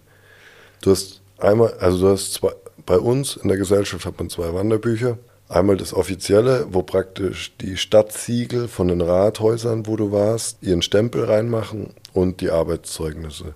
[0.81, 2.53] Du hast einmal, also du hast zwei,
[2.87, 5.19] bei uns in der Gesellschaft hat man zwei Wanderbücher.
[5.51, 11.25] Einmal das offizielle, wo praktisch die Stadtsiegel von den Rathäusern, wo du warst, ihren Stempel
[11.25, 13.55] reinmachen und die Arbeitszeugnisse.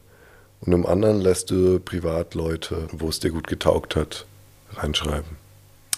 [0.61, 4.27] Und im anderen lässt du Privatleute, wo es dir gut getaugt hat,
[4.75, 5.37] reinschreiben.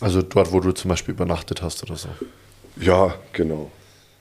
[0.02, 2.10] Also dort, wo du zum Beispiel übernachtet hast oder so.
[2.78, 3.70] Ja, genau.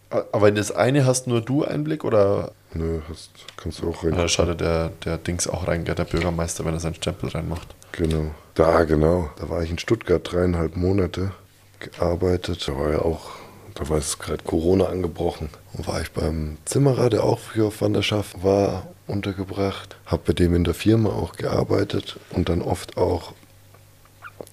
[0.10, 4.14] Aber in das eine hast nur du Einblick oder Nö, hast, kannst du auch rein.
[4.14, 7.68] da schaut der, der Dings auch rein, der Bürgermeister, wenn er seinen Stempel reinmacht.
[7.92, 8.32] Genau.
[8.54, 9.30] Da, genau.
[9.38, 11.32] Da war ich in Stuttgart dreieinhalb Monate
[11.80, 12.68] gearbeitet.
[12.68, 13.32] Da war ja auch,
[13.74, 15.50] da war es gerade Corona angebrochen.
[15.74, 19.98] Und war ich beim Zimmerer, der auch früher auf Wanderschaft war, untergebracht.
[20.06, 23.34] Hab bei dem in der Firma auch gearbeitet und dann oft auch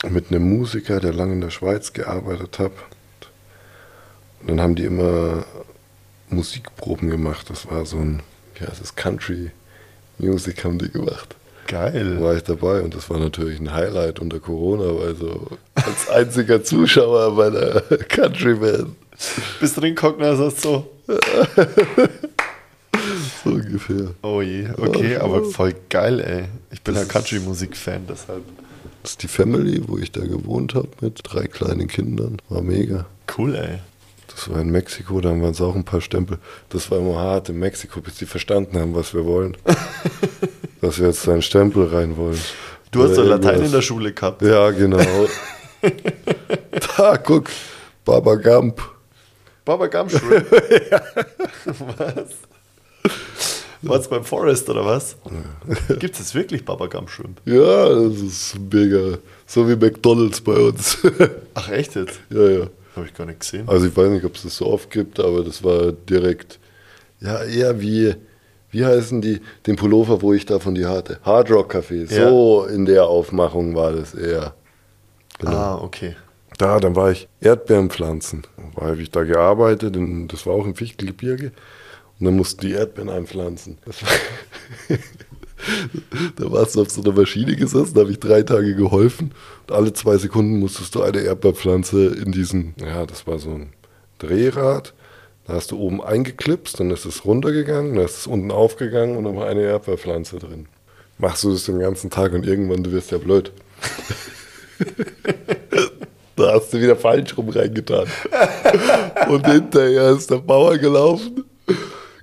[0.09, 2.73] mit einem Musiker, der lange in der Schweiz gearbeitet hat.
[4.41, 5.45] Und dann haben die immer
[6.29, 7.51] Musikproben gemacht.
[7.51, 8.23] Das war so ein,
[8.61, 9.51] heißt das, Country
[10.19, 11.37] Music haben die gemacht.
[11.67, 12.21] Geil.
[12.21, 16.63] War ich dabei und das war natürlich ein Highlight unter Corona, weil so als einziger
[16.63, 18.89] Zuschauer bei der Country Band.
[19.61, 20.91] Bist drin gucken, also so.
[23.45, 24.11] So ungefähr.
[24.23, 26.45] Oh je, okay, aber voll geil, ey.
[26.71, 28.43] Ich bin ein Country-Musik-Fan, deshalb.
[29.03, 32.37] Das ist die Family, wo ich da gewohnt habe mit drei kleinen Kindern.
[32.49, 33.07] War mega.
[33.37, 33.79] Cool, ey.
[34.35, 36.39] Das war in Mexiko, da haben wir uns auch ein paar Stempel.
[36.71, 39.57] Das war immer hart in Mexiko, bis die verstanden haben, was wir wollen.
[40.81, 42.41] Dass wir jetzt da einen Stempel rein wollen.
[42.91, 43.67] Du hast doch Latein irgendwas.
[43.67, 44.43] in der Schule gehabt.
[44.43, 44.99] Ja, genau.
[46.97, 47.51] da, guck,
[48.05, 48.83] Baba Gump.
[49.65, 50.51] Baba Gum Shrimp.
[51.65, 52.31] Was?
[53.83, 55.17] War's beim Forest oder was?
[55.99, 57.41] Gibt es wirklich Baba Gum Shrimp?
[57.45, 59.19] Ja, das ist mega.
[59.47, 60.99] So wie McDonalds bei uns.
[61.55, 62.21] Ach, echt jetzt?
[62.31, 62.67] ja, ja.
[62.95, 63.69] Habe ich gar nicht gesehen.
[63.69, 66.59] Also ich weiß nicht, ob es das so oft gibt, aber das war direkt,
[67.21, 68.15] ja, eher wie,
[68.71, 71.19] wie heißen die, den Pullover, wo ich davon die hatte?
[71.23, 72.13] Hard Rock Café.
[72.13, 72.29] Ja.
[72.29, 74.55] So in der Aufmachung war das eher.
[75.39, 75.53] Genau.
[75.53, 76.17] Ah, okay.
[76.59, 78.47] Da, dann war ich Erdbeerenpflanzen.
[78.77, 79.97] Da habe ich da gearbeitet,
[80.29, 81.53] das war auch im Fichtelgebirge.
[82.21, 83.79] Und dann mussten die Erdbeeren einpflanzen.
[83.85, 84.11] Das war
[86.37, 89.33] da warst du auf so einer Maschine gesessen, da habe ich drei Tage geholfen.
[89.67, 93.73] Und alle zwei Sekunden musstest du eine Erdbeerpflanze in diesen, ja, das war so ein
[94.19, 94.95] Drehrad.
[95.47, 99.25] Da hast du oben eingeklipst, dann ist es runtergegangen, dann ist es unten aufgegangen und
[99.25, 100.67] dann war eine Erdbeerpflanze drin.
[101.19, 103.53] Machst du das den ganzen Tag und irgendwann, du wirst ja blöd.
[106.37, 108.07] Da hast du wieder falsch rum reingetan.
[109.29, 111.45] Und hinterher ist der Bauer gelaufen.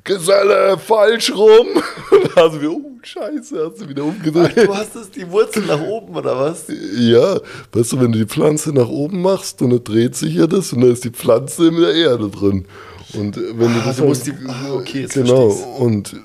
[0.04, 1.68] Geselle, falsch rum.
[2.12, 4.68] Und da hast du wieder, oh, scheiße, hast du wieder umgedreht.
[4.68, 6.66] Du hast das, die Wurzel nach oben, oder was?
[6.98, 7.40] Ja,
[7.72, 10.74] weißt du, wenn du die Pflanze nach oben machst und dann dreht sich ja das
[10.74, 12.66] und dann ist die Pflanze in der Erde drin.
[13.14, 15.48] Und wenn du Ah, das du musst die- ah, okay, jetzt genau.
[15.80, 16.16] Und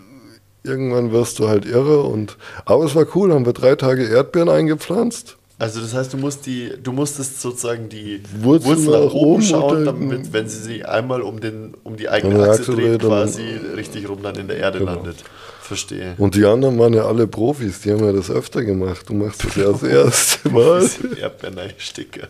[0.63, 4.49] irgendwann wirst du halt irre und aber es war cool, haben wir drei Tage Erdbeeren
[4.49, 5.37] eingepflanzt.
[5.57, 9.43] Also das heißt, du musst die, du musstest sozusagen die Wurzeln Wurzel nach, nach oben
[9.43, 13.43] schauen, damit, wenn sie sich einmal um, den, um die eigene Achse Achse dreht, quasi
[13.77, 14.95] richtig rum dann in der Erde Genau.
[14.95, 15.17] landet.
[15.61, 16.15] Verstehe.
[16.19, 19.09] Und die anderen waren ja alle Profis, die haben ja das öfter gemacht.
[19.09, 20.81] Du machst das ja das erste Mal.
[20.81, 22.29] Bisschen Erdbeerneisticke.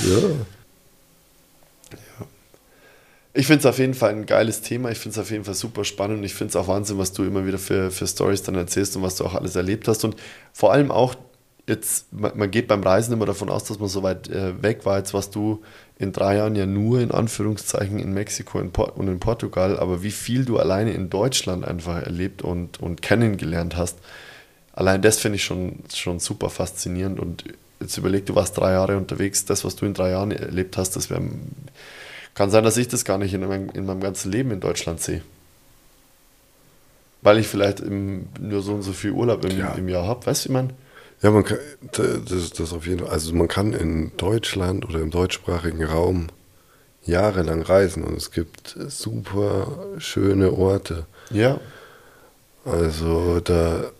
[0.00, 0.16] Ja.
[3.34, 4.90] Ich finde es auf jeden Fall ein geiles Thema.
[4.90, 6.18] Ich finde es auf jeden Fall super spannend.
[6.18, 8.96] Und ich finde es auch Wahnsinn, was du immer wieder für, für Stories dann erzählst
[8.96, 10.04] und was du auch alles erlebt hast.
[10.04, 10.16] Und
[10.52, 11.14] vor allem auch
[11.72, 14.98] jetzt, man, geht beim Reisen immer davon aus, dass man so weit äh, weg war.
[14.98, 15.62] Jetzt warst du
[15.98, 19.78] in drei Jahren ja nur in Anführungszeichen in Mexiko in und in Portugal.
[19.78, 23.98] Aber wie viel du alleine in Deutschland einfach erlebt und, und kennengelernt hast,
[24.72, 27.18] allein das finde ich schon, schon super faszinierend.
[27.18, 27.44] Und
[27.80, 29.44] jetzt überleg, du warst drei Jahre unterwegs.
[29.44, 31.22] Das, was du in drei Jahren erlebt hast, das wäre
[32.34, 35.00] kann sein, dass ich das gar nicht in meinem, in meinem ganzen Leben in Deutschland
[35.00, 35.22] sehe.
[37.20, 40.26] Weil ich vielleicht im, nur so und so viel Urlaub im, im Jahr habe.
[40.26, 40.70] Weißt du, wie man?
[41.22, 41.58] Ja, man kann,
[41.92, 46.28] das, das auf jeden Fall, also man kann in Deutschland oder im deutschsprachigen Raum
[47.04, 51.06] jahrelang reisen und es gibt super schöne Orte.
[51.30, 51.60] Ja.
[52.64, 53.90] Also da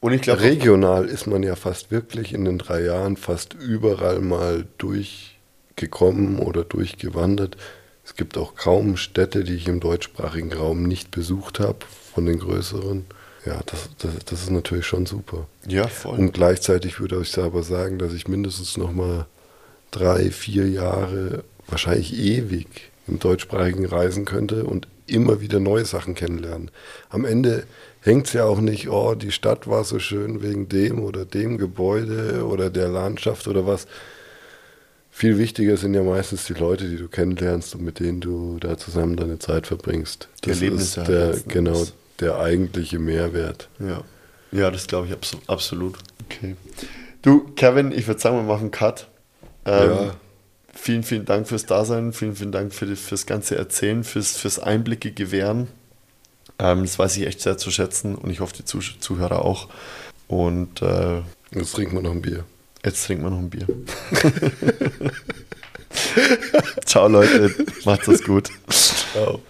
[0.00, 4.20] Und ich glaube, regional ist man ja fast wirklich in den drei Jahren fast überall
[4.20, 7.56] mal durchgekommen oder durchgewandert.
[8.04, 11.78] Es gibt auch kaum Städte, die ich im deutschsprachigen Raum nicht besucht habe,
[12.14, 13.06] von den größeren.
[13.46, 15.46] Ja, das, das, das ist natürlich schon super.
[15.66, 16.18] ja, voll.
[16.18, 19.26] Und gleichzeitig würde ich aber sagen, dass ich mindestens noch mal
[19.90, 26.70] drei, vier Jahre, wahrscheinlich ewig im deutschsprachigen reisen könnte und immer wieder neue Sachen kennenlernen.
[27.08, 27.64] Am Ende
[28.00, 31.58] hängt es ja auch nicht, oh, die Stadt war so schön wegen dem oder dem
[31.58, 33.86] Gebäude oder der Landschaft oder was.
[35.10, 38.78] Viel wichtiger sind ja meistens die Leute, die du kennenlernst und mit denen du da
[38.78, 40.28] zusammen deine Zeit verbringst.
[40.44, 41.84] Die Das Erlebnisse ist halt der, genau.
[42.20, 43.68] Der eigentliche Mehrwert.
[43.78, 44.02] ja.
[44.52, 45.98] ja, das glaube ich abso absolut.
[46.26, 46.56] Okay.
[47.22, 49.08] Du, Kevin, ich würde sagen, wir machen einen Cut.
[49.64, 50.14] Ähm, Ja.
[50.72, 54.58] Vielen, vielen Dank fürs Dasein, vielen, vielen Dank für die, fürs ganze Erzählen, fürs, fürs
[54.58, 55.66] Einblicke gewähren.
[56.58, 59.68] Ähm, das weiß ich echt sehr zu schätzen und ich hoffe, die Zuh Zuhörer auch.
[60.28, 61.22] Und äh,
[61.52, 62.44] Jetzt trinken wir noch ein Bier.
[62.84, 63.66] Jetzt trinken wir noch ein Bier.
[66.86, 68.50] Ciao Leute, macht's es gut.
[68.70, 69.40] Ciao.